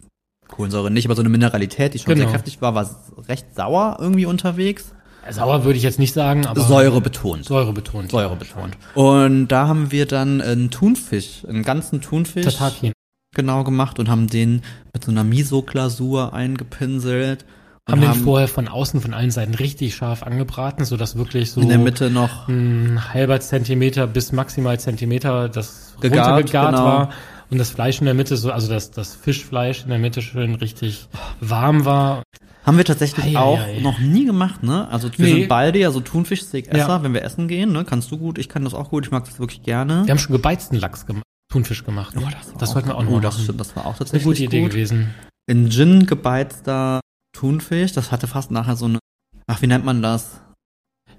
Kohlensäure 0.49 0.91
nicht, 0.91 1.07
aber 1.07 1.15
so 1.15 1.23
eine 1.23 1.29
Mineralität, 1.29 1.95
die 1.95 1.99
schon 1.99 2.15
Genau. 2.15 2.25
sehr 2.27 2.33
kräftig 2.33 2.61
war, 2.61 2.75
war 2.75 2.91
recht 3.29 3.55
sauer 3.55 3.99
irgendwie 4.01 4.27
unterwegs. 4.27 4.93
Sauer 5.31 5.65
würde 5.65 5.77
ich 5.77 5.83
jetzt 5.83 5.99
nicht 5.99 6.13
sagen, 6.13 6.47
aber 6.47 6.61
Säure 6.61 7.01
betont. 7.01 7.45
Säure 7.45 7.73
betont. 7.73 8.11
Säure 8.11 8.37
betont. 8.37 8.77
Und 8.95 9.49
da 9.49 9.67
haben 9.67 9.91
wir 9.93 10.07
dann 10.07 10.41
einen 10.41 10.71
Thunfisch, 10.71 11.45
einen 11.49 11.63
ganzen 11.63 12.01
Thunfisch 12.01 12.45
Tataki. 12.45 12.93
genau 13.35 13.65
gemacht 13.65 13.99
und 13.99 14.09
haben 14.09 14.29
den 14.29 14.63
mit 14.93 15.05
so 15.05 15.11
einer 15.11 15.25
Miso-Glasur 15.25 16.33
eingepinselt. 16.33 17.45
Haben 17.89 18.03
und 18.03 18.15
den 18.15 18.25
vorher 18.25 18.49
von 18.49 18.67
außen 18.67 19.01
von 19.03 19.13
allen 19.13 19.31
Seiten 19.31 19.55
richtig 19.55 19.95
scharf 19.95 20.23
angebraten, 20.23 20.87
so 20.87 20.97
dass 20.97 21.17
wirklich 21.17 21.51
so 21.51 21.61
in 21.61 21.69
der 21.69 21.79
Mitte 21.79 22.09
noch 22.11 22.49
ein 22.49 23.13
halber 23.13 23.41
Zentimeter 23.41 24.07
bis 24.07 24.33
maximal 24.33 24.81
Zentimeter 24.81 25.51
das 25.51 25.95
Gegart, 26.01 26.29
runtergegart 26.29 26.75
genau. 26.75 26.85
war 26.85 27.11
und 27.51 27.59
das 27.59 27.71
Fleisch 27.71 28.01
in 28.01 28.07
der 28.07 28.15
Mitte 28.15 28.37
so, 28.37 28.51
also 28.51 28.69
das, 28.69 28.91
das 28.91 29.15
Fischfleisch 29.15 29.83
in 29.83 29.91
der 29.91 29.99
Mitte 29.99 30.23
schön 30.23 30.55
richtig 30.55 31.09
warm 31.41 31.85
war. 31.85 32.23
Haben 32.65 32.79
wir 32.79 32.85
tatsächlich 32.85 33.25
Ei, 33.27 33.39
ei, 33.39 33.43
auch 33.43 33.59
ei. 33.61 33.81
noch 33.81 33.99
nie 33.99 34.25
gemacht, 34.25 34.63
ne? 34.63 34.89
Also 34.89 35.11
wir 35.17 35.25
Nee. 35.27 35.41
sind 35.41 35.49
beide 35.49 35.79
ja 35.79 35.91
so 35.91 36.01
Thunfischsteak-Esser, 36.01 36.79
Ja. 36.89 37.03
wenn 37.03 37.13
wir 37.13 37.23
essen 37.23 37.47
gehen, 37.49 37.73
ne? 37.73 37.85
Kannst 37.85 38.11
du 38.11 38.17
gut, 38.19 38.39
ich 38.39 38.49
kann 38.49 38.65
das 38.65 38.73
auch 38.75 38.91
gut, 38.91 39.05
ich 39.07 39.11
mag 39.13 39.25
das 39.25 39.39
wirklich 39.39 39.63
gerne. 39.63 40.05
Wir 40.07 40.11
haben 40.13 40.19
schon 40.19 40.33
gebeizten 40.33 40.77
Lachs 40.77 41.05
gemacht. 41.07 41.25
Thunfisch 41.53 41.85
gemacht. 41.85 42.15
Oh, 42.17 42.21
das 42.21 42.53
war 42.53 42.59
das 42.59 42.71
auch- 42.71 42.75
wollten 42.77 42.89
wir 42.89 42.97
auch 42.97 43.03
noch 43.05 43.13
oh, 43.13 43.21
das 43.21 43.43
stimmt, 43.43 43.61
das 43.61 43.77
war 43.77 43.85
auch 43.85 43.91
Eine 43.91 43.99
tatsächlich 43.99 44.25
gute 44.25 44.45
Idee 44.45 44.61
gut. 44.63 44.71
gewesen. 44.71 45.15
In 45.47 45.71
Gin 45.71 46.07
gebeizter 46.07 47.01
Thunfisch, 47.37 47.93
das 47.93 48.11
hatte 48.11 48.27
fast 48.27 48.51
nachher 48.51 48.77
so 48.77 48.87
eine, 48.87 48.99
ach, 49.47 49.61
wie 49.61 49.67
nennt 49.67 49.85
man 49.85 50.01
das? 50.03 50.41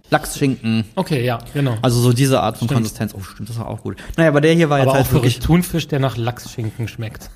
Lachsschinken. 0.09 0.85
Okay, 0.95 1.25
ja, 1.25 1.39
genau. 1.53 1.77
Also 1.81 1.99
so 1.99 2.13
diese 2.13 2.41
Art 2.41 2.57
von 2.57 2.67
Stimmt. 2.67 2.77
Konsistenz. 2.79 3.13
Oh, 3.15 3.21
stimmt, 3.21 3.49
das 3.49 3.57
war 3.57 3.67
auch 3.67 3.81
gut. 3.81 3.97
Naja, 4.17 4.29
aber 4.29 4.41
der 4.41 4.53
hier 4.53 4.69
war 4.69 4.79
aber 4.79 4.91
jetzt 4.91 4.95
halt 4.95 5.13
wirklich, 5.13 5.39
Thunfisch, 5.39 5.87
der 5.87 5.99
nach 5.99 6.15
Lachsschinken 6.17 6.87
schmeckt. 6.87 7.29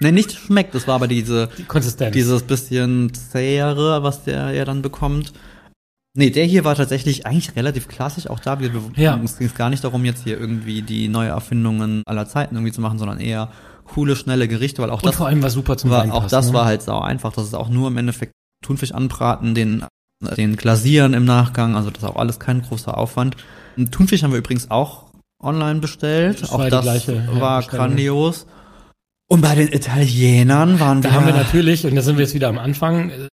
Ne, 0.00 0.12
nicht 0.12 0.32
schmeckt, 0.32 0.74
das 0.74 0.86
war 0.86 0.96
aber 0.96 1.08
diese, 1.08 1.48
Die 1.58 1.64
Konsistenz. 1.64 2.12
dieses 2.12 2.42
bisschen 2.42 3.12
zähere, 3.14 4.02
was 4.02 4.24
der 4.24 4.50
ja 4.52 4.64
dann 4.64 4.82
bekommt. 4.82 5.32
Nee, 6.16 6.30
der 6.30 6.44
hier 6.44 6.64
war 6.64 6.76
tatsächlich 6.76 7.26
eigentlich 7.26 7.56
relativ 7.56 7.88
klassisch, 7.88 8.28
auch 8.28 8.38
da, 8.38 8.60
wir, 8.60 8.70
Ja. 8.96 9.14
uns 9.14 9.36
ging 9.36 9.48
es 9.48 9.54
gar 9.54 9.68
nicht 9.70 9.82
darum, 9.82 10.04
jetzt 10.04 10.22
hier 10.22 10.38
irgendwie 10.38 10.82
die 10.82 11.08
neue 11.08 11.30
Erfindungen 11.30 12.02
aller 12.06 12.26
Zeiten 12.28 12.54
irgendwie 12.54 12.72
zu 12.72 12.80
machen, 12.80 12.98
sondern 12.98 13.18
eher 13.18 13.50
coole, 13.84 14.14
schnelle 14.14 14.46
Gerichte, 14.46 14.80
weil 14.80 14.90
auch 14.90 15.02
Und 15.02 15.06
das 15.06 15.16
vor 15.16 15.26
allem 15.26 15.42
war 15.42 15.50
super 15.50 15.76
zum 15.76 15.90
war, 15.90 16.02
Reinpassen, 16.02 16.24
auch 16.24 16.30
das 16.30 16.48
ne? 16.48 16.52
war 16.54 16.64
halt 16.66 16.82
sau 16.82 17.00
einfach. 17.00 17.32
Das 17.32 17.44
ist 17.44 17.54
auch 17.54 17.68
nur 17.68 17.88
im 17.88 17.96
Endeffekt 17.96 18.32
Thunfisch 18.64 18.92
anbraten, 18.92 19.54
den, 19.56 19.84
den 20.36 20.54
glasieren 20.56 21.14
im 21.14 21.24
Nachgang. 21.24 21.74
Also 21.74 21.90
das 21.90 22.02
ist 22.04 22.08
auch 22.08 22.16
alles 22.16 22.38
kein 22.38 22.62
großer 22.62 22.96
Aufwand. 22.96 23.36
Thunfisch 23.90 24.22
haben 24.22 24.30
wir 24.30 24.38
übrigens 24.38 24.70
auch 24.70 25.06
online 25.42 25.80
bestellt. 25.80 26.42
Das 26.42 26.52
auch 26.52 26.62
die 26.64 26.70
das 26.70 26.82
gleiche, 26.82 27.12
ja, 27.14 27.40
war 27.40 27.58
Bestellung. 27.58 27.86
grandios. 27.88 28.46
Und 29.34 29.40
bei 29.40 29.54
den 29.54 29.72
Italienern 29.72 30.78
waren 30.80 31.02
Da 31.02 31.10
wir, 31.10 31.14
haben 31.16 31.26
wir 31.26 31.34
natürlich, 31.34 31.84
und 31.86 31.94
da 31.96 32.02
sind 32.02 32.16
wir 32.18 32.24
jetzt 32.24 32.34
wieder 32.34 32.48
am 32.48 32.58
Anfang, 32.58 33.10
äh, 33.10 33.28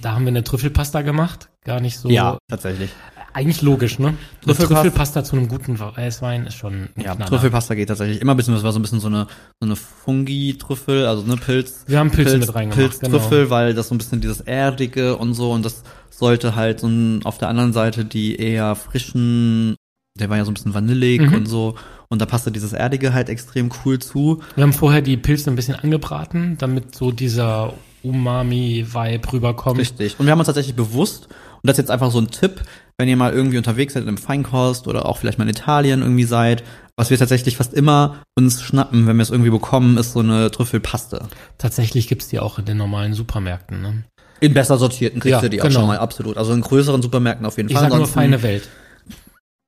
da 0.00 0.12
haben 0.14 0.22
wir 0.24 0.28
eine 0.28 0.44
Trüffelpasta 0.44 1.02
gemacht. 1.02 1.48
Gar 1.64 1.80
nicht 1.80 1.98
so. 1.98 2.08
ja 2.08 2.38
tatsächlich. 2.48 2.90
Eigentlich 3.32 3.62
logisch, 3.62 3.98
ne? 4.00 4.14
Trüffelpasta- 4.44 4.66
Trüffelpasta 4.74 5.22
zu 5.24 5.36
einem 5.36 5.46
guten 5.48 5.78
Weißwein 5.78 6.46
ist 6.46 6.54
schon 6.54 6.72
ein 6.74 6.88
Ja, 6.96 7.14
Knaller. 7.14 7.26
Trüffelpasta 7.30 7.74
geht 7.76 7.88
tatsächlich 7.88 8.20
immer, 8.20 8.34
beziehungsweise 8.34 8.64
war 8.64 8.72
so 8.72 8.78
ein 8.80 8.82
bisschen 8.82 8.98
so 9.00 9.06
eine 9.06 9.26
so 9.60 9.66
eine 9.66 9.76
Fungi-Trüffel, 9.76 11.06
also 11.06 11.22
eine 11.22 11.36
Pilz. 11.36 11.84
Wir 11.86 11.98
haben 12.00 12.10
Pilze 12.10 12.38
mit 12.38 12.52
reingemacht, 12.54 12.78
genau. 13.00 13.10
Pilztrüffel, 13.18 13.50
weil 13.50 13.74
das 13.74 13.88
so 13.88 13.94
ein 13.94 13.98
bisschen 13.98 14.20
dieses 14.20 14.40
erdige 14.40 15.16
und 15.16 15.34
so 15.34 15.52
und 15.52 15.64
das 15.64 15.82
sollte 16.10 16.56
halt 16.56 16.80
so 16.80 16.88
ein, 16.88 17.24
auf 17.24 17.38
der 17.38 17.48
anderen 17.48 17.72
Seite 17.72 18.04
die 18.04 18.36
eher 18.36 18.74
frischen, 18.74 19.76
der 20.18 20.28
war 20.30 20.36
ja 20.36 20.44
so 20.44 20.50
ein 20.50 20.54
bisschen 20.54 20.74
vanillig 20.74 21.20
Mhm. 21.20 21.34
und 21.34 21.46
so 21.46 21.76
und 22.10 22.20
da 22.20 22.26
passte 22.26 22.50
dieses 22.52 22.72
erdige 22.72 23.14
halt 23.14 23.28
extrem 23.28 23.70
cool 23.84 23.98
zu. 23.98 24.42
Wir 24.56 24.64
haben 24.64 24.72
vorher 24.72 25.00
die 25.00 25.16
Pilze 25.16 25.48
ein 25.50 25.56
bisschen 25.56 25.76
angebraten, 25.76 26.56
damit 26.58 26.94
so 26.94 27.12
dieser 27.12 27.72
Umami-Vibe 28.02 29.32
rüberkommt. 29.32 29.78
Richtig. 29.78 30.18
Und 30.18 30.26
wir 30.26 30.32
haben 30.32 30.38
uns 30.40 30.46
tatsächlich 30.46 30.74
bewusst, 30.74 31.28
und 31.28 31.68
das 31.68 31.74
ist 31.74 31.78
jetzt 31.84 31.90
einfach 31.90 32.10
so 32.10 32.18
ein 32.20 32.28
Tipp, 32.30 32.62
wenn 32.98 33.08
ihr 33.08 33.16
mal 33.16 33.32
irgendwie 33.32 33.58
unterwegs 33.58 33.94
seid 33.94 34.06
im 34.06 34.18
Feinkost 34.18 34.88
oder 34.88 35.06
auch 35.06 35.18
vielleicht 35.18 35.38
mal 35.38 35.44
in 35.44 35.50
Italien 35.50 36.02
irgendwie 36.02 36.24
seid, 36.24 36.64
was 36.96 37.10
wir 37.10 37.16
tatsächlich 37.18 37.56
fast 37.56 37.72
immer 37.72 38.16
uns 38.36 38.60
schnappen, 38.62 39.06
wenn 39.06 39.16
wir 39.16 39.22
es 39.22 39.30
irgendwie 39.30 39.50
bekommen, 39.50 39.96
ist 39.96 40.12
so 40.12 40.20
eine 40.20 40.50
Trüffelpaste. 40.50 41.28
Tatsächlich 41.58 42.08
gibt's 42.08 42.28
die 42.28 42.40
auch 42.40 42.58
in 42.58 42.64
den 42.64 42.76
normalen 42.76 43.14
Supermärkten. 43.14 43.80
Ne? 43.80 44.04
In 44.40 44.52
besser 44.52 44.76
sortierten 44.78 45.20
kriegst 45.20 45.32
Ja, 45.32 45.40
du 45.40 45.48
die 45.48 45.60
auch 45.62 45.66
genau. 45.68 45.80
schon 45.80 45.88
mal, 45.88 45.98
absolut. 45.98 46.36
Also 46.36 46.52
in 46.52 46.60
größeren 46.60 47.00
Supermärkten 47.02 47.46
auf 47.46 47.56
jeden 47.56 47.68
Ich 47.70 47.76
Fall. 47.76 47.88
sag 47.88 47.96
nur 47.96 48.06
feine 48.06 48.42
Welt. 48.42 48.68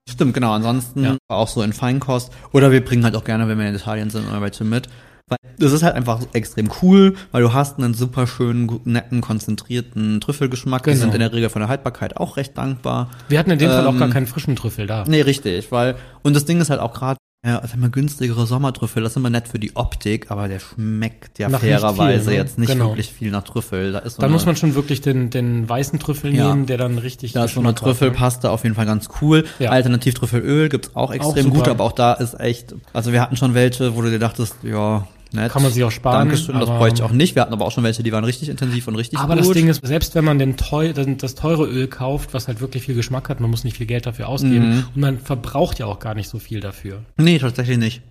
Stimmt, 0.09 0.35
genau. 0.35 0.53
Ansonsten 0.53 1.05
Ja. 1.05 1.17
auch 1.29 1.49
so 1.49 1.63
in 1.63 1.73
Feinkost. 1.73 2.33
Oder 2.53 2.71
wir 2.73 2.85
bringen 2.85 3.05
halt 3.05 3.17
auch 3.17 3.25
gerne, 3.25 3.49
wenn 3.49 3.59
wir 3.59 3.69
in 3.69 3.75
Italien 3.75 4.11
sind, 4.11 4.25
welche 4.41 4.65
mit. 4.65 4.89
Weil 5.29 5.39
das 5.59 5.73
ist 5.73 5.83
halt 5.83 5.95
einfach 5.95 6.21
extrem 6.33 6.69
cool, 6.83 7.15
weil 7.31 7.43
du 7.43 7.53
hast 7.53 7.79
einen 7.79 7.95
super 7.95 8.27
schönen, 8.27 8.81
netten, 8.85 9.21
konzentrierten 9.21 10.21
Trüffelgeschmack. 10.21 10.83
Die 10.83 10.91
Genau. 10.91 11.03
sind 11.03 11.15
in 11.15 11.21
der 11.21 11.33
Regel 11.33 11.49
von 11.49 11.61
der 11.61 11.69
Haltbarkeit 11.69 12.17
auch 12.17 12.37
recht 12.37 12.59
dankbar. 12.59 13.11
Wir 13.29 13.39
hatten 13.39 13.51
in 13.51 13.59
dem 13.59 13.71
Fall 13.71 13.87
auch 13.87 13.93
Ähm, 13.93 13.99
gar 13.99 14.09
keinen 14.11 14.27
frischen 14.27 14.57
Trüffel 14.57 14.87
da. 14.87 15.05
Nee, 15.07 15.21
richtig, 15.23 15.71
weil, 15.73 15.95
und 16.23 16.35
das 16.35 16.45
Ding 16.45 16.61
ist 16.61 16.71
halt 16.71 16.81
auch 16.81 16.93
gerade, 16.93 17.19
ja, 17.45 17.61
sag 17.67 17.77
mal, 17.77 17.91
günstigere 17.91 18.47
Sommertrüffel, 18.47 19.03
das 19.03 19.13
ist 19.13 19.17
immer 19.17 19.29
nett 19.29 19.49
für 19.49 19.59
die 19.59 19.75
Optik, 19.75 20.31
aber 20.31 20.47
der 20.47 20.61
schmeckt 20.61 21.41
ja 21.41 21.49
Nach 21.49 21.59
fairerweise 21.59 22.31
ne? 22.31 22.37
jetzt 22.37 22.57
nicht 22.57 22.71
Genau. 22.71 22.91
wirklich 22.91 23.13
viel 23.13 23.33
nach 23.33 23.43
Trüffel. 23.43 23.91
Da 23.91 23.99
ist 23.99 24.15
so 24.15 24.21
Dann 24.23 24.31
muss 24.31 24.47
man 24.47 24.55
schon 24.55 24.77
wirklich 24.77 25.01
den, 25.01 25.31
den 25.31 25.69
weißen 25.69 25.99
Trüffel 25.99 26.33
Ja. 26.33 26.49
nehmen, 26.51 26.67
der 26.67 26.79
dann 26.79 26.99
richtig 26.99 27.33
Da 27.33 27.47
ist 27.47 27.55
so 27.55 27.61
eine 27.61 27.71
ne? 27.71 27.75
Trüffelpaste 27.75 28.49
auf 28.49 28.63
jeden 28.63 28.77
Fall 28.77 28.87
ganz 28.87 29.09
cool. 29.21 29.45
Ja. 29.59 29.71
Alternativtrüffelöl 29.71 30.69
gibt's 30.69 30.93
auch 30.95 31.11
extrem 31.11 31.47
super. 31.47 31.57
gut, 31.57 31.69
aber 31.69 31.83
auch 31.83 31.93
da 31.93 32.13
ist 32.13 32.39
echt, 32.39 32.77
also 32.93 33.11
wir 33.13 33.21
hatten 33.21 33.37
schon 33.37 33.55
welche, 33.55 33.97
wo 33.97 34.03
du 34.03 34.11
dir 34.11 34.21
dachtest, 34.21 34.55
ja, 34.63 35.09
nett. 35.35 35.53
Kann 35.53 35.63
man 35.63 35.73
sich 35.73 35.83
auch 35.85 35.91
sparen, 35.91 36.29
Dankeschön, 36.29 36.59
das 36.59 36.69
aber- 36.69 36.79
bräuchte 36.79 36.97
ich 37.01 37.03
auch 37.03 37.13
nicht. 37.13 37.35
Wir 37.35 37.43
hatten 37.43 37.53
aber 37.53 37.65
auch 37.65 37.73
schon 37.73 37.85
welche, 37.85 38.03
die 38.03 38.13
waren 38.13 38.25
richtig 38.25 38.49
intensiv 38.49 38.87
und 38.89 38.97
richtig 38.97 39.19
Aber 39.19 39.35
gut. 39.37 39.45
das 39.47 39.53
Ding 39.53 39.69
ist, 39.69 39.85
selbst 39.87 40.15
wenn 40.15 40.25
man 40.25 40.39
den 40.39 40.57
teu, 40.57 40.93
das 40.93 41.35
teure 41.35 41.67
Öl 41.67 41.87
kauft, 41.89 42.35
was 42.35 42.49
halt 42.49 42.61
wirklich 42.61 42.85
viel 42.85 42.95
Geschmack 42.95 43.29
hat, 43.29 43.41
man 43.41 43.51
muss 43.51 43.65
nicht 43.65 43.77
viel 43.77 43.87
Geld 43.87 44.07
dafür 44.07 44.29
ausgeben 44.29 44.71
Mhm. 44.77 44.85
und 44.95 45.01
man 45.01 45.19
verbraucht 45.19 45.79
ja 45.79 45.87
auch 45.87 45.99
gar 45.99 46.15
nicht 46.15 46.29
so 46.29 46.39
viel 46.39 46.61
dafür. 46.61 47.03
Nee, 47.17 47.39
tatsächlich 47.39 47.79
nicht. 47.79 48.03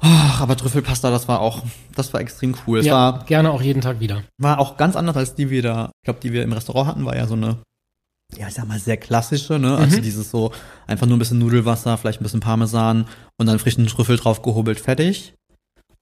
Ach, 0.00 0.40
aber 0.40 0.56
Trüffelpasta, 0.56 1.10
das 1.10 1.26
war 1.26 1.40
auch, 1.40 1.64
das 1.96 2.12
war 2.12 2.20
extrem 2.20 2.54
cool. 2.66 2.78
Es 2.78 2.86
ja, 2.86 2.94
war, 2.94 3.24
gerne 3.24 3.50
auch 3.50 3.60
jeden 3.60 3.80
Tag 3.80 3.98
wieder. 3.98 4.22
war 4.38 4.60
auch 4.60 4.76
ganz 4.76 4.94
anders 4.94 5.16
als 5.16 5.34
die 5.34 5.50
wir 5.50 5.60
da, 5.62 5.86
ich 6.02 6.04
glaube, 6.06 6.20
die 6.22 6.32
wir 6.32 6.44
im 6.44 6.52
Restaurant 6.52 6.86
hatten, 6.88 7.04
war 7.04 7.16
ja 7.16 7.26
so 7.26 7.34
eine, 7.34 7.56
ja, 8.38 8.46
ich 8.46 8.54
sag 8.54 8.68
mal, 8.68 8.78
sehr 8.78 8.96
klassische, 8.96 9.58
ne? 9.58 9.76
Also 9.76 9.96
Mhm. 9.98 10.02
dieses 10.02 10.30
so, 10.30 10.52
einfach 10.86 11.06
nur 11.06 11.16
ein 11.16 11.18
bisschen 11.18 11.40
Nudelwasser, 11.40 11.96
vielleicht 11.98 12.20
ein 12.20 12.22
bisschen 12.24 12.38
Parmesan 12.40 13.06
und 13.38 13.46
dann 13.46 13.58
frischen 13.58 13.86
Trüffel 13.88 14.16
drauf 14.18 14.42
gehobelt, 14.42 14.78
fertig. 14.78 15.34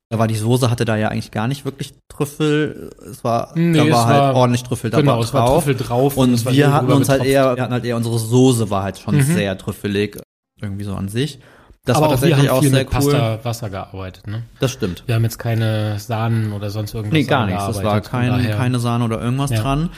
Da 0.09 0.19
war 0.21 0.29
die 0.29 0.37
Soße, 0.37 0.71
hatte 0.71 0.85
da 0.85 0.97
ja 0.97 1.09
eigentlich 1.09 1.33
gar 1.33 1.49
nicht 1.49 1.65
wirklich 1.65 1.95
Trüffel. 2.09 2.91
Es 3.11 3.25
war, 3.25 3.51
Nee, 3.57 3.77
da 3.79 3.85
es 3.85 3.93
war 3.93 4.07
halt 4.07 4.21
war- 4.21 4.35
ordentlich 4.37 4.63
Trüffel 4.63 4.91
dabei 4.91 5.03
Genau, 5.03 5.21
es 5.21 5.35
war 5.35 5.47
drauf. 5.47 5.65
Trüffel 5.65 5.85
drauf. 5.87 6.17
und 6.17 6.33
es 6.33 6.45
war 6.45 6.53
wir 6.53 6.73
hatten 6.73 6.93
uns 6.93 7.09
halt 7.09 7.23
betropft. 7.23 7.33
eher, 7.35 7.57
wir 7.57 7.63
hatten 7.63 7.73
halt 7.73 7.85
eher, 7.85 7.97
unsere 7.97 8.19
Soße 8.19 8.71
war 8.71 8.83
halt 8.85 8.99
schon 8.99 9.17
Mhm. 9.17 9.23
sehr 9.23 9.59
trüffelig. 9.59 10.19
Irgendwie 10.61 10.85
so 10.85 10.95
an 10.95 11.09
sich. 11.09 11.41
Das 11.85 11.97
Aber 11.97 12.07
war 12.07 12.09
auch 12.09 12.13
wir 12.23 12.31
tatsächlich 12.31 12.49
haben 12.51 12.57
auch 12.57 12.61
viel 12.63 12.71
sehr 12.71 12.79
mit 12.81 12.89
cool. 12.89 13.13
Pasta 13.13 13.45
Wasser 13.45 13.71
gearbeitet, 13.71 14.27
ne? 14.27 14.43
Das 14.61 14.73
stimmt. 14.73 15.03
Wir 15.07 15.15
haben 15.17 15.23
jetzt 15.25 15.39
keine 15.39 15.99
Sahnen 15.99 16.53
oder 16.53 16.71
sonst 16.71 16.95
irgendwas 16.95 17.13
Nee, 17.13 17.25
gar 17.25 17.47
nichts. 17.47 17.67
Das 17.67 17.83
war 17.85 18.01
kein, 18.01 18.49
keine 18.53 18.79
Sahne 18.81 19.05
oder 19.05 19.21
irgendwas 19.21 19.51
Ja. 19.51 19.61
dran. 19.63 19.91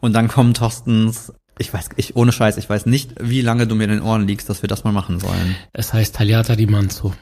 Und 0.00 0.12
dann 0.12 0.28
kommt 0.28 0.56
Thorstens, 0.58 1.32
ich 1.58 1.72
weiß, 1.72 1.90
ich, 1.96 2.16
ohne 2.16 2.32
Scheiß, 2.32 2.56
ich 2.56 2.68
weiß 2.68 2.86
nicht, 2.86 3.14
wie 3.20 3.42
lange 3.42 3.66
du 3.66 3.74
mir 3.74 3.84
in 3.84 3.90
den 3.90 4.02
Ohren 4.02 4.26
liegst, 4.26 4.48
dass 4.48 4.62
wir 4.62 4.68
das 4.68 4.84
mal 4.84 4.92
machen 4.92 5.18
sollen. 5.20 5.56
Es 5.72 5.92
heißt 5.92 6.14
Tagliata 6.16 6.54
di 6.56 6.66
Manzo. 6.66 7.12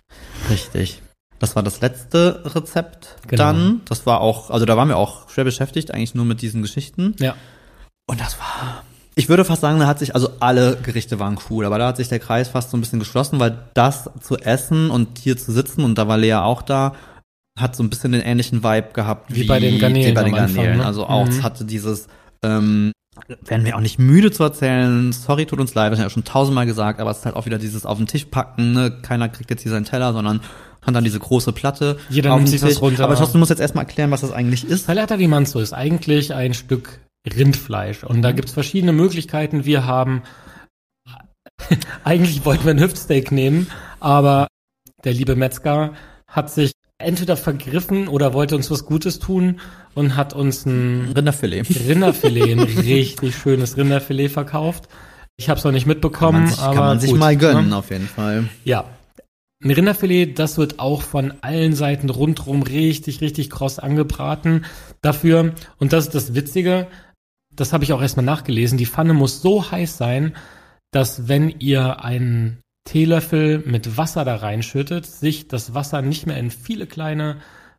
Richtig. 0.51 1.01
Das 1.45 1.57
war 1.57 1.63
das 1.63 1.81
letzte 1.81 2.41
Rezept 2.55 3.17
Genau. 3.27 3.43
dann. 3.43 3.81
Das 3.89 4.07
war 4.07 4.21
auch, 4.21 4.51
also 4.51 4.65
da 4.67 4.77
waren 4.77 4.89
wir 4.89 4.97
auch 4.97 5.29
schwer 5.29 5.45
beschäftigt, 5.45 5.93
eigentlich 5.93 6.15
nur 6.15 6.25
mit 6.25 6.41
diesen 6.43 6.63
Geschichten. 6.63 7.15
Ja. 7.19 7.35
Und 8.07 8.21
das 8.21 8.39
war, 8.39 8.83
ich 9.15 9.29
würde 9.29 9.45
fast 9.45 9.61
sagen, 9.61 9.79
da 9.79 9.87
hat 9.87 9.99
sich, 9.99 10.15
also 10.15 10.31
alle 10.41 10.77
Gerichte 10.83 11.19
waren 11.21 11.39
cool, 11.51 11.65
aber 11.67 11.79
da 11.79 11.87
hat 11.89 11.97
sich 11.99 12.09
der 12.09 12.19
Kreis 12.19 12.49
fast 12.49 12.71
so 12.71 12.77
ein 12.77 12.81
bisschen 12.81 12.99
geschlossen, 12.99 13.39
weil 13.41 13.59
das 13.75 14.11
zu 14.21 14.37
essen 14.39 14.91
und 14.91 15.19
hier 15.19 15.37
zu 15.37 15.53
sitzen, 15.53 15.85
und 15.85 15.97
da 15.99 16.09
war 16.09 16.17
Lea 16.19 16.35
auch 16.35 16.63
da, 16.63 16.95
hat 17.59 17.77
so 17.77 17.83
ein 17.83 17.91
bisschen 17.91 18.13
den 18.13 18.21
ähnlichen 18.23 18.65
Vibe 18.65 18.89
gehabt 18.93 19.33
Wie 19.35 19.45
bei 19.45 19.61
den 19.61 19.79
Garnelen 19.79 20.09
Wie 20.11 20.13
bei 20.13 20.25
den 20.25 20.35
am 20.35 20.41
Anfang, 20.41 20.57
Garnelen. 20.57 20.79
ne? 20.79 20.87
Also 20.87 21.07
auch, 21.07 21.29
es 21.29 21.37
Mhm. 21.39 21.43
hatte 21.45 21.65
dieses, 21.65 22.09
ähm, 22.43 22.91
werden 23.46 23.64
wir 23.64 23.77
auch 23.77 23.81
nicht 23.81 23.98
müde 23.98 24.31
zu 24.31 24.42
erzählen, 24.42 25.12
sorry, 25.12 25.46
tut 25.46 25.61
uns 25.61 25.74
leid, 25.74 25.92
das 25.92 25.98
haben 25.98 26.03
wir 26.03 26.07
ja 26.07 26.11
schon 26.11 26.24
tausendmal 26.24 26.66
gesagt, 26.66 27.00
aber 27.00 27.11
es 27.11 27.18
ist 27.18 27.27
halt 27.27 27.37
auch 27.37 27.46
wieder 27.46 27.59
dieses 27.59 27.87
auf 27.87 27.98
den 27.98 28.07
Tisch 28.07 28.27
packen, 28.27 28.72
ne? 28.72 28.98
keiner 29.03 29.29
kriegt 29.29 29.50
jetzt 29.50 29.62
hier 29.62 29.72
seinen 29.72 29.85
Teller, 29.85 30.12
sondern 30.12 30.40
hat 30.83 30.94
dann 30.94 31.05
diese 31.05 31.18
große 31.18 31.53
Platte 31.53 31.96
Jeder 32.11 32.35
nimmt 32.35 32.48
sich 32.48 32.61
Tisch. 32.61 32.81
runter. 32.81 33.05
Aber 33.05 33.14
trotzdem 33.16 33.40
muss 33.40 33.48
jetzt 33.48 33.61
erstmal 33.61 33.85
erklären, 33.85 34.11
was 34.11 34.20
das 34.20 34.33
eigentlich 34.33 34.64
ist. 34.68 34.87
Tagliata 34.87 35.16
di 35.16 35.29
Manzo 35.29 35.61
ist 35.61 35.72
eigentlich 35.72 36.35
ein 36.35 36.53
Stück 36.53 37.00
Rindfleisch. 37.27 38.05
Und 38.05 38.20
da 38.22 38.33
gibt's 38.33 38.53
verschiedene 38.53 38.92
Möglichkeiten. 38.92 39.64
Wir 39.64 39.87
haben, 39.87 40.22
eigentlich 42.05 42.44
wollten 42.44 42.64
wir 42.64 42.72
ein 42.72 42.81
Hüftsteak 42.81 43.33
nehmen, 43.33 43.66
aber 43.98 44.48
der 45.05 45.14
liebe 45.14 45.37
Metzger 45.37 45.94
hat 46.27 46.50
sich 46.50 46.72
entweder 47.05 47.37
vergriffen 47.37 48.09
oder 48.09 48.33
wollte 48.33 48.57
uns 48.57 48.71
was 48.71 48.85
Gutes 48.85 49.19
tun 49.19 49.61
und 49.95 50.17
hat 50.17 50.33
uns 50.33 50.67
ein 50.67 51.12
Rinderfilet. 51.14 51.67
Rinderfilet, 51.88 52.53
ein 52.53 52.61
richtig 52.85 53.35
schönes 53.35 53.77
Rinderfilet 53.77 54.29
verkauft. 54.31 54.88
Ich 55.37 55.49
habe 55.49 55.59
es 55.59 55.64
noch 55.64 55.73
nicht 55.73 55.85
Kann 55.85 55.95
mitbekommen, 55.95 56.40
man 56.45 56.49
sich, 56.49 56.59
aber 56.59 56.75
kann 56.75 56.85
man 56.85 57.01
sich 57.01 57.11
gut, 57.11 57.19
mal 57.19 57.37
gönnen, 57.37 57.69
Ne? 57.71 57.77
auf 57.77 57.90
jeden 57.90 58.09
Fall. 58.09 58.49
Ja. 58.64 58.85
Ein 59.62 59.71
Rinderfilet, 59.71 60.38
das 60.38 60.59
wird 60.59 60.79
auch 60.79 61.03
von 61.03 61.33
allen 61.40 61.75
Seiten 61.75 62.11
rundrum 62.11 62.62
richtig, 62.62 63.21
richtig 63.21 63.51
kross 63.51 63.79
angebraten 63.79 64.64
dafür. 65.01 65.55
Und 65.79 65.93
das 65.93 66.07
ist 66.07 66.14
das 66.14 66.35
Witzige, 66.35 66.87
das 67.55 67.73
habe 67.73 67.85
ich 67.85 67.93
auch 67.93 68.03
erstmal 68.03 68.27
nachgelesen. 68.27 68.79
Die 68.79 68.87
Pfanne 68.87 69.14
muss 69.14 69.40
so 69.40 69.71
heiß 69.71 69.97
sein, 69.97 70.35
dass 70.90 71.29
wenn 71.29 71.49
ihr 71.49 72.05
einen 72.05 72.61
Teelöffel 72.85 73.62
mit 73.66 73.97
Wasser 73.97 74.25
da 74.25 74.37
reinschüttet, 74.37 75.07
sich 75.07 75.49
das 75.49 75.75
Wasser 75.75 76.03
nicht 76.03 76.27
mehr 76.27 76.37
in 76.37 76.51
viele 76.51 76.87
kleine 76.87 77.37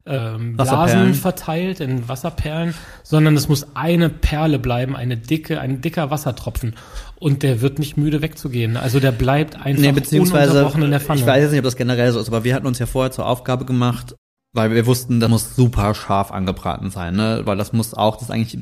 ähm. 0.07 0.55
Blasen 0.55 1.13
verteilt, 1.13 1.79
in 1.79 2.07
Wasserperlen, 2.07 2.73
sondern 3.03 3.35
es 3.35 3.47
muss 3.47 3.75
eine 3.75 4.09
Perle 4.09 4.59
bleiben, 4.59 4.95
eine 4.95 5.17
dicke, 5.17 5.59
ein 5.59 5.81
dicker 5.81 6.11
Wassertropfen. 6.11 6.75
Und 7.19 7.43
der 7.43 7.61
wird 7.61 7.79
nicht 7.79 7.97
müde 7.97 8.21
wegzugehen. 8.21 8.77
Also 8.77 8.99
der 8.99 9.11
bleibt 9.11 9.55
einfach 9.55 9.81
Nee, 9.81 9.91
beziehungsweise, 9.91 10.51
ununterbrochen 10.51 10.83
in 10.83 10.91
der 10.91 10.99
Pfanne. 10.99 11.19
ich 11.19 11.25
weiß 11.25 11.41
jetzt 11.41 11.51
nicht, 11.51 11.59
ob 11.59 11.65
das 11.65 11.75
generell 11.75 12.11
so 12.11 12.19
ist, 12.19 12.27
aber 12.27 12.43
wir 12.43 12.53
hatten 12.53 12.67
uns 12.67 12.79
ja 12.79 12.85
vorher 12.85 13.11
zur 13.11 13.25
Aufgabe 13.25 13.65
gemacht, 13.65 14.15
weil 14.53 14.71
wir 14.71 14.85
wussten, 14.85 15.19
das 15.19 15.29
muss 15.29 15.55
super 15.55 15.93
scharf 15.95 16.31
angebraten 16.31 16.89
sein, 16.89 17.15
ne? 17.15 17.41
Weil 17.45 17.57
das 17.57 17.73
muss 17.73 17.93
auch, 17.93 18.15
das 18.15 18.25
ist 18.25 18.31
eigentlich, 18.31 18.59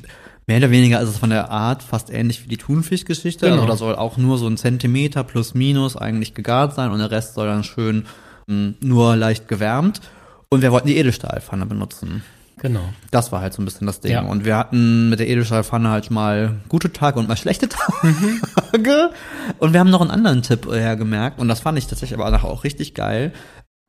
mehr 0.48 0.58
oder 0.58 0.72
weniger 0.72 1.00
ist 1.02 1.10
es 1.10 1.18
von 1.18 1.30
der 1.30 1.50
Art 1.52 1.84
fast 1.84 2.10
ähnlich 2.10 2.44
wie 2.44 2.50
die 2.50 2.58
Thunfischgeschichte. 2.58 3.46
Genau. 3.46 3.62
Also 3.62 3.68
da 3.68 3.78
soll 3.78 3.96
auch 3.96 4.18
nur 4.18 4.38
so 4.38 4.48
ein 4.48 4.58
Zentimeter 4.58 5.24
plus 5.24 5.54
minus 5.54 5.96
eigentlich 5.96 6.34
gegart 6.34 6.76
sein 6.76 6.92
und 6.92 7.00
der 7.00 7.12
Rest 7.12 7.36
soll 7.36 7.48
dann 7.48 7.64
schön 7.64 8.06
mh, 8.48 8.74
nur 8.82 9.16
leicht 9.16 9.48
gewärmt. 9.48 10.02
Und 10.50 10.62
wir 10.62 10.72
wollten 10.72 10.88
die 10.88 10.98
Edelstahlpfanne 10.98 11.66
benutzen. 11.66 12.24
Genau. 12.58 12.94
Das 13.12 13.32
war 13.32 13.42
halt 13.42 13.54
so 13.54 13.62
ein 13.62 13.66
bisschen 13.66 13.88
das 13.88 14.00
Ding. 14.00 14.12
Ja. 14.12 14.22
Und 14.22 14.46
wir 14.46 14.56
hatten 14.56 15.10
mit 15.10 15.20
der 15.20 15.28
Edelstahlpfanne 15.28 15.90
halt 15.90 16.12
mal 16.12 16.62
gute 16.70 16.94
Tage 16.94 17.20
und 17.20 17.28
mal 17.28 17.36
schlechte. 17.36 17.68
Tage. 18.72 19.10
Und 19.58 19.74
wir 19.74 19.80
haben 19.80 19.90
noch 19.90 20.02
einen 20.02 20.12
anderen 20.12 20.44
Tipp 20.44 20.68
äh, 20.72 20.96
gemerkt. 20.96 21.40
Und 21.40 21.48
das 21.48 21.62
fand 21.62 21.78
ich 21.78 21.88
tatsächlich 21.88 22.20
aber 22.20 22.30
nachher 22.30 22.50
auch 22.50 22.64
richtig 22.64 22.94
geil. 22.94 23.34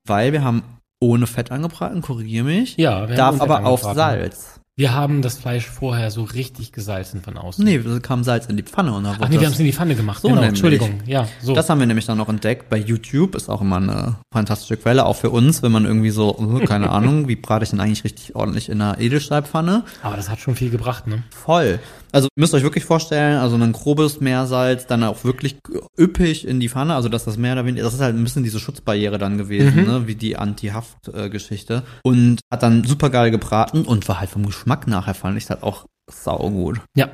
Weil 0.06 0.32
wir 0.32 0.42
haben 0.42 0.62
ohne 1.00 1.26
Fett 1.26 1.50
angebraten, 1.52 2.02
korrigiere 2.02 2.44
mich. 2.44 2.76
Ja, 2.76 3.08
wir 3.08 3.16
darf 3.16 3.38
haben 3.38 3.42
aber 3.42 3.66
auf. 3.66 3.82
Salz. 3.82 4.60
Wir 4.76 4.92
haben 4.92 5.22
das 5.22 5.38
Fleisch 5.38 5.66
vorher 5.66 6.10
so 6.10 6.24
richtig 6.24 6.72
gesalzen 6.72 7.22
von 7.22 7.36
außen. 7.36 7.64
Nee, 7.64 7.78
da 7.78 8.00
kam 8.00 8.24
Salz 8.24 8.46
in 8.46 8.56
die 8.56 8.64
Pfanne 8.64 8.92
und 8.92 9.04
dann 9.04 9.18
Ach 9.20 9.28
nee, 9.28 9.38
wir 9.38 9.46
haben 9.46 9.52
es 9.52 9.60
in 9.60 9.66
die 9.66 9.72
Pfanne 9.72 9.94
gemacht. 9.94 10.20
So 10.20 10.26
genau, 10.26 10.40
nämlich. 10.40 10.60
Entschuldigung. 10.60 11.00
Ja, 11.06 11.28
so. 11.40 11.54
das 11.54 11.70
haben 11.70 11.78
wir 11.78 11.86
nämlich 11.86 12.06
dann 12.06 12.18
noch 12.18 12.28
entdeckt. 12.28 12.70
Bei 12.70 12.76
YouTube 12.76 13.36
ist 13.36 13.48
auch 13.48 13.60
immer 13.60 13.76
eine 13.76 14.16
fantastische 14.32 14.76
Quelle, 14.76 15.06
auch 15.06 15.14
für 15.14 15.30
uns, 15.30 15.62
wenn 15.62 15.70
man 15.70 15.84
irgendwie 15.84 16.10
so, 16.10 16.58
äh, 16.60 16.66
keine 16.66 16.90
Ahnung, 16.90 17.28
wie 17.28 17.36
brate 17.36 17.62
ich 17.62 17.70
denn 17.70 17.78
eigentlich 17.78 18.02
richtig 18.02 18.34
ordentlich 18.34 18.68
in 18.68 18.80
einer 18.80 18.98
Edelstahlpfanne? 18.98 19.84
aber 20.02 20.16
das 20.16 20.28
hat 20.28 20.40
schon 20.40 20.56
viel 20.56 20.70
gebracht, 20.70 21.06
ne? 21.06 21.22
Voll. 21.30 21.78
Also 22.14 22.28
ihr 22.36 22.40
müsst 22.40 22.54
euch 22.54 22.62
wirklich 22.62 22.84
vorstellen, 22.84 23.38
also 23.38 23.56
ein 23.56 23.72
grobes 23.72 24.20
Meersalz, 24.20 24.86
dann 24.86 25.02
auch 25.02 25.24
wirklich 25.24 25.56
üppig 25.98 26.46
in 26.46 26.60
die 26.60 26.68
Pfanne, 26.68 26.94
also 26.94 27.08
dass 27.08 27.24
das 27.24 27.36
mehr 27.38 27.54
oder 27.54 27.66
weniger, 27.66 27.82
das 27.82 27.94
ist 27.94 28.00
halt 28.00 28.14
ein 28.14 28.22
bisschen 28.22 28.44
diese 28.44 28.60
Schutzbarriere 28.60 29.18
dann 29.18 29.36
gewesen, 29.36 29.80
Mhm. 29.80 29.84
ne, 29.84 30.06
wie 30.06 30.14
die 30.14 30.36
Anti-Haft-Geschichte. 30.36 31.82
Und 32.04 32.38
hat 32.52 32.62
dann 32.62 32.84
super 32.84 33.10
geil 33.10 33.32
gebraten 33.32 33.82
und 33.84 34.06
war 34.08 34.20
halt 34.20 34.30
vom 34.30 34.46
Geschmack 34.46 34.86
nachher 34.86 35.14
fand 35.14 35.36
ich 35.36 35.50
halt 35.50 35.64
auch 35.64 35.86
saugut. 36.08 36.80
Ja, 36.96 37.08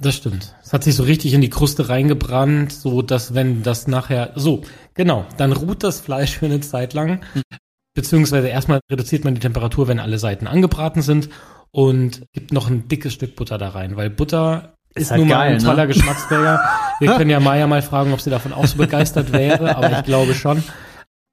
das 0.00 0.14
stimmt. 0.14 0.54
Es 0.62 0.72
hat 0.72 0.84
sich 0.84 0.94
so 0.94 1.02
richtig 1.02 1.34
in 1.34 1.42
die 1.42 1.50
Kruste 1.50 1.90
reingebrannt, 1.90 2.72
so 2.72 3.02
dass 3.02 3.34
wenn 3.34 3.62
das 3.62 3.86
nachher, 3.88 4.32
so, 4.36 4.62
genau, 4.94 5.26
dann 5.36 5.52
ruht 5.52 5.84
das 5.84 6.00
Fleisch 6.00 6.38
für 6.38 6.46
eine 6.46 6.60
Zeit 6.60 6.94
lang. 6.94 7.20
Beziehungsweise 7.94 8.48
erstmal 8.48 8.80
reduziert 8.90 9.24
man 9.24 9.34
die 9.34 9.40
Temperatur, 9.40 9.88
wenn 9.88 10.00
alle 10.00 10.18
Seiten 10.18 10.46
angebraten 10.46 11.02
sind 11.02 11.28
und 11.76 12.22
gibt 12.32 12.54
noch 12.54 12.70
ein 12.70 12.88
dickes 12.88 13.12
Stück 13.12 13.36
Butter 13.36 13.58
da 13.58 13.68
rein, 13.68 13.98
weil 13.98 14.08
Butter 14.08 14.72
ist, 14.94 15.02
Ist 15.02 15.10
halt 15.10 15.20
nun 15.20 15.28
mal 15.28 15.34
geil, 15.34 15.50
ein 15.52 15.58
ne? 15.58 15.62
toller 15.62 15.86
Geschmacksträger. 15.86 16.58
Wir 17.00 17.12
können 17.12 17.28
ja 17.28 17.38
Maya 17.38 17.66
mal 17.66 17.82
fragen, 17.82 18.14
ob 18.14 18.22
sie 18.22 18.30
davon 18.30 18.54
auch 18.54 18.64
so 18.66 18.78
begeistert 18.78 19.30
wäre, 19.30 19.76
aber 19.76 19.92
ich 19.92 20.04
glaube 20.04 20.32
schon. 20.32 20.64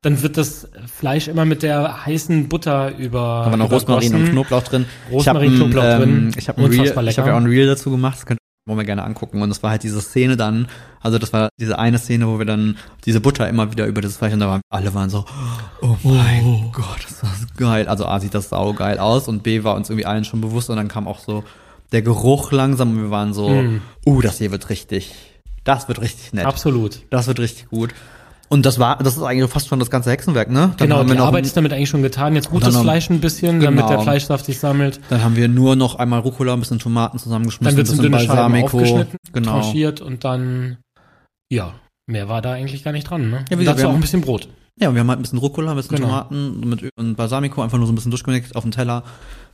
Dann 0.01 0.21
wird 0.21 0.36
das 0.36 0.69
Fleisch 0.93 1.29
immer 1.29 1.45
mit 1.45 1.63
der 1.63 2.06
heißen 2.06 2.49
Butter 2.49 2.93
über. 2.97 3.43
Da 3.45 3.51
war 3.51 3.58
noch 3.58 3.71
Rosmarin 3.71 4.15
und. 4.15 4.32
Knoblauch 4.32 4.63
drin. 4.63 4.86
Rosmarin, 5.10 5.19
ich 5.19 5.27
hab 5.27 5.38
ein, 5.38 5.56
Knoblauch 5.56 5.97
drin. 5.97 6.10
Ähm, 6.10 6.32
ich 6.38 6.49
habe 6.49 6.62
ein 6.62 6.73
ich 6.73 6.79
hab 6.93 7.01
lecker. 7.01 7.25
ja 7.25 7.34
auch 7.34 7.38
ein 7.38 7.45
Reel 7.47 7.67
dazu 7.67 7.89
gemacht, 7.89 8.25
wollen 8.65 8.78
wir 8.80 8.86
gerne 8.86 9.04
angucken. 9.04 9.41
Und 9.41 9.49
das 9.49 9.62
war 9.62 9.71
halt 9.71 9.84
diese 9.84 10.02
Szene 10.02 10.38
dann, 10.38 10.67
also 11.02 11.17
das 11.19 11.34
war 11.34 11.49
diese 11.60 11.78
eine 11.78 11.97
Szene, 11.99 12.28
wo 12.28 12.39
wir 12.39 12.45
dann 12.45 12.78
diese 13.06 13.19
Butter 13.19 13.47
immer 13.49 13.71
wieder 13.71 13.86
über 13.88 14.02
das 14.02 14.17
Fleisch 14.17 14.34
und 14.34 14.39
da 14.39 14.47
waren 14.47 14.62
alle 14.69 14.93
waren 14.93 15.10
so, 15.10 15.26
oh 15.82 15.97
mein 16.04 16.69
Gott, 16.71 17.04
das 17.06 17.23
war 17.23 17.32
so 17.39 17.45
geil. 17.58 17.88
Also 17.88 18.06
A 18.06 18.19
sieht 18.19 18.34
das 18.34 18.49
sau 18.49 18.73
geil 18.73 18.99
aus 18.99 19.28
und 19.28 19.43
B 19.43 19.63
war 19.63 19.76
uns 19.76 19.89
irgendwie 19.89 20.06
allen 20.06 20.23
schon 20.26 20.41
bewusst 20.41 20.69
und 20.69 20.78
dann 20.78 20.88
kam 20.88 21.08
auch 21.08 21.19
so 21.19 21.43
der 21.91 22.02
Geruch 22.02 22.52
langsam 22.52 22.91
und 22.91 23.04
wir 23.04 23.12
waren 23.12 23.34
so, 23.34 23.49
Mm. 23.49 23.82
uh, 24.06 24.21
das 24.21 24.38
hier 24.39 24.52
wird 24.52 24.69
richtig, 24.69 25.13
das 25.63 25.88
wird 25.88 26.02
richtig 26.02 26.34
nett. 26.34 26.45
Absolut. 26.45 27.02
Das 27.10 27.28
wird 27.28 27.39
richtig 27.39 27.67
gut. 27.69 27.93
Und 28.54 28.68
das 28.68 28.78
war, 28.78 28.98
das 28.98 29.18
ist 29.18 29.24
eigentlich 29.24 29.50
fast 29.50 29.68
schon 29.68 29.80
das 29.80 29.89
ganze 29.89 30.12
Hexenwerk, 30.12 30.52
ne? 30.52 30.76
Dann 30.78 30.88
Genau, 30.89 31.04
die 31.04 31.18
Arbeit 31.18 31.44
ist 31.44 31.58
damit 31.58 31.74
eigentlich 31.74 31.89
schon 31.89 32.04
getan. 32.04 32.36
Jetzt 32.36 32.54
noch- 32.54 32.82
Fleisch 32.84 33.10
ein 33.10 33.20
bisschen, 33.20 33.60
damit 33.60 33.80
Genau. 33.80 33.89
der 33.89 34.00
Fleischsaft 34.02 34.46
sich 34.46 34.60
sammelt. 34.60 35.00
Dann 35.10 35.24
haben 35.24 35.36
wir 35.36 35.48
nur 35.48 35.76
noch 35.76 35.96
einmal 35.96 36.20
Rucola, 36.20 36.54
ein 36.54 36.60
bisschen 36.60 36.78
Tomaten 36.78 37.18
zusammengeschmissen, 37.18 37.76
Dann 37.76 37.84
ein 37.84 37.89
bisschen 37.98 38.12
Balsamico. 38.12 38.66
aufgeschnitten, 38.78 39.18
Genau. 39.32 39.52
tranchiert 39.54 40.02
und 40.02 40.24
dann, 40.24 40.78
ja, 41.52 41.74
mehr 42.06 42.30
war 42.30 42.44
da 42.44 42.52
eigentlich 42.54 42.84
gar 42.84 42.92
nicht 42.92 43.10
dran. 43.10 43.32
Ne? 43.32 43.44
Ja, 43.50 43.58
wie 43.58 43.66
dazu 43.66 43.80
wir 43.80 43.89
auch 43.89 43.96
ein 43.96 44.02
bisschen 44.02 44.22
Brot. 44.22 44.48
Ja, 44.80 44.89
und 44.89 44.94
wir 44.96 45.00
haben 45.02 45.10
halt 45.10 45.18
ein 45.20 45.24
bisschen 45.24 45.39
Rucola, 45.39 45.72
ein 45.72 45.78
bisschen 45.78 45.96
Genau. 45.96 46.10
Tomaten 46.10 46.60
mit 46.70 46.88
und 46.96 47.16
Balsamico, 47.16 47.63
einfach 47.63 47.80
nur 47.80 47.88
so 47.88 47.92
ein 47.92 47.96
bisschen 47.96 48.12
durchgenickt 48.12 48.56
auf 48.56 48.62
den 48.63 48.72
Teller, 48.72 49.04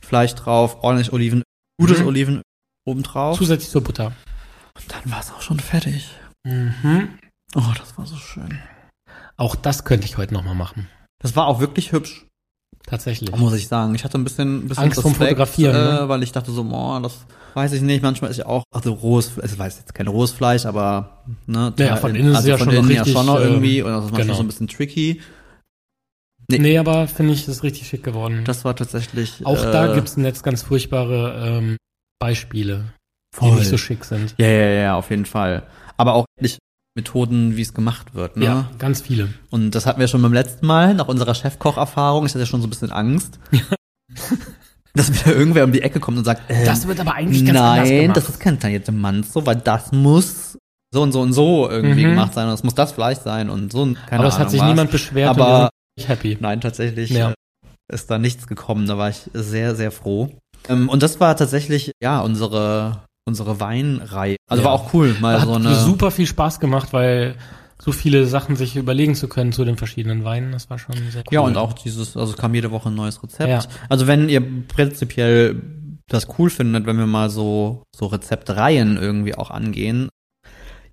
Fleisch 0.02 0.34
drauf, 0.34 0.76
ordentlich 0.82 1.10
Oliven, 1.14 1.42
gutes 1.80 2.00
Mhm. 2.00 2.06
Oliven 2.06 2.42
oben 2.86 3.02
drauf. 3.02 3.38
Zusätzlich 3.38 3.70
zur 3.70 3.82
Butter. 3.82 4.12
Und 4.76 4.84
dann 4.88 5.10
war 5.10 5.20
es 5.20 5.32
auch 5.32 5.40
schon 5.40 5.58
fertig. 5.58 6.10
Mhm. 6.44 7.08
Oh, 7.56 7.62
das 7.78 7.96
war 7.98 8.04
so 8.06 8.16
schön. 8.16 8.58
Auch 9.40 9.56
das 9.56 9.84
könnte 9.84 10.06
ich 10.06 10.18
heute 10.18 10.34
nochmal 10.34 10.54
machen. 10.54 10.86
Das 11.18 11.34
war 11.34 11.46
auch 11.46 11.60
wirklich 11.60 11.92
hübsch, 11.92 12.26
Tatsächlich. 12.86 13.34
muss 13.34 13.54
ich 13.54 13.68
sagen. 13.68 13.94
Ich 13.94 14.04
hatte 14.04 14.18
ein 14.18 14.24
bisschen, 14.24 14.64
ein 14.64 14.68
bisschen 14.68 14.84
Angst 14.84 15.00
vorm 15.00 15.14
Fotografieren, 15.14 15.74
äh, 15.74 16.00
ne? 16.02 16.08
weil 16.08 16.22
ich 16.22 16.32
dachte 16.32 16.50
so, 16.52 16.62
boah, 16.62 17.00
das 17.00 17.24
weiß 17.54 17.72
ich 17.72 17.80
nicht. 17.80 18.02
Manchmal 18.02 18.30
ist 18.30 18.36
ja 18.36 18.44
auch, 18.44 18.64
also 18.70 18.92
rohes, 18.92 19.38
es 19.38 19.58
weiß 19.58 19.78
jetzt 19.78 19.94
kein 19.94 20.08
rohes 20.08 20.32
Fleisch, 20.32 20.66
aber 20.66 21.22
ne, 21.46 21.72
Ja, 21.78 21.96
von 21.96 22.14
innen 22.14 22.32
ist 22.32 22.36
also 22.36 22.48
es 22.48 22.50
ja 22.50 22.58
von 22.58 22.66
schon 22.66 22.74
noch 22.74 22.82
innen 22.82 22.90
ja 22.90 23.02
richtig, 23.02 23.16
schon 23.16 23.26
noch 23.26 23.40
ähm, 23.40 23.46
irgendwie 23.46 23.82
und 23.82 23.90
das 23.90 24.04
ist 24.04 24.10
manchmal 24.10 24.26
genau. 24.26 24.36
so 24.36 24.42
ein 24.42 24.46
bisschen 24.46 24.68
tricky. 24.68 25.22
Nee. 26.48 26.58
Nee, 26.58 26.78
aber 26.78 27.08
finde 27.08 27.32
ich, 27.32 27.48
ist 27.48 27.62
richtig 27.62 27.88
schick 27.88 28.02
geworden. 28.02 28.42
Das 28.44 28.66
war 28.66 28.76
tatsächlich. 28.76 29.46
auch 29.46 29.64
äh, 29.64 29.72
da 29.72 29.94
gibt's 29.94 30.16
im 30.18 30.22
Netz 30.22 30.42
ganz 30.42 30.62
furchtbare 30.62 31.58
ähm, 31.58 31.76
Beispiele, 32.18 32.92
die 33.32 33.38
Voll. 33.38 33.54
nicht 33.54 33.68
so 33.68 33.78
schick 33.78 34.04
sind. 34.04 34.34
Ja, 34.36 34.48
ja, 34.48 34.68
ja, 34.68 34.96
auf 34.96 35.08
jeden 35.08 35.24
Fall. 35.24 35.66
Aber 35.96 36.12
auch 36.12 36.26
endlich 36.36 36.58
Methoden, 37.00 37.56
wie 37.56 37.62
es 37.62 37.74
gemacht 37.74 38.14
wird, 38.14 38.36
ne? 38.36 38.44
Ja, 38.44 38.70
ganz 38.78 39.00
viele. 39.00 39.28
Und 39.50 39.72
das 39.74 39.86
hatten 39.86 40.00
wir 40.00 40.08
schon 40.08 40.22
beim 40.22 40.32
letzten 40.32 40.66
Mal, 40.66 40.94
nach 40.94 41.08
unserer 41.08 41.34
Chefkocherfahrung. 41.34 42.26
Ich 42.26 42.34
hatte 42.34 42.46
schon 42.46 42.60
so 42.60 42.66
ein 42.66 42.70
bisschen 42.70 42.92
Angst. 42.92 43.38
dass 44.94 45.12
wieder 45.12 45.36
irgendwer 45.36 45.64
um 45.64 45.72
die 45.72 45.82
Ecke 45.82 46.00
kommt 46.00 46.18
und 46.18 46.24
sagt, 46.24 46.50
äh, 46.50 46.64
Das 46.64 46.86
wird 46.88 46.98
aber 47.00 47.14
eigentlich 47.14 47.44
ganz 47.44 47.58
nein, 47.58 48.12
das 48.12 48.28
ist 48.28 48.40
kein 48.40 48.58
trainierte 48.58 48.90
Mann 48.92 49.22
so, 49.22 49.46
weil 49.46 49.56
das 49.56 49.92
muss 49.92 50.58
so 50.92 51.02
und 51.02 51.12
so 51.12 51.20
und 51.20 51.32
so 51.32 51.70
irgendwie 51.70 52.04
Mhm. 52.04 52.10
gemacht 52.10 52.34
sein 52.34 52.48
und 52.48 52.54
es 52.54 52.64
muss 52.64 52.74
das 52.74 52.90
Fleisch 52.92 53.18
sein 53.18 53.48
und 53.50 53.70
so, 53.70 53.82
und 53.82 53.94
keine 54.06 54.20
aber 54.20 54.28
es 54.28 54.34
Ahnung 54.34 54.44
hat 54.46 54.50
sich 54.50 54.60
was. 54.60 54.68
niemand 54.68 54.90
beschwert 54.90 55.30
Aber- 55.30 55.70
und 55.96 56.08
happy. 56.08 56.36
Nein, 56.40 56.60
tatsächlich 56.60 57.10
Ja. 57.10 57.30
äh, 57.30 57.34
ist 57.94 58.10
da 58.10 58.18
nichts 58.18 58.46
gekommen. 58.48 58.86
Da 58.88 58.98
war 58.98 59.08
ich 59.10 59.30
sehr, 59.32 59.76
sehr 59.76 59.92
froh. 59.92 60.30
Ähm, 60.68 60.88
und 60.88 61.02
das 61.04 61.20
war 61.20 61.36
tatsächlich, 61.36 61.92
ja, 62.02 62.20
unsere, 62.20 63.02
unsere 63.30 63.60
Weinreihe. 63.60 64.36
Also 64.48 64.62
Ja. 64.62 64.68
war 64.68 64.74
auch 64.74 64.92
cool, 64.92 65.16
mal 65.20 65.40
Hat 65.40 65.46
so 65.48 65.54
eine. 65.54 65.74
super 65.74 66.10
viel 66.10 66.26
Spaß 66.26 66.60
gemacht, 66.60 66.92
weil 66.92 67.36
so 67.82 67.92
viele 67.92 68.26
Sachen 68.26 68.56
sich 68.56 68.76
überlegen 68.76 69.14
zu 69.14 69.26
können 69.28 69.52
zu 69.52 69.64
den 69.64 69.78
verschiedenen 69.78 70.22
Weinen, 70.22 70.52
das 70.52 70.68
war 70.68 70.78
schon 70.78 70.94
sehr 71.10 71.22
cool. 71.22 71.32
Ja, 71.32 71.40
und 71.40 71.56
auch 71.56 71.72
dieses, 71.72 72.14
also 72.16 72.34
kam 72.34 72.54
jede 72.54 72.70
Woche 72.70 72.90
ein 72.90 72.94
neues 72.94 73.22
Rezept. 73.22 73.48
Ja. 73.48 73.60
Also 73.88 74.06
wenn 74.06 74.28
ihr 74.28 74.42
prinzipiell 74.68 75.62
das 76.08 76.26
cool 76.38 76.50
findet, 76.50 76.84
wenn 76.86 76.98
wir 76.98 77.06
mal 77.06 77.30
so, 77.30 77.82
so 77.96 78.06
Rezeptreihen 78.06 78.98
irgendwie 78.98 79.34
auch 79.34 79.50
angehen, 79.50 80.08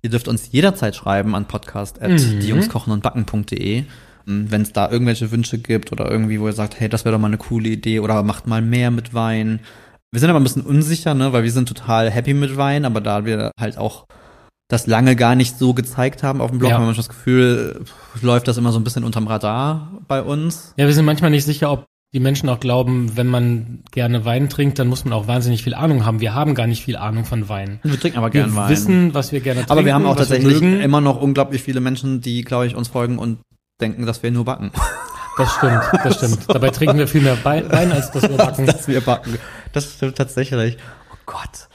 ihr 0.00 0.10
dürft 0.10 0.28
uns 0.28 0.50
jederzeit 0.52 0.94
schreiben 0.96 1.34
an 1.34 1.46
podcast 1.46 2.00
at 2.00 2.10
Mhm. 2.12 2.40
diejungskochenundbacken.de. 2.40 3.84
Wenn 4.30 4.60
es 4.62 4.72
da 4.72 4.90
irgendwelche 4.90 5.30
Wünsche 5.30 5.58
gibt 5.58 5.90
oder 5.90 6.10
irgendwie, 6.10 6.38
wo 6.38 6.46
ihr 6.48 6.52
sagt, 6.52 6.78
hey, 6.78 6.88
das 6.90 7.04
wäre 7.06 7.14
doch 7.14 7.20
mal 7.20 7.28
eine 7.28 7.38
coole 7.38 7.70
Idee 7.70 8.00
oder 8.00 8.22
macht 8.22 8.46
mal 8.46 8.60
mehr 8.60 8.90
mit 8.90 9.14
Wein. 9.14 9.60
Wir 10.10 10.20
sind 10.20 10.30
aber 10.30 10.40
ein 10.40 10.44
bisschen 10.44 10.62
unsicher, 10.62 11.14
ne, 11.14 11.32
weil 11.32 11.42
wir 11.44 11.52
sind 11.52 11.68
total 11.68 12.10
happy 12.10 12.32
mit 12.34 12.56
Wein, 12.56 12.84
aber 12.84 13.00
da 13.00 13.24
wir 13.26 13.50
halt 13.60 13.76
auch 13.76 14.06
das 14.70 14.86
lange 14.86 15.16
gar 15.16 15.34
nicht 15.34 15.58
so 15.58 15.74
gezeigt 15.74 16.22
haben 16.22 16.40
auf 16.40 16.50
dem 16.50 16.58
Blog, 16.58 16.70
Ja. 16.70 16.76
haben 16.76 16.82
wir 16.82 16.86
manchmal 16.86 17.04
das 17.06 17.08
Gefühl, 17.08 17.80
pff, 17.84 18.22
läuft 18.22 18.48
das 18.48 18.56
immer 18.58 18.72
so 18.72 18.78
ein 18.78 18.84
bisschen 18.84 19.04
unterm 19.04 19.26
Radar 19.26 19.92
bei 20.08 20.22
uns. 20.22 20.72
Ja, 20.76 20.86
wir 20.86 20.94
sind 20.94 21.04
manchmal 21.04 21.30
nicht 21.30 21.44
sicher, 21.44 21.70
ob 21.70 21.84
die 22.14 22.20
Menschen 22.20 22.48
auch 22.48 22.58
glauben, 22.60 23.16
wenn 23.18 23.26
man 23.26 23.82
gerne 23.90 24.24
Wein 24.24 24.48
trinkt, 24.48 24.78
dann 24.78 24.88
muss 24.88 25.04
man 25.04 25.12
auch 25.12 25.26
wahnsinnig 25.26 25.62
viel 25.62 25.74
Ahnung 25.74 26.06
haben. 26.06 26.20
Wir 26.20 26.34
haben 26.34 26.54
gar 26.54 26.66
nicht 26.66 26.82
viel 26.82 26.96
Ahnung 26.96 27.26
von 27.26 27.50
Wein. 27.50 27.80
Wir 27.82 28.00
trinken 28.00 28.16
aber 28.16 28.28
Wir 28.32 28.40
gern 28.44 28.54
Wein. 28.56 28.70
wissen, 28.70 29.12
was 29.14 29.30
wir 29.32 29.40
gerne 29.40 29.60
trinken. 29.60 29.72
aber 29.72 29.84
wir 29.84 29.92
haben 29.94 30.06
auch 30.06 30.14
wir 30.14 30.18
tatsächlich 30.18 30.62
immer 30.62 31.02
noch 31.02 31.20
unglaublich 31.20 31.62
viele 31.62 31.80
Menschen, 31.80 32.22
die, 32.22 32.42
glaube 32.44 32.66
ich, 32.66 32.74
uns 32.74 32.88
folgen 32.88 33.18
und 33.18 33.40
denken, 33.80 34.06
dass 34.06 34.22
wir 34.22 34.30
nur 34.30 34.46
backen. 34.46 34.70
Das 35.38 35.54
stimmt, 35.54 35.82
das 36.04 36.14
stimmt. 36.18 36.38
Dabei 36.48 36.70
trinken 36.70 36.98
wir 36.98 37.08
viel 37.08 37.20
mehr 37.22 37.42
Wei- 37.44 37.68
Wein, 37.70 37.92
als 37.92 38.10
dass 38.10 38.22
wir 38.22 38.36
backen. 38.36 38.66
dass 38.66 38.86
wir 38.88 39.00
backen. 39.00 39.38
Das 39.72 39.94
stimmt 39.94 40.16
tatsächlich. 40.16 40.76
Oh 41.12 41.16
Gott. 41.26 41.68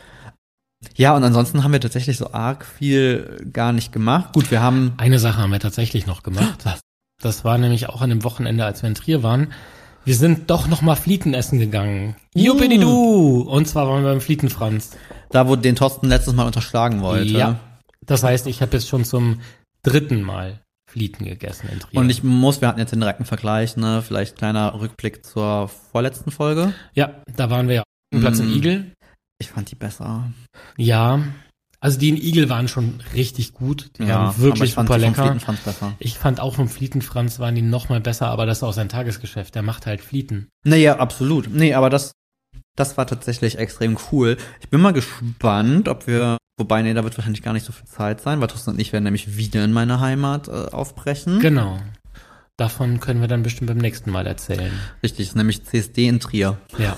Ja, 0.96 1.16
und 1.16 1.24
ansonsten 1.24 1.64
haben 1.64 1.72
wir 1.72 1.80
tatsächlich 1.82 2.18
so 2.18 2.34
arg 2.34 2.66
viel 2.66 3.48
gar 3.52 3.72
nicht 3.74 3.92
gemacht. 3.92 4.34
Gut, 4.34 4.52
wir 4.52 4.62
haben 4.62 4.94
Eine 4.98 5.18
Sache 5.18 5.38
haben 5.42 5.52
wir 5.52 5.60
tatsächlich 5.60 6.06
noch 6.06 6.24
gemacht. 6.24 6.66
Was? 6.66 6.80
Das 7.22 7.46
war 7.46 7.58
nämlich 7.58 7.88
auch 7.90 8.02
an 8.02 8.10
dem 8.10 8.24
Wochenende, 8.24 8.66
als 8.66 8.82
wir 8.84 8.90
in 8.90 8.96
Trier 8.96 9.24
waren. 9.24 9.54
Wir 10.06 10.16
sind 10.16 10.50
doch 10.50 10.68
noch 10.68 10.82
mal 10.82 10.96
Flieten 10.98 11.34
essen 11.34 11.58
gegangen. 11.60 12.18
Juppidi-du! 12.36 13.42
Und 13.44 13.66
zwar 13.70 13.88
waren 13.88 14.04
wir 14.04 14.10
beim 14.10 14.20
Flietenfranz. 14.20 14.92
da, 15.32 15.48
wo 15.48 15.56
den 15.56 15.78
Thorsten 15.78 16.10
letztes 16.10 16.34
Mal 16.34 16.46
unterschlagen 16.46 17.02
wollte. 17.02 17.32
Ja. 17.32 17.60
Das 18.06 18.22
heißt, 18.24 18.48
ich 18.48 18.62
habe 18.62 18.74
jetzt 18.74 18.90
schon 18.90 19.06
zum 19.06 19.40
dritten 19.84 20.22
Mal 20.22 20.60
Flieten 20.94 21.26
gegessen 21.26 21.70
in 21.72 21.80
Trier. 21.80 22.00
Und 22.00 22.10
ich 22.12 22.24
muss, 22.24 22.62
wir 22.62 22.68
hatten 22.68 22.80
jetzt 22.80 22.92
den 22.92 23.00
direkten 23.00 23.26
Vergleich, 23.26 23.76
ne? 23.78 24.04
Vielleicht 24.06 24.38
kleiner 24.38 24.80
Rückblick 24.80 25.26
zur 25.26 25.70
vorletzten 25.92 26.30
Folge. 26.32 26.74
ja, 26.94 27.22
da 27.36 27.50
waren 27.50 27.68
wir 27.68 27.76
ja 27.76 27.84
am 28.14 28.22
Platz 28.22 28.38
Mm. 28.40 28.44
in 28.44 28.50
Igel. 28.54 28.94
Ich 29.40 29.50
fand 29.50 29.72
die 29.72 29.76
besser. 29.76 30.32
Ja, 30.78 31.20
also 31.80 32.00
die 32.00 32.10
in 32.10 32.18
Igel 32.18 32.48
waren 32.50 32.68
schon 32.68 33.02
richtig 33.14 33.54
gut. 33.54 33.90
Die 33.98 34.04
waren 34.08 34.28
aber 34.28 34.38
wirklich 34.38 34.70
ich 34.70 34.76
fand 34.76 34.88
super 34.88 35.00
lecker. 35.00 35.36
Ich 36.00 36.18
fand 36.20 36.40
auch 36.40 36.54
vom 36.56 36.70
Flietenfranz 36.70 37.40
waren 37.40 37.56
die 37.56 37.62
noch 37.64 37.90
mal 37.90 38.00
besser, 38.00 38.28
aber 38.28 38.46
das 38.46 38.60
ist 38.60 38.64
auch 38.64 38.72
sein 38.74 38.88
Tagesgeschäft. 38.88 39.56
Der 39.56 39.64
macht 39.64 39.86
halt 39.88 40.00
Flieten. 40.02 40.48
Naja, 40.64 40.98
absolut. 41.00 41.50
Nee, 41.54 41.74
aber 41.74 41.90
das, 41.90 42.14
das 42.78 42.96
war 42.98 43.08
tatsächlich 43.08 43.58
extrem 43.58 43.98
cool. 44.12 44.38
Ich 44.62 44.70
bin 44.70 44.80
mal 44.80 44.94
gespannt, 44.94 45.90
ob 45.90 46.08
wir, 46.08 46.38
wobei, 46.58 46.82
nee, 46.82 46.94
da 46.94 47.04
wird 47.04 47.18
wahrscheinlich 47.18 47.42
gar 47.44 47.54
nicht 47.54 47.66
so 47.66 47.72
viel 47.72 47.88
Zeit 47.88 48.22
sein, 48.22 48.42
weil 48.42 48.48
Thorsten 48.48 48.72
und 48.72 48.80
ich 48.80 48.94
werden 48.94 49.04
nämlich 49.04 49.38
wieder 49.38 49.64
in 49.64 49.72
meine 49.72 50.00
Heimat 50.00 50.48
äh, 50.48 50.52
aufbrechen. 50.52 51.40
Genau. 51.40 51.80
Davon 52.58 53.00
können 53.00 53.22
wir 53.22 53.28
dann 53.28 53.42
bestimmt 53.44 53.68
beim 53.68 53.80
nächsten 53.80 54.12
Mal 54.12 54.28
erzählen. 54.28 54.72
Richtig, 55.02 55.30
ist 55.30 55.36
nämlich 55.36 55.66
CSD 55.66 56.08
in 56.08 56.20
Trier. 56.20 56.58
Ja. 56.78 56.98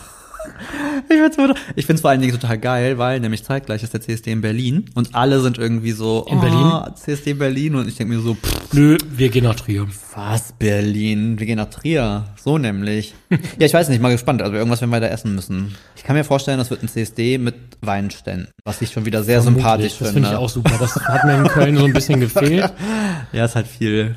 Ich 1.09 1.17
find's, 1.17 1.37
ich 1.75 1.85
find's 1.85 2.01
vor 2.01 2.09
allen 2.09 2.21
Dingen 2.21 2.33
total 2.33 2.57
geil, 2.57 2.97
weil 2.97 3.19
nämlich 3.19 3.43
zeitgleich 3.43 3.83
ist 3.83 3.93
der 3.93 4.01
CSD 4.01 4.31
in 4.31 4.41
Berlin 4.41 4.85
und 4.95 5.13
alle 5.13 5.39
sind 5.41 5.57
irgendwie 5.57 5.91
so 5.91 6.25
In 6.29 6.37
oh, 6.37 6.41
Berlin? 6.41 6.95
CSD 6.95 7.33
Berlin 7.33 7.75
und 7.75 7.87
ich 7.87 7.95
denke 7.95 8.15
mir 8.15 8.21
so, 8.21 8.33
pff, 8.35 8.73
Nö, 8.73 8.97
wir 9.09 9.29
gehen 9.29 9.43
nach 9.43 9.55
Trier. 9.55 9.87
was 10.15 10.53
Berlin? 10.53 11.39
Wir 11.39 11.45
gehen 11.45 11.57
nach 11.57 11.69
Trier. 11.69 12.25
So 12.43 12.57
nämlich. 12.57 13.13
ja, 13.29 13.65
ich 13.65 13.73
weiß 13.73 13.89
nicht, 13.89 14.01
mal 14.01 14.11
gespannt. 14.11 14.41
Also 14.41 14.55
irgendwas 14.55 14.81
werden 14.81 14.91
wir 14.91 14.99
da 14.99 15.07
essen 15.07 15.35
müssen. 15.35 15.75
Ich 15.95 16.03
kann 16.03 16.15
mir 16.15 16.23
vorstellen, 16.23 16.57
das 16.57 16.69
wird 16.69 16.83
ein 16.83 16.87
CSD 16.87 17.37
mit 17.37 17.55
Weinständen, 17.81 18.47
was 18.63 18.81
ich 18.81 18.91
schon 18.91 19.05
wieder 19.05 19.23
sehr 19.23 19.41
Vermutlich. 19.41 19.63
sympathisch 19.63 19.97
Das 19.99 20.07
finde. 20.09 20.13
finde 20.13 20.29
ich 20.29 20.35
auch 20.35 20.49
super. 20.49 20.73
Das 20.79 20.95
hat 20.95 21.23
mir 21.25 21.35
in 21.37 21.47
Köln 21.47 21.77
so 21.77 21.85
ein 21.85 21.93
bisschen 21.93 22.19
gefehlt. 22.19 22.71
Ja, 23.31 23.45
ist 23.45 23.55
halt 23.55 23.67
viel 23.67 24.15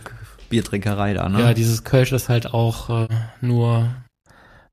Biertrinkerei 0.48 1.14
da, 1.14 1.28
ne? 1.28 1.40
Ja, 1.40 1.54
dieses 1.54 1.82
Kölsch 1.84 2.12
ist 2.12 2.28
halt 2.28 2.52
auch 2.54 2.88
äh, 3.04 3.08
nur 3.40 3.88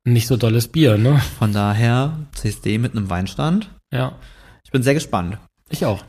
nicht 0.06 0.28
so 0.28 0.38
dolles 0.38 0.68
Bier, 0.70 0.98
ne? 0.98 1.20
Von 1.40 1.52
daher 1.52 2.18
CSD 2.34 2.78
mit 2.78 2.96
einem 2.96 3.10
Weinstand. 3.10 3.70
Ja, 3.92 4.14
Ich 4.64 4.72
bin 4.72 4.84
sehr 4.84 4.94
gespannt. 4.94 5.38
ich 5.70 5.86
auch. 5.86 6.04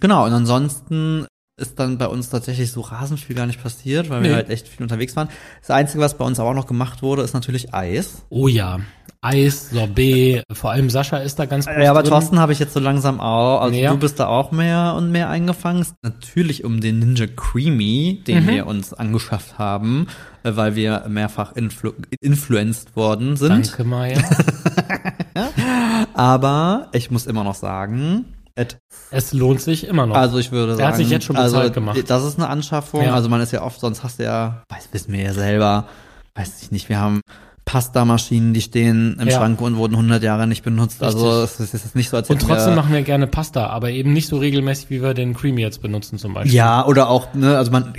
Genau, 0.00 0.24
und 0.26 0.32
ansonsten 0.32 1.26
ist 1.60 1.78
dann 1.78 1.98
bei 1.98 2.06
uns 2.08 2.28
tatsächlich 2.30 2.72
so 2.72 2.80
rasend 2.80 3.20
viel 3.20 3.36
gar 3.36 3.46
nicht 3.46 3.62
passiert, 3.62 4.08
weil 4.10 4.22
Nee. 4.22 4.28
wir 4.30 4.34
halt 4.36 4.48
echt 4.50 4.66
viel 4.68 4.82
unterwegs 4.82 5.14
waren. 5.16 5.28
Das 5.60 5.70
Einzige, 5.70 6.02
was 6.02 6.16
bei 6.16 6.24
uns 6.24 6.40
aber 6.40 6.50
auch 6.50 6.54
noch 6.54 6.66
gemacht 6.66 7.02
wurde, 7.02 7.22
ist 7.22 7.34
natürlich 7.34 7.72
Eis. 7.74 8.24
Oh 8.30 8.48
ja, 8.48 8.80
Eis, 9.20 9.70
Sorbet, 9.70 10.42
vor 10.52 10.70
allem 10.72 10.90
Sascha 10.90 11.18
ist 11.18 11.38
da 11.38 11.44
ganz 11.46 11.66
groß 11.66 11.76
Ja, 11.84 11.90
aber 11.90 12.02
drin. 12.02 12.10
Thorsten 12.10 12.40
habe 12.40 12.52
ich 12.52 12.58
jetzt 12.58 12.72
so 12.72 12.80
langsam 12.80 13.20
auch. 13.20 13.60
Also 13.60 13.78
Ja. 13.78 13.90
du 13.92 13.98
bist 13.98 14.18
da 14.18 14.26
auch 14.26 14.50
mehr 14.50 14.94
und 14.96 15.12
mehr 15.12 15.28
eingefangen. 15.28 15.86
Natürlich 16.02 16.64
um 16.64 16.80
den 16.80 16.98
Ninja 16.98 17.26
Creamy, 17.28 18.22
den 18.26 18.44
Mhm. 18.44 18.48
wir 18.48 18.66
uns 18.66 18.92
angeschafft 18.94 19.58
haben, 19.58 20.06
äh, 20.08 20.12
weil 20.44 20.74
wir 20.76 21.04
mehrfach 21.08 21.54
influ 21.54 21.92
influenced 22.20 22.94
worden 22.96 23.36
sind. 23.36 23.68
Danke, 23.68 23.84
Maya. 23.84 24.18
Aber 26.14 26.88
ich 26.92 27.10
muss 27.10 27.26
immer 27.26 27.44
noch 27.44 27.54
sagen, 27.54 28.24
et 28.54 28.78
es 29.10 29.32
lohnt 29.32 29.60
sich 29.60 29.86
immer 29.86 30.06
noch. 30.06 30.16
Also 30.16 30.38
ich 30.38 30.52
würde 30.52 30.72
sagen, 30.72 30.82
Er 30.82 30.88
hat 30.88 30.96
sich 30.96 31.08
jetzt 31.08 31.24
schon 31.24 31.36
bezahlt 31.36 31.54
also, 31.54 31.72
gemacht. 31.72 32.04
Das 32.08 32.24
ist 32.24 32.38
eine 32.38 32.48
Anschaffung. 32.48 33.02
Ja. 33.02 33.14
Also 33.14 33.28
man 33.28 33.40
ist 33.40 33.52
ja 33.52 33.62
oft, 33.62 33.80
sonst 33.80 34.02
hast 34.02 34.18
du 34.18 34.24
ja, 34.24 34.62
weiß, 34.68 34.88
wissen 34.92 35.12
wir 35.12 35.22
ja 35.22 35.32
selber, 35.32 35.88
weiß 36.34 36.62
ich 36.62 36.70
nicht, 36.70 36.88
wir 36.88 36.98
haben 36.98 37.20
Pastamaschinen, 37.64 38.52
die 38.52 38.60
stehen 38.60 39.16
im 39.20 39.28
Ja. 39.28 39.38
Schrank 39.38 39.60
und 39.60 39.76
wurden 39.76 39.94
100 39.94 40.22
Jahre 40.22 40.46
nicht 40.46 40.64
benutzt. 40.64 41.02
Also 41.02 41.42
es 41.42 41.60
ist 41.60 41.94
nicht 41.94 42.10
so, 42.10 42.16
als 42.16 42.28
Und 42.28 42.42
trotzdem 42.42 42.74
machen 42.74 42.92
wir 42.92 43.02
gerne 43.02 43.26
Pasta, 43.26 43.68
aber 43.68 43.90
eben 43.90 44.12
nicht 44.12 44.28
so 44.28 44.36
regelmäßig, 44.38 44.90
wie 44.90 45.02
wir 45.02 45.14
den 45.14 45.34
Creamy 45.34 45.62
jetzt 45.62 45.80
benutzen 45.80 46.18
zum 46.18 46.34
Beispiel. 46.34 46.54
Ja, 46.54 46.84
oder 46.84 47.08
auch, 47.08 47.32
ne, 47.34 47.56
also 47.56 47.70
man, 47.70 47.94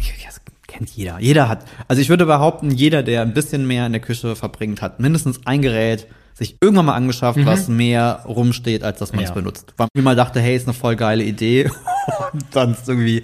kennt 0.74 0.90
jeder. 0.92 1.20
Jeder 1.20 1.48
hat, 1.50 1.66
also 1.88 2.02
ich 2.02 2.10
würde 2.10 2.26
behaupten, 2.26 2.72
jeder, 2.72 3.04
der 3.04 3.22
ein 3.22 3.34
bisschen 3.34 3.66
mehr 3.68 3.86
in 3.86 3.92
der 3.94 4.02
Küche 4.02 4.36
verbringt, 4.36 4.82
hat 4.82 5.00
mindestens 5.00 5.42
ein 5.46 5.62
Gerät 5.62 6.08
sich 6.34 6.58
irgendwann 6.62 6.88
mal 6.88 6.96
angeschafft, 6.96 7.40
was 7.46 7.68
mehr 7.68 8.24
rumsteht, 8.28 8.84
als 8.84 8.98
dass 9.00 9.14
man 9.14 9.24
es 9.24 9.30
Mhm. 9.30 9.36
Ja. 9.36 9.42
benutzt. 9.42 9.74
Weil 9.78 9.88
man 9.94 10.04
mal 10.04 10.16
dachte, 10.16 10.40
hey, 10.42 10.56
ist 10.56 10.68
eine 10.68 10.74
voll 10.74 10.96
geile 10.96 11.24
Idee 11.24 11.70
und 12.34 12.44
dann 12.52 12.74
ist 12.74 12.90
irgendwie 12.90 13.22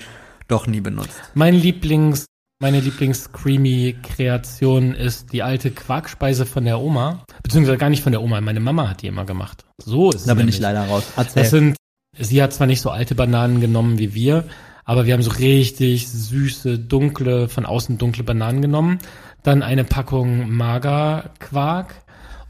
doch 0.47 0.67
nie 0.67 0.81
benutzt. 0.81 1.19
Mein 1.33 1.55
Lieblings, 1.55 2.25
meine 2.61 2.79
Lieblings-Creamy-Kreation 2.81 4.93
ist 4.93 5.31
die 5.33 5.43
alte 5.43 5.71
Quarkspeise 5.71 6.45
von 6.45 6.65
der 6.65 6.79
Oma. 6.79 7.23
Beziehungsweise 7.43 7.77
gar 7.77 7.89
nicht 7.89 8.03
von 8.03 8.11
der 8.11 8.21
Oma, 8.21 8.41
meine 8.41 8.59
Mama 8.59 8.89
hat 8.89 9.01
die 9.01 9.07
immer 9.07 9.25
gemacht. 9.25 9.63
So 9.77 10.09
ist 10.11 10.21
es 10.21 10.25
Da 10.25 10.33
bin 10.33 10.39
nämlich. 10.39 10.55
ich 10.55 10.61
leider 10.61 10.85
raus. 10.87 11.03
Erzähl. 11.15 11.43
Das 11.43 11.49
sind, 11.51 11.77
sie 12.17 12.41
hat 12.43 12.53
zwar 12.53 12.67
nicht 12.67 12.81
so 12.81 12.89
alte 12.91 13.15
Bananen 13.15 13.61
genommen 13.61 13.97
wie 13.99 14.13
wir, 14.13 14.43
aber 14.89 15.05
wir 15.05 15.13
haben 15.13 15.21
so 15.21 15.29
richtig 15.29 16.09
süße, 16.09 16.79
dunkle, 16.79 17.47
von 17.47 17.67
außen 17.67 17.99
dunkle 17.99 18.23
Bananen 18.23 18.63
genommen. 18.63 18.97
Dann 19.43 19.61
eine 19.61 19.83
Packung 19.83 20.49
Magerquark 20.49 21.93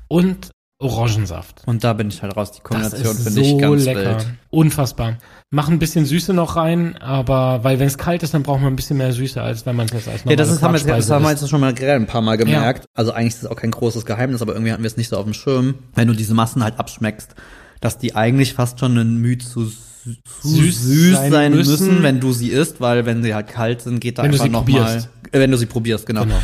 und 0.08 0.50
Orangensaft. 0.78 1.64
Und 1.66 1.84
da 1.84 1.92
bin 1.92 2.08
ich 2.08 2.22
halt 2.22 2.38
raus. 2.38 2.54
Die 2.54 2.62
Kombination 2.62 3.14
finde 3.14 3.42
ich 3.42 3.50
so 3.50 3.58
ganz 3.58 3.84
lecker. 3.84 4.20
wild. 4.20 4.28
Unfassbar. 4.52 5.18
Machen 5.50 5.74
ein 5.74 5.80
bisschen 5.80 6.06
Süße 6.06 6.34
noch 6.34 6.56
rein, 6.56 6.96
aber 6.96 7.66
weil 7.66 7.78
wenn 7.78 7.88
es 7.88 7.98
kalt 7.98 8.24
ist, 8.24 8.34
dann 8.34 8.44
braucht 8.44 8.62
man 8.62 8.72
ein 8.72 8.78
bisschen 8.78 8.96
mehr 8.96 9.12
Süße, 9.12 9.42
als 9.42 9.66
wenn 9.66 9.76
man 9.76 9.88
es 9.88 9.92
jetzt 9.92 10.08
als 10.08 10.24
Ja, 10.24 10.38
das 10.38 10.50
ist, 10.50 10.62
haben 10.62 10.74
wir, 10.74 10.80
jetzt, 10.80 10.88
das 10.90 11.12
haben 11.12 11.24
wir 11.24 11.32
jetzt 11.32 11.50
schon 11.50 11.60
mal 11.60 11.76
ein 11.78 12.08
paar 12.08 12.22
Mal 12.22 12.38
gemerkt. 12.38 12.86
Also 12.94 13.12
eigentlich 13.12 13.34
ist 13.34 13.44
es 13.44 13.50
auch 13.50 13.58
kein 13.58 13.72
großes 13.72 14.06
Geheimnis, 14.06 14.42
aber 14.42 14.54
irgendwie 14.54 14.72
hatten 14.72 14.84
wir 14.84 14.88
es 14.88 14.96
nicht 14.96 15.10
so 15.10 15.18
auf 15.18 15.26
dem 15.26 15.34
Schirm. 15.34 15.76
Wenn 15.94 16.08
du 16.08 16.14
diese 16.14 16.34
Massen 16.36 16.64
halt 16.64 16.80
abschmeckst, 16.80 17.36
dass 17.82 17.98
die 17.98 18.16
eigentlich 18.16 18.54
fast 18.54 18.80
schon 18.80 18.98
ein 18.98 19.18
Mühe 19.18 19.40
zu 19.40 19.70
süß, 20.04 20.82
Süß 20.82 21.16
sein, 21.16 21.32
sein 21.32 21.52
müssen. 21.54 21.72
müssen. 21.88 22.04
wenn 22.04 22.20
du 22.20 22.32
sie 22.34 22.50
isst, 22.50 22.80
weil 22.82 23.06
wenn 23.06 23.24
sie 23.24 23.34
halt 23.34 23.47
kalt 23.47 23.82
sind, 23.82 24.00
geht 24.00 24.18
da 24.18 24.24
Wenn 24.24 24.32
du 24.32 24.36
einfach 24.36 24.45
sie 24.45 24.52
noch 24.52 24.66
probierst. 24.66 25.10
mal, 25.10 25.30
äh, 25.32 25.39
wenn 25.39 25.52
du 25.52 25.58
sie 25.58 25.66
probierst, 25.66 26.06
genau. 26.06 26.24
Genau. 26.24 26.39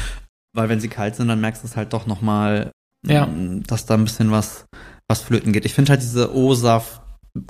Weil 0.53 0.70
wenn 0.70 0.80
sie 0.80 0.88
kalt 0.88 1.16
sind, 1.16 1.28
dann 1.28 1.41
merkst 1.41 1.64
du 1.64 1.68
es 1.68 1.76
halt 1.76 1.91
doch 1.93 2.06
noch 2.08 2.22
mal, 2.22 2.72
Ja. 3.06 3.28
dass 3.68 3.86
da 3.86 3.93
ein 3.95 4.03
bisschen 4.06 4.32
was, 4.32 4.66
was 5.10 5.22
flöten 5.22 5.51
geht. 5.53 5.66
Ich 5.66 5.74
finde 5.74 5.91
halt 5.91 6.01
diese 6.01 6.34
O-Saft, 6.36 7.01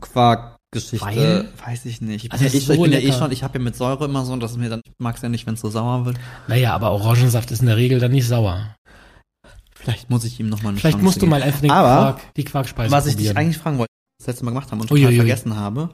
Quark, 0.01 0.57
Geschichte, 0.73 1.05
Weil? 1.05 1.49
weiß 1.65 1.85
ich 1.85 2.01
nicht. 2.01 2.25
Ich 2.25 2.31
Also 2.31 2.43
es 2.45 2.53
ich 2.53 2.65
so 2.65 2.73
bin 2.81 2.91
ja 2.91 2.97
eh 2.99 3.05
lecker. 3.05 3.17
schon, 3.19 3.31
ich 3.31 3.43
habe 3.43 3.57
ja 3.59 3.63
mit 3.63 3.75
Säure 3.75 4.05
immer 4.05 4.25
so, 4.25 4.35
dass 4.37 4.51
es 4.51 4.57
mir 4.57 4.69
dann, 4.69 4.81
ich 4.83 4.91
mag's 4.97 5.21
ja 5.21 5.29
nicht, 5.29 5.45
wenn 5.47 5.53
es 5.53 5.61
so 5.61 5.69
sauer 5.69 6.05
wird. 6.05 6.17
Naja, 6.47 6.73
aber 6.73 6.91
Orangensaft 6.91 7.51
ist 7.51 7.61
in 7.61 7.67
der 7.67 7.77
Regel 7.77 7.99
dann 7.99 8.11
nicht 8.11 8.27
sauer. 8.27 8.75
Vielleicht 9.75 10.09
muss 10.09 10.23
ich 10.25 10.39
ihm 10.39 10.49
noch 10.49 10.63
mal 10.63 10.69
eine 10.69 10.79
Vielleicht 10.79 10.93
Chance 10.95 11.05
musst 11.05 11.17
du 11.17 11.21
geben. 11.21 11.29
mal 11.31 11.43
einfach 11.43 11.61
den 11.61 11.69
Aber, 11.71 12.13
Quark, 12.17 12.33
die 12.35 12.43
Quarkspeise 12.43 12.91
Was 12.91 13.05
ich 13.05 13.13
probieren. 13.13 13.35
dich 13.35 13.37
eigentlich 13.39 13.57
fragen 13.59 13.77
wollte, 13.77 13.91
das 14.25 14.33
letzte 14.33 14.45
Mal 14.45 14.51
gemacht 14.51 14.71
haben 14.71 14.81
und 14.81 14.87
total 14.87 15.03
Uiuiui. 15.05 15.17
vergessen 15.17 15.55
habe, 15.55 15.89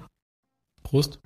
Prost. 0.84 1.20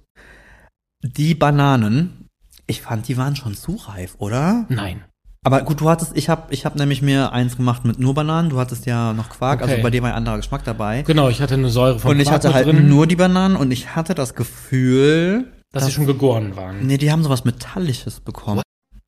die 1.03 1.35
Bananen, 1.35 2.27
ich 2.67 2.81
fand, 2.81 3.07
die 3.07 3.17
waren 3.17 3.35
schon 3.35 3.55
zu 3.55 3.75
reif, 3.75 4.15
oder? 4.17 4.65
Nein. 4.69 5.03
Aber 5.43 5.61
gut, 5.61 5.79
du 5.79 5.89
hattest, 5.89 6.17
ich 6.17 6.27
habe 6.27 6.51
ich 6.51 6.65
hab 6.65 6.75
nämlich 6.75 7.03
mir 7.03 7.31
eins 7.31 7.55
gemacht 7.55 7.85
mit 7.85 7.99
nur 7.99 8.15
Bananen, 8.15 8.49
du 8.49 8.59
hattest 8.59 8.87
ja 8.87 9.13
noch 9.13 9.29
Quark, 9.29 9.61
Okay. 9.61 9.71
also 9.71 9.83
bei 9.83 9.91
dir 9.91 10.01
war 10.01 10.09
ein 10.09 10.15
anderer 10.15 10.37
Geschmack 10.37 10.63
dabei. 10.63 11.03
Genau, 11.03 11.29
ich 11.29 11.39
hatte 11.39 11.53
eine 11.53 11.69
Säure 11.69 11.99
von 11.99 12.11
und 12.11 12.19
ich 12.19 12.25
Quark 12.29 12.35
hatte 12.43 12.53
halt 12.55 12.65
drin, 12.65 12.89
nur 12.89 13.05
die 13.05 13.15
Bananen 13.15 13.55
und 13.55 13.69
ich 13.69 13.95
hatte 13.95 14.15
das 14.15 14.33
Gefühl, 14.33 15.51
dass 15.71 15.85
sie 15.85 15.91
schon 15.91 16.07
gegoren 16.07 16.55
waren. 16.55 16.87
nee, 16.87 16.97
die 16.97 17.11
haben 17.11 17.21
sowas 17.21 17.45
Metallisches 17.45 18.21
bekommen. 18.21 18.63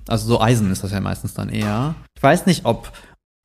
Also 0.07 0.27
so 0.27 0.39
Eisen 0.39 0.71
ist 0.71 0.83
das 0.83 0.91
ja 0.91 0.99
meistens 1.01 1.33
dann 1.33 1.49
eher. 1.49 1.95
Ich 2.15 2.21
weiß 2.21 2.45
nicht, 2.45 2.65
ob, 2.65 2.91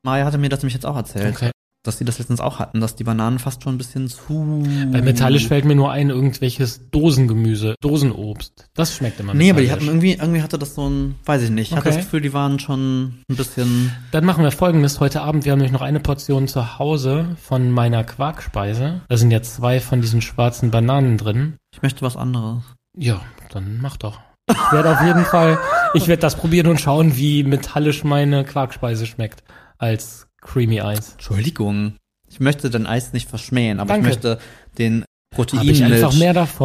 Maya 0.05 0.27
hatte 0.27 0.37
mir 0.39 0.51
das 0.51 0.61
nämlich 0.61 0.75
jetzt 0.75 0.85
auch 0.87 0.97
erzählt, 0.97 1.35
Okay. 1.37 1.51
Dass 1.85 1.99
sie 1.99 2.05
das 2.05 2.19
letztens 2.19 2.41
auch 2.41 2.59
hatten, 2.59 2.81
dass 2.81 2.95
die 2.95 3.05
Bananen 3.05 3.39
fast 3.39 3.63
schon 3.63 3.75
ein 3.75 3.79
bisschen 3.79 4.09
zu... 4.09 4.63
Bei 4.93 5.03
metallisch 5.03 5.49
fällt 5.49 5.65
mir 5.65 5.75
nur 5.75 5.91
ein 5.91 6.11
irgendwelches 6.11 6.89
Dosengemüse, 6.91 7.75
Dosenobst. 7.81 8.67
Das 8.75 8.95
schmeckt 8.95 9.19
immer 9.21 9.35
Nee, 9.35 9.51
aber 9.51 9.61
die 9.61 9.67
metallisch. 9.67 9.87
hatten 9.87 9.87
irgendwie, 9.89 10.13
irgendwie 10.13 10.43
hatte 10.43 10.59
das 10.59 10.75
so 10.75 10.89
ein, 10.89 11.17
weiß 11.25 11.43
ich 11.43 11.51
nicht. 11.51 11.71
Ich 11.73 11.77
hatte 11.77 11.89
Okay. 11.89 11.97
das 11.97 12.05
Gefühl, 12.07 12.21
die 12.21 12.33
waren 12.33 12.59
schon 12.61 13.23
ein 13.29 13.37
bisschen. 13.37 13.93
Dann 14.13 14.25
machen 14.25 14.45
wir 14.45 14.53
folgendes 14.53 15.01
heute 15.01 15.23
Abend. 15.23 15.45
Wir 15.45 15.53
haben 15.53 15.59
nämlich 15.59 15.73
noch 15.73 15.83
eine 15.83 15.99
Portion 16.01 16.47
zu 16.49 16.79
Hause 16.79 17.37
von 17.43 17.71
meiner 17.71 18.05
Quarkspeise. 18.05 19.01
Da 19.09 19.17
sind 19.17 19.31
ja 19.33 19.43
zwei 19.43 19.81
von 19.81 20.01
diesen 20.01 20.23
schwarzen 20.23 20.71
Bananen 20.71 21.19
drin. 21.19 21.57
Ich 21.75 21.83
möchte 21.83 22.03
was 22.03 22.17
anderes. 22.17 22.63
Ja, 22.97 23.21
dann 23.51 23.79
mach 23.83 23.97
doch. 23.97 24.21
Ich 24.51 24.73
werde 24.73 24.93
auf 24.93 25.03
jeden 25.05 25.25
Fall, 25.25 25.59
ich 25.95 26.09
werde 26.09 26.21
das 26.21 26.37
probieren 26.37 26.67
und 26.67 26.81
schauen, 26.81 27.17
wie 27.17 27.43
metallisch 27.43 28.05
meine 28.05 28.45
Quarkspeise 28.45 29.07
schmeckt 29.07 29.43
als 29.79 30.27
Creamy 30.43 30.81
Eis. 30.81 31.13
Entschuldigung. 31.13 31.97
Ich 32.29 32.41
möchte 32.41 32.69
dein 32.71 32.87
Eis 32.87 33.13
nicht 33.13 33.29
verschmähen, 33.29 33.81
aber 33.81 33.89
Danke. 33.95 34.09
ich 34.09 34.15
möchte 34.15 34.39
den 34.79 35.05
Proteinmilch, 35.35 35.79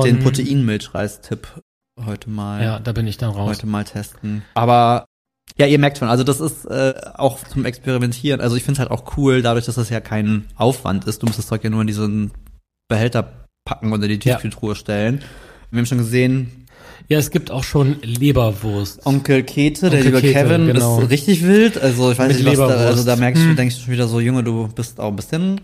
den 0.04 0.20
Proteinmilchreis-Tipp 0.20 1.48
heute 2.06 2.30
mal, 2.30 2.62
Ja, 2.64 2.80
da 2.80 2.92
bin 2.92 3.08
ich 3.08 3.18
dann 3.18 3.32
raus. 3.32 3.50
heute 3.50 3.68
mal 3.68 3.84
testen. 3.84 4.44
Aber 4.54 5.06
ja, 5.58 5.66
ihr 5.66 5.80
merkt 5.80 5.98
schon, 5.98 6.10
also 6.10 6.24
das 6.24 6.40
ist 6.40 6.66
äh, 6.66 6.94
auch 7.16 7.44
zum 7.44 7.66
Experimentieren. 7.66 8.42
Also 8.42 8.56
ich 8.56 8.64
finde 8.64 8.74
es 8.74 8.80
halt 8.80 8.92
auch 8.92 9.18
cool, 9.18 9.42
dadurch, 9.42 9.66
dass 9.66 9.76
das 9.76 9.90
ja 9.90 10.02
kein 10.02 10.46
Aufwand 10.56 11.06
ist. 11.06 11.22
Du 11.22 11.28
musst 11.28 11.40
das 11.40 11.48
Zeug 11.48 11.64
ja 11.64 11.70
nur 11.70 11.82
in 11.82 11.88
diesen 11.88 12.32
Behälter 12.90 13.46
packen 13.66 13.92
und 13.94 14.04
in 14.04 14.10
die 14.20 14.28
Ja. 14.28 14.36
Tiefkühltruhe 14.36 14.76
stellen. 14.76 15.22
Wir 15.72 15.80
haben 15.80 15.86
schon 15.86 15.98
gesehen, 15.98 16.67
Ja, 17.10 17.18
es 17.20 17.32
gibt 17.32 17.52
auch 17.52 17.64
schon 17.64 17.98
Leberwurst. 18.02 19.06
Onkel 19.06 19.44
Kete, 19.44 19.90
der 19.90 20.00
Onkel 20.00 20.06
liebe 20.16 20.22
Kete, 20.22 20.34
Kevin, 20.34 20.68
genau. 20.68 21.00
ist 21.02 21.10
richtig 21.10 21.44
wild. 21.46 21.82
Also 21.82 22.12
ich 22.12 22.18
weiß 22.20 22.28
Mit 22.30 22.38
nicht, 22.38 22.48
was 22.48 22.58
da, 22.58 22.64
Leberwurst. 22.66 22.88
also 22.88 23.04
da 23.06 23.16
merkst 23.16 23.44
du, 23.44 23.50
Hm. 23.50 23.56
denkst 23.56 23.76
du 23.76 23.82
schon 23.82 23.94
wieder 23.94 24.08
so, 24.08 24.20
Junge, 24.20 24.44
du 24.44 24.68
bist 24.68 25.00
auch 25.00 25.10
ein 25.10 25.16
bisschen. 25.16 25.62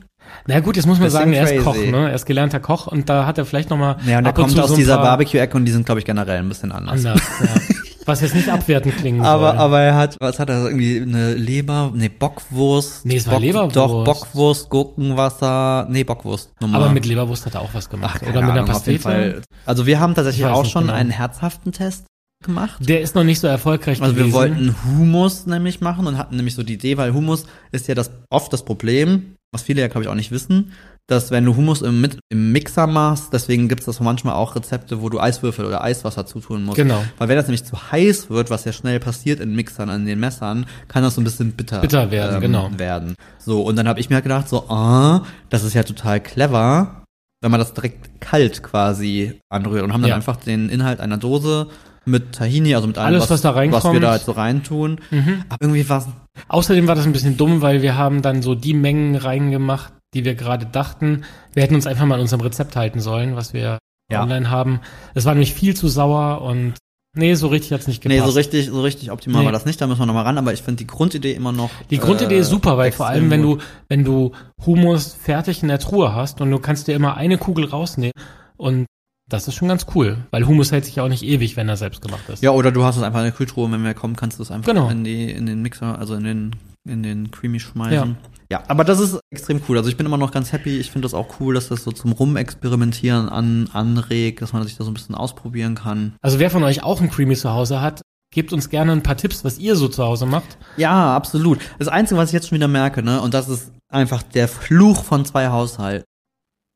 Na 0.47 0.59
gut, 0.61 0.77
jetzt 0.77 0.85
muss 0.85 0.99
man 0.99 1.09
sagen, 1.09 1.33
er 1.33 1.51
ist 1.51 1.63
Koch, 1.63 1.75
ne? 1.75 2.09
Er 2.09 2.13
ist 2.15 2.25
gelernter 2.25 2.59
Koch 2.59 2.87
und 2.87 3.09
da 3.09 3.25
hat 3.25 3.37
er 3.37 3.45
vielleicht 3.45 3.69
noch 3.69 3.77
mal 3.77 3.97
Ja, 4.07 4.19
und 4.19 4.27
und 4.27 4.33
kommt 4.33 4.59
aus 4.59 4.73
dieser 4.73 4.97
Barbecue-Ecke 4.97 5.55
und 5.57 5.65
die 5.65 5.71
sind, 5.71 5.85
glaube 5.85 5.99
ich, 5.99 6.05
generell 6.05 6.39
ein 6.39 6.47
bisschen 6.49 6.71
anders. 6.71 7.05
anders. 7.05 7.21
ja. 7.41 7.61
Was 8.05 8.21
jetzt 8.21 8.35
nicht 8.35 8.49
abwertend 8.49 8.97
klingen 8.97 9.21
Aber, 9.21 9.51
soll. 9.51 9.57
aber 9.59 9.79
er 9.81 9.95
hat, 9.95 10.17
was 10.19 10.39
hat 10.39 10.49
er, 10.49 10.65
irgendwie 10.65 11.01
eine 11.01 11.35
Leber, 11.35 11.91
nee, 11.95 12.09
Bockwurst. 12.09 13.05
Nee, 13.05 13.17
es 13.17 13.27
war 13.27 13.35
Bock, 13.35 13.41
Leberwurst. 13.41 13.75
Doch, 13.75 14.03
Bockwurst, 14.03 14.69
Gurkenwasser, 14.69 15.87
nee, 15.89 16.03
Bockwurst. 16.03 16.51
Normal. 16.59 16.83
Aber 16.83 16.91
mit 16.91 17.05
Leberwurst 17.05 17.45
hat 17.45 17.55
er 17.55 17.61
auch 17.61 17.73
was 17.73 17.89
gemacht. 17.89 18.21
Ach, 18.23 18.29
Oder 18.29 18.41
mit 18.41 18.51
einer 18.51 18.63
Ahnung, 18.63 18.81
jeden 18.85 19.01
Pastete. 19.01 19.41
Also 19.65 19.85
wir 19.85 19.99
haben 19.99 20.15
tatsächlich 20.15 20.45
auch 20.45 20.65
schon 20.65 20.83
genau. 20.83 20.93
einen 20.93 21.09
herzhaften 21.11 21.71
Test 21.71 22.05
gemacht. 22.43 22.77
Der 22.79 23.01
ist 23.01 23.15
noch 23.15 23.23
nicht 23.23 23.39
so 23.39 23.47
erfolgreich 23.47 24.01
Also 24.01 24.15
wir 24.15 24.23
gewesen. 24.23 24.35
wollten 24.35 24.75
Hummus 24.85 25.45
nämlich 25.45 25.81
machen 25.81 26.05
und 26.07 26.17
hatten 26.17 26.35
nämlich 26.35 26.55
so 26.55 26.63
die 26.63 26.73
Idee, 26.73 26.97
weil 26.97 27.13
Hummus 27.13 27.45
ist 27.71 27.87
ja 27.87 27.95
das 27.95 28.11
oft 28.29 28.51
das 28.51 28.65
Problem, 28.65 29.35
was 29.53 29.63
viele 29.63 29.81
ja, 29.81 29.87
glaube 29.87 30.03
ich, 30.03 30.09
auch 30.09 30.15
nicht 30.15 30.31
wissen, 30.31 30.73
dass 31.07 31.31
wenn 31.31 31.43
du 31.43 31.55
Hummus 31.55 31.81
im, 31.81 32.07
im 32.29 32.51
Mixer 32.53 32.87
machst, 32.87 33.33
deswegen 33.33 33.67
gibt 33.67 33.81
es 33.81 33.85
das 33.87 33.99
manchmal 33.99 34.35
auch 34.35 34.55
Rezepte, 34.55 35.01
wo 35.01 35.09
du 35.09 35.19
Eiswürfel 35.19 35.65
oder 35.65 35.83
Eiswasser 35.83 36.25
zutun 36.25 36.63
musst. 36.63 36.77
Genau. 36.77 37.03
Weil 37.17 37.27
wenn 37.27 37.35
das 37.35 37.47
nämlich 37.47 37.65
zu 37.65 37.91
heiß 37.91 38.29
wird, 38.29 38.49
was 38.49 38.63
ja 38.63 38.71
schnell 38.71 38.99
passiert 38.99 39.39
in 39.41 39.53
Mixern, 39.55 39.89
an 39.89 40.05
den 40.05 40.19
Messern, 40.19 40.65
kann 40.87 41.03
das 41.03 41.15
so 41.15 41.21
ein 41.21 41.25
bisschen 41.25 41.51
bitter, 41.51 41.81
Bitter 41.81 42.09
werden, 42.11 42.39
genau. 42.39 42.69
werden. 42.77 43.15
So, 43.37 43.61
und 43.63 43.75
dann 43.75 43.87
habe 43.87 43.99
ich 43.99 44.09
mir 44.09 44.15
halt 44.15 44.23
gedacht, 44.23 44.47
so, 44.47 44.69
ah, 44.69 45.23
das 45.49 45.63
ist 45.63 45.73
ja 45.73 45.83
total 45.83 46.21
clever, 46.21 47.03
wenn 47.41 47.51
man 47.51 47.59
das 47.59 47.73
direkt 47.73 48.21
kalt 48.21 48.63
quasi 48.63 49.39
anrührt 49.49 49.83
und 49.83 49.91
haben 49.91 50.01
dann 50.01 50.09
Ja. 50.09 50.15
einfach 50.15 50.37
den 50.37 50.69
Inhalt 50.69 51.01
einer 51.01 51.17
Dose 51.17 51.67
mit 52.05 52.33
Tahini, 52.33 52.75
also 52.75 52.87
mit 52.87 52.97
allem, 52.97 53.15
Alles, 53.15 53.29
was 53.29 53.41
da 53.41 53.49
was 53.49 53.55
wir 53.55 53.61
reinkommt. 53.61 54.03
da 54.03 54.11
halt 54.11 54.21
so 54.23 54.31
reintun. 54.31 54.99
Mhm. 55.11 55.43
Aber 55.49 55.57
irgendwie 55.61 55.87
war 55.89 56.05
Außerdem 56.47 56.87
war 56.87 56.95
das 56.95 57.05
ein 57.05 57.13
bisschen 57.13 57.37
dumm, 57.37 57.61
weil 57.61 57.81
wir 57.81 57.95
haben 57.97 58.21
dann 58.21 58.41
so 58.41 58.55
die 58.55 58.73
Mengen 58.73 59.15
reingemacht, 59.15 59.93
die 60.13 60.25
wir 60.25 60.35
gerade 60.35 60.65
dachten. 60.65 61.23
Wir 61.53 61.63
hätten 61.63 61.75
uns 61.75 61.87
einfach 61.87 62.05
mal 62.05 62.15
an 62.15 62.21
unserem 62.21 62.41
Rezept 62.41 62.75
halten 62.75 62.99
sollen, 62.99 63.35
was 63.35 63.53
wir 63.53 63.79
Ja. 64.11 64.21
online 64.23 64.49
haben. 64.49 64.79
Es 65.13 65.25
war 65.25 65.33
nämlich 65.33 65.53
viel 65.53 65.75
zu 65.75 65.87
sauer 65.87 66.41
und 66.41 66.73
nee, 67.15 67.35
so 67.35 67.47
richtig 67.47 67.71
hat's 67.71 67.87
nicht 67.87 68.03
Nee, 68.05 68.15
gepasst. 68.15 68.31
so 68.33 68.37
richtig, 68.37 68.67
so 68.67 68.81
richtig 68.81 69.11
optimal 69.11 69.41
Nee. 69.41 69.45
war 69.45 69.51
das 69.51 69.65
nicht, 69.65 69.79
da 69.79 69.87
müssen 69.87 69.99
wir 70.01 70.05
nochmal 70.05 70.23
ran, 70.25 70.37
aber 70.37 70.51
ich 70.53 70.61
finde 70.61 70.79
die 70.79 70.87
Grundidee 70.87 71.33
immer 71.33 71.51
noch. 71.51 71.69
Die 71.89 71.97
Grundidee 71.99 72.35
äh, 72.37 72.39
ist 72.39 72.49
super, 72.49 72.77
weil 72.77 72.91
vor 72.91 73.07
allem, 73.07 73.29
wenn 73.29 73.41
du, 73.41 73.59
wenn 73.87 74.03
du 74.03 74.31
Hummus 74.65 75.13
fertig 75.13 75.61
in 75.61 75.69
der 75.69 75.79
Truhe 75.79 76.13
hast 76.13 76.41
und 76.41 76.51
du 76.51 76.59
kannst 76.59 76.87
dir 76.87 76.95
immer 76.95 77.15
eine 77.17 77.37
Kugel 77.37 77.65
rausnehmen 77.65 78.13
und 78.57 78.85
das 79.29 79.47
ist 79.47 79.55
schon 79.55 79.69
ganz 79.69 79.85
cool, 79.95 80.17
weil 80.31 80.45
Hummus 80.45 80.71
hält 80.71 80.83
sich 80.85 80.97
ja 80.97 81.03
auch 81.03 81.07
nicht 81.09 81.23
ewig, 81.23 81.55
wenn 81.55 81.69
er 81.69 81.77
selbst 81.77 82.01
gemacht 82.01 82.27
ist. 82.27 82.43
Ja, 82.43 82.51
oder 82.51 82.71
du 82.73 82.83
hast 82.83 82.97
es 82.97 83.03
einfach 83.03 83.19
in 83.19 83.25
der 83.25 83.31
Kühltruhe, 83.33 83.65
und 83.65 83.71
wenn 83.71 83.83
wir 83.83 83.93
kommen, 83.93 84.15
kannst 84.17 84.37
du 84.37 84.43
es 84.43 84.51
einfach 84.51 84.67
Genau. 84.67 84.89
in 84.89 85.03
die, 85.05 85.31
in 85.31 85.45
den 85.45 85.61
Mixer, 85.61 85.97
also 85.97 86.13
in 86.15 86.23
den, 86.25 86.55
in 86.87 87.03
den 87.03 87.31
Creamy 87.31 87.59
schmeißen. 87.59 87.93
Ja. 88.11 88.29
Ja, 88.51 88.63
aber 88.67 88.83
das 88.83 88.99
ist 88.99 89.19
extrem 89.31 89.61
cool. 89.67 89.77
Also 89.77 89.89
ich 89.89 89.97
bin 89.97 90.05
immer 90.05 90.17
noch 90.17 90.31
ganz 90.31 90.51
happy. 90.51 90.77
Ich 90.77 90.91
finde 90.91 91.05
das 91.07 91.15
auch 91.15 91.39
cool, 91.39 91.55
dass 91.55 91.69
das 91.69 91.83
so 91.83 91.91
zum 91.91 92.11
Rumexperimentieren 92.11 93.27
an, 93.29 93.67
anregt, 93.73 94.41
dass 94.43 94.53
man 94.53 94.61
sich 94.63 94.77
da 94.77 94.83
so 94.83 94.91
ein 94.91 94.93
bisschen 94.93 95.15
ausprobieren 95.15 95.73
kann. 95.75 96.13
Also 96.21 96.37
wer 96.39 96.51
von 96.51 96.61
euch 96.63 96.83
auch 96.83 97.01
ein 97.01 97.09
Creamy 97.09 97.35
zu 97.35 97.51
Hause 97.51 97.81
hat, 97.81 98.01
gebt 98.31 98.53
uns 98.53 98.69
gerne 98.69 98.91
ein 98.91 99.01
paar 99.01 99.17
Tipps, 99.17 99.43
was 99.43 99.57
ihr 99.57 99.75
so 99.75 99.87
zu 99.87 100.03
Hause 100.03 100.27
macht. 100.27 100.57
Ja, 100.77 101.15
absolut. 101.15 101.59
Das 101.79 101.87
Einzige, 101.87 102.19
was 102.19 102.29
ich 102.29 102.33
jetzt 102.33 102.49
schon 102.49 102.57
wieder 102.57 102.67
merke, 102.67 103.01
ne, 103.01 103.21
und 103.21 103.33
das 103.33 103.49
ist 103.49 103.71
einfach 103.89 104.21
der 104.21 104.47
Fluch 104.47 105.03
von 105.03 105.25
zwei 105.25 105.47
Haushalten. 105.47 106.05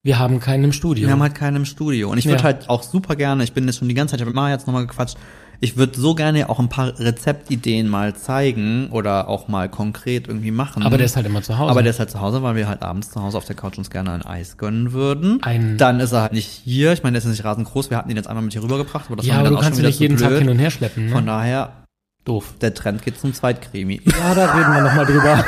Wir 0.03 0.17
haben 0.19 0.39
keinen 0.39 0.63
im 0.65 0.71
Studio. 0.71 1.05
Wir 1.05 1.11
haben 1.13 1.21
halt 1.21 1.35
keinen 1.35 1.57
im 1.57 1.65
Studio. 1.65 2.09
Und 2.09 2.17
ich 2.17 2.25
würde 2.25 2.37
Ja. 2.37 2.43
halt 2.43 2.69
auch 2.69 2.81
super 2.81 3.15
gerne, 3.15 3.43
ich 3.43 3.53
bin 3.53 3.65
jetzt 3.65 3.77
schon 3.77 3.89
die 3.89 3.93
ganze 3.93 4.11
Zeit, 4.11 4.19
ich 4.19 4.21
habe 4.21 4.29
mit 4.31 4.35
Mara 4.35 4.51
jetzt 4.51 4.65
nochmal 4.65 4.87
gequatscht, 4.87 5.17
ich 5.59 5.75
würde 5.77 5.99
so 5.99 6.13
gerne 6.15 6.49
auch 6.49 6.59
ein 6.59 6.69
paar 6.69 6.99
Rezeptideen 6.99 7.87
mal 7.87 8.15
zeigen 8.15 8.89
oder 8.91 9.27
auch 9.27 9.47
mal 9.47 9.69
konkret 9.69 10.27
irgendwie 10.27 10.51
machen. 10.51 10.83
aber 10.83 10.97
der 10.97 11.05
ist 11.05 11.15
halt 11.15 11.25
immer 11.25 11.41
zu 11.41 11.57
Hause. 11.57 11.71
Aber 11.71 11.81
der 11.83 11.89
ist 11.91 11.99
halt 11.99 12.11
zu 12.11 12.21
Hause, 12.21 12.43
weil 12.43 12.55
wir 12.55 12.67
halt 12.67 12.81
abends 12.83 13.11
zu 13.11 13.21
Hause 13.21 13.37
auf 13.37 13.45
der 13.45 13.55
Couch 13.55 13.77
uns 13.77 13.89
gerne 13.89 14.11
ein 14.11 14.21
Eis 14.23 14.57
gönnen 14.57 14.91
würden. 14.93 15.41
Ein- 15.43 15.77
dann 15.77 15.99
ist 15.99 16.11
er 16.11 16.21
halt 16.21 16.33
nicht 16.33 16.47
hier. 16.47 16.93
Ich 16.93 17.03
meine, 17.03 17.13
der 17.19 17.23
ist 17.23 17.29
nicht 17.29 17.43
rasend 17.43 17.67
groß. 17.67 17.89
Wir 17.89 17.97
hatten 17.97 18.09
ihn 18.09 18.17
jetzt 18.17 18.27
einmal 18.27 18.43
mit 18.43 18.53
hier 18.53 18.63
rübergebracht, 18.63 19.05
aber 19.07 19.15
das 19.17 19.25
ja, 19.25 19.33
war 19.33 19.39
aber 19.39 19.45
dann 19.45 19.53
du 19.53 19.59
auch 19.59 19.63
kannst 19.63 19.77
schon 19.79 19.85
ihn 19.85 19.87
wieder 19.87 19.89
nicht 19.89 19.99
jeden 19.99 20.17
Tag 20.17 20.29
blöd. 20.29 20.39
hin 20.41 20.49
und 20.49 20.59
her 20.59 20.69
schleppen. 20.71 21.05
Ne? 21.07 21.11
Von 21.11 21.25
daher, 21.25 21.83
Doof. 22.25 22.53
der 22.61 22.73
Trend 22.73 23.03
geht 23.03 23.19
zum 23.19 23.33
Zweitkrimi. 23.33 24.01
Ja, 24.19 24.35
da 24.35 24.53
reden 24.53 24.73
wir 24.73 24.81
nochmal 24.81 25.05
drüber. 25.05 25.45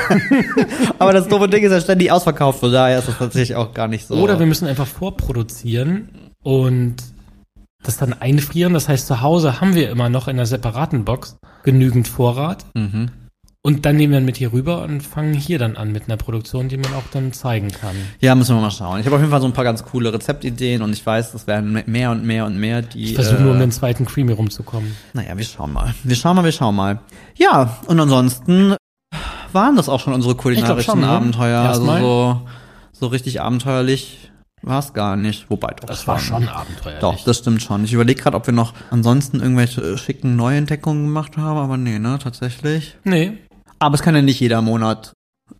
aber 1.00 1.14
das 1.14 1.28
doofe 1.28 1.50
Ding 1.50 1.64
ist 1.64 1.72
ja 1.72 1.82
ständig 1.82 2.12
ausverkauft. 2.12 2.60
Von 2.62 2.72
daher 2.72 3.00
ist 3.00 3.08
das 3.10 3.18
tatsächlich 3.18 3.56
auch 3.56 3.74
gar 3.74 3.88
nicht 3.88 4.08
so. 4.08 4.16
Oder 4.16 4.40
wir 4.40 4.46
müssen 4.46 4.68
einfach 4.68 4.88
vorproduzieren 4.88 6.10
und 6.44 6.96
das 7.84 7.98
dann 7.98 8.14
einfrieren. 8.14 8.74
Das 8.74 8.90
heißt, 8.90 9.08
zu 9.08 9.22
Hause 9.22 9.62
haben 9.62 9.76
wir 9.76 9.90
immer 9.90 10.10
noch 10.10 10.28
in 10.28 10.36
einer 10.38 10.46
separaten 10.46 11.06
Box 11.06 11.38
genügend 11.64 12.08
Vorrat. 12.08 12.66
mhm. 12.76 13.12
Und 13.62 13.86
dann 13.86 13.98
nehmen 13.98 14.14
wir 14.14 14.22
mit 14.22 14.38
hier 14.38 14.54
rüber 14.54 14.84
und 14.84 15.02
fangen 15.02 15.34
hier 15.34 15.60
dann 15.60 15.76
an 15.76 15.92
mit 15.92 16.06
einer 16.08 16.16
Produktion, 16.16 16.70
die 16.70 16.78
man 16.78 16.94
auch 16.94 17.04
dann 17.12 17.34
zeigen 17.34 17.70
kann. 17.70 17.94
Ja, 18.22 18.34
müssen 18.34 18.56
wir 18.56 18.62
mal 18.62 18.72
schauen. 18.72 19.02
Ich 19.02 19.06
habe 19.06 19.18
auf 19.18 19.22
jeden 19.22 19.32
Fall 19.32 19.42
so 19.42 19.48
ein 19.48 19.54
paar 19.54 19.66
ganz 19.66 19.84
coole 19.84 20.14
Rezeptideen 20.14 20.82
und 20.82 20.94
ich 20.94 21.06
weiß, 21.06 21.34
es 21.34 21.46
werden 21.46 21.84
mehr 21.86 22.12
und 22.12 22.24
mehr 22.24 22.46
und 22.46 22.58
mehr, 22.58 22.82
die. 22.82 23.04
Ich 23.04 23.16
versuche 23.16 23.42
nur 23.42 23.52
um 23.52 23.58
äh, 23.58 23.60
den 23.60 23.72
zweiten 23.72 24.06
Creamy 24.06 24.32
rumzukommen. 24.32 24.96
Naja, 25.12 25.38
wir 25.38 25.44
schauen 25.44 25.74
mal. 25.74 25.94
Wir 26.06 26.16
schauen 26.16 26.38
mal, 26.38 26.46
wir 26.46 26.54
schauen 26.54 26.74
mal. 26.74 27.00
Ja, 27.36 27.80
und 27.88 28.00
ansonsten 28.00 28.76
waren 29.52 29.76
das 29.76 29.90
auch 29.90 30.00
schon 30.00 30.14
unsere 30.14 30.36
kulinarischen 30.36 30.92
schon, 30.92 31.02
ne? 31.02 31.08
Abenteuer. 31.08 31.60
Also 31.60 31.98
so, 31.98 32.42
so 32.94 33.08
richtig 33.08 33.42
abenteuerlich 33.42 34.32
war 34.62 34.80
es 34.80 34.94
gar 34.94 35.16
nicht. 35.16 35.50
Wobei 35.50 35.70
doch. 35.70 35.88
Das 35.88 36.08
war 36.08 36.20
schon 36.20 36.48
abenteuerlich. 36.48 37.02
Doch, 37.02 37.24
das 37.24 37.38
stimmt 37.40 37.62
schon. 37.62 37.84
Ich 37.84 37.94
überlege 37.94 38.22
gerade, 38.22 38.36
ob 38.38 38.46
wir 38.46 38.54
noch 38.54 38.74
ansonsten 38.92 39.40
irgendwelche 39.40 39.82
äh, 39.82 39.98
schicken 39.98 40.36
Neuentdeckungen 40.36 41.06
gemacht 41.06 41.38
haben, 41.38 41.58
aber 41.58 41.78
nee, 41.78 42.00
ne, 42.00 42.20
tatsächlich. 42.22 42.98
Nee, 43.04 43.38
Aber 43.80 43.96
es 43.96 44.02
kann 44.02 44.16
ja 44.16 44.22
nicht 44.22 44.40
jeder 44.40 44.62
Monat 44.62 45.14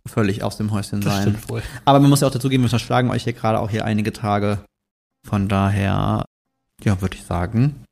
völlig 0.06 0.42
aus 0.42 0.56
dem 0.56 0.70
Häuschen 0.72 1.00
das 1.00 1.14
sein. 1.14 1.22
stimmt 1.22 1.48
wohl. 1.48 1.62
Aber 1.84 2.00
man 2.00 2.10
muss 2.10 2.20
ja 2.20 2.28
auch 2.28 2.32
dazu 2.32 2.48
geben, 2.48 2.62
wir 2.64 2.70
verschlagen 2.70 3.10
euch 3.10 3.24
hier 3.24 3.32
gerade 3.32 3.58
auch 3.58 3.70
hier 3.70 3.84
einige 3.84 4.12
Tage. 4.12 4.64
Von 5.26 5.48
daher, 5.48 6.24
ja, 6.82 7.00
würde 7.00 7.16
ich 7.16 7.24
sagen. 7.24 7.84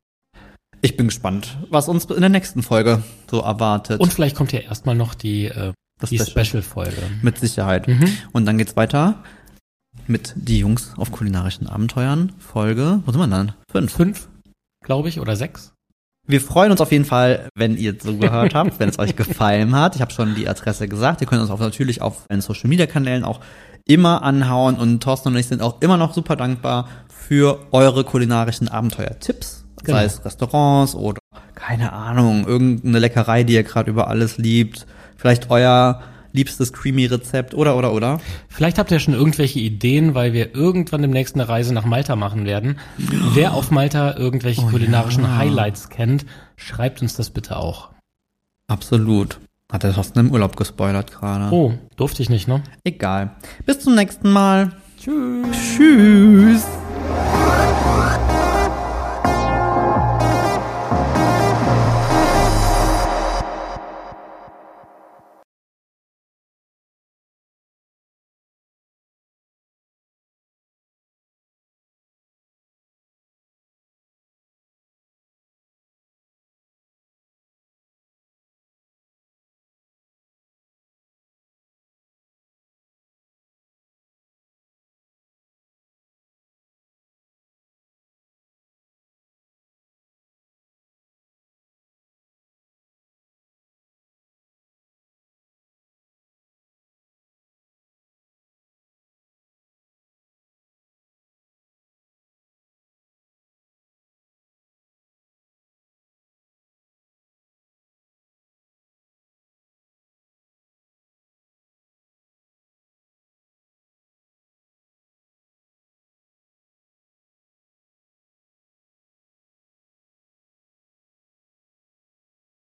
Ich 0.80 0.96
bin 0.96 1.08
gespannt, 1.08 1.58
was 1.70 1.88
uns 1.88 2.04
in 2.04 2.20
der 2.20 2.28
nächsten 2.28 2.62
Folge 2.62 3.02
so 3.30 3.40
erwartet. 3.40 4.00
Und 4.00 4.12
vielleicht 4.12 4.36
kommt 4.36 4.52
ja 4.52 4.60
erstmal 4.60 4.94
noch 4.94 5.14
die, 5.14 5.46
äh, 5.46 5.72
das 5.98 6.10
die 6.10 6.18
Special. 6.18 6.44
Special-Folge. 6.44 7.02
Mit 7.22 7.38
Sicherheit. 7.38 7.88
Mhm. 7.88 8.08
Und 8.32 8.46
dann 8.46 8.58
geht's 8.58 8.76
weiter 8.76 9.22
mit 10.08 10.34
die 10.36 10.58
Jungs 10.58 10.92
auf 10.96 11.12
kulinarischen 11.12 11.66
Abenteuern. 11.66 12.32
Folge, 12.38 13.00
wo 13.04 13.12
sind 13.12 13.20
wir 13.20 13.26
dann? 13.26 13.52
Fünf. 13.70 13.92
Fünf, 13.92 14.28
glaube 14.84 15.08
ich, 15.08 15.20
oder 15.20 15.36
sechs. 15.36 15.72
Wir 16.26 16.42
freuen 16.42 16.70
uns 16.70 16.82
auf 16.82 16.92
jeden 16.92 17.06
Fall, 17.06 17.48
wenn 17.54 17.76
ihr 17.76 17.98
zugehört 17.98 18.54
habt, 18.54 18.78
wenn 18.78 18.90
es 18.90 18.98
euch 18.98 19.16
gefallen 19.16 19.74
hat. 19.74 19.96
Ich 19.96 20.02
habe 20.02 20.12
schon 20.12 20.34
die 20.34 20.46
Adresse 20.46 20.86
gesagt. 20.86 21.22
Ihr 21.22 21.26
könnt 21.26 21.40
uns 21.40 21.50
auch 21.50 21.58
natürlich 21.58 22.02
auf 22.02 22.26
den 22.26 22.42
Social 22.42 22.68
Media 22.68 22.86
Kanälen 22.86 23.24
auch 23.24 23.40
immer 23.86 24.22
anhauen 24.22 24.76
und 24.76 25.02
Thorsten 25.02 25.28
und 25.28 25.36
ich 25.36 25.46
sind 25.46 25.62
auch 25.62 25.80
immer 25.80 25.96
noch 25.96 26.12
super 26.12 26.36
dankbar 26.36 26.86
für 27.08 27.66
eure 27.72 28.04
kulinarischen 28.04 28.68
Abenteuer-Tipps. 28.68 29.64
Genau. 29.82 29.96
Sei 29.96 30.04
es 30.04 30.24
Restaurants 30.24 30.94
oder 30.94 31.20
keine 31.54 31.92
Ahnung, 31.92 32.46
irgendeine 32.46 32.98
Leckerei, 32.98 33.44
die 33.44 33.54
ihr 33.54 33.62
gerade 33.62 33.90
über 33.90 34.08
alles 34.08 34.36
liebt. 34.36 34.86
Vielleicht 35.16 35.50
euer 35.50 36.02
liebstes 36.38 36.72
Creamy-Rezept 36.72 37.52
oder 37.54 37.76
oder 37.76 37.92
oder. 37.92 38.20
Vielleicht 38.48 38.78
habt 38.78 38.90
ihr 38.92 39.00
schon 39.00 39.14
irgendwelche 39.14 39.58
Ideen, 39.58 40.14
weil 40.14 40.32
wir 40.32 40.54
irgendwann 40.54 41.02
demnächst 41.02 41.34
eine 41.34 41.48
Reise 41.48 41.74
nach 41.74 41.84
Malta 41.84 42.14
machen 42.16 42.46
werden. 42.46 42.78
Wer 42.96 43.54
auf 43.54 43.70
Malta 43.70 44.16
irgendwelche 44.16 44.62
Oh 44.62 44.68
kulinarischen 44.68 45.36
Highlights 45.36 45.90
kennt, 45.90 46.24
schreibt 46.56 47.02
uns 47.02 47.16
das 47.16 47.30
bitte 47.30 47.56
auch. 47.56 47.90
Absolut. 48.68 49.40
Hat 49.70 49.82
der 49.82 49.92
Thorsten 49.92 50.20
im 50.20 50.30
Urlaub 50.30 50.56
gespoilert 50.56 51.10
gerade. 51.12 51.52
Oh, 51.54 51.74
durfte 51.96 52.22
ich 52.22 52.30
nicht, 52.30 52.48
ne? 52.48 52.62
Egal. 52.84 53.36
Bis 53.66 53.80
zum 53.80 53.94
nächsten 53.96 54.30
Mal. 54.30 54.72
Tschüss. 54.98 55.46
Tschüss. 55.76 56.64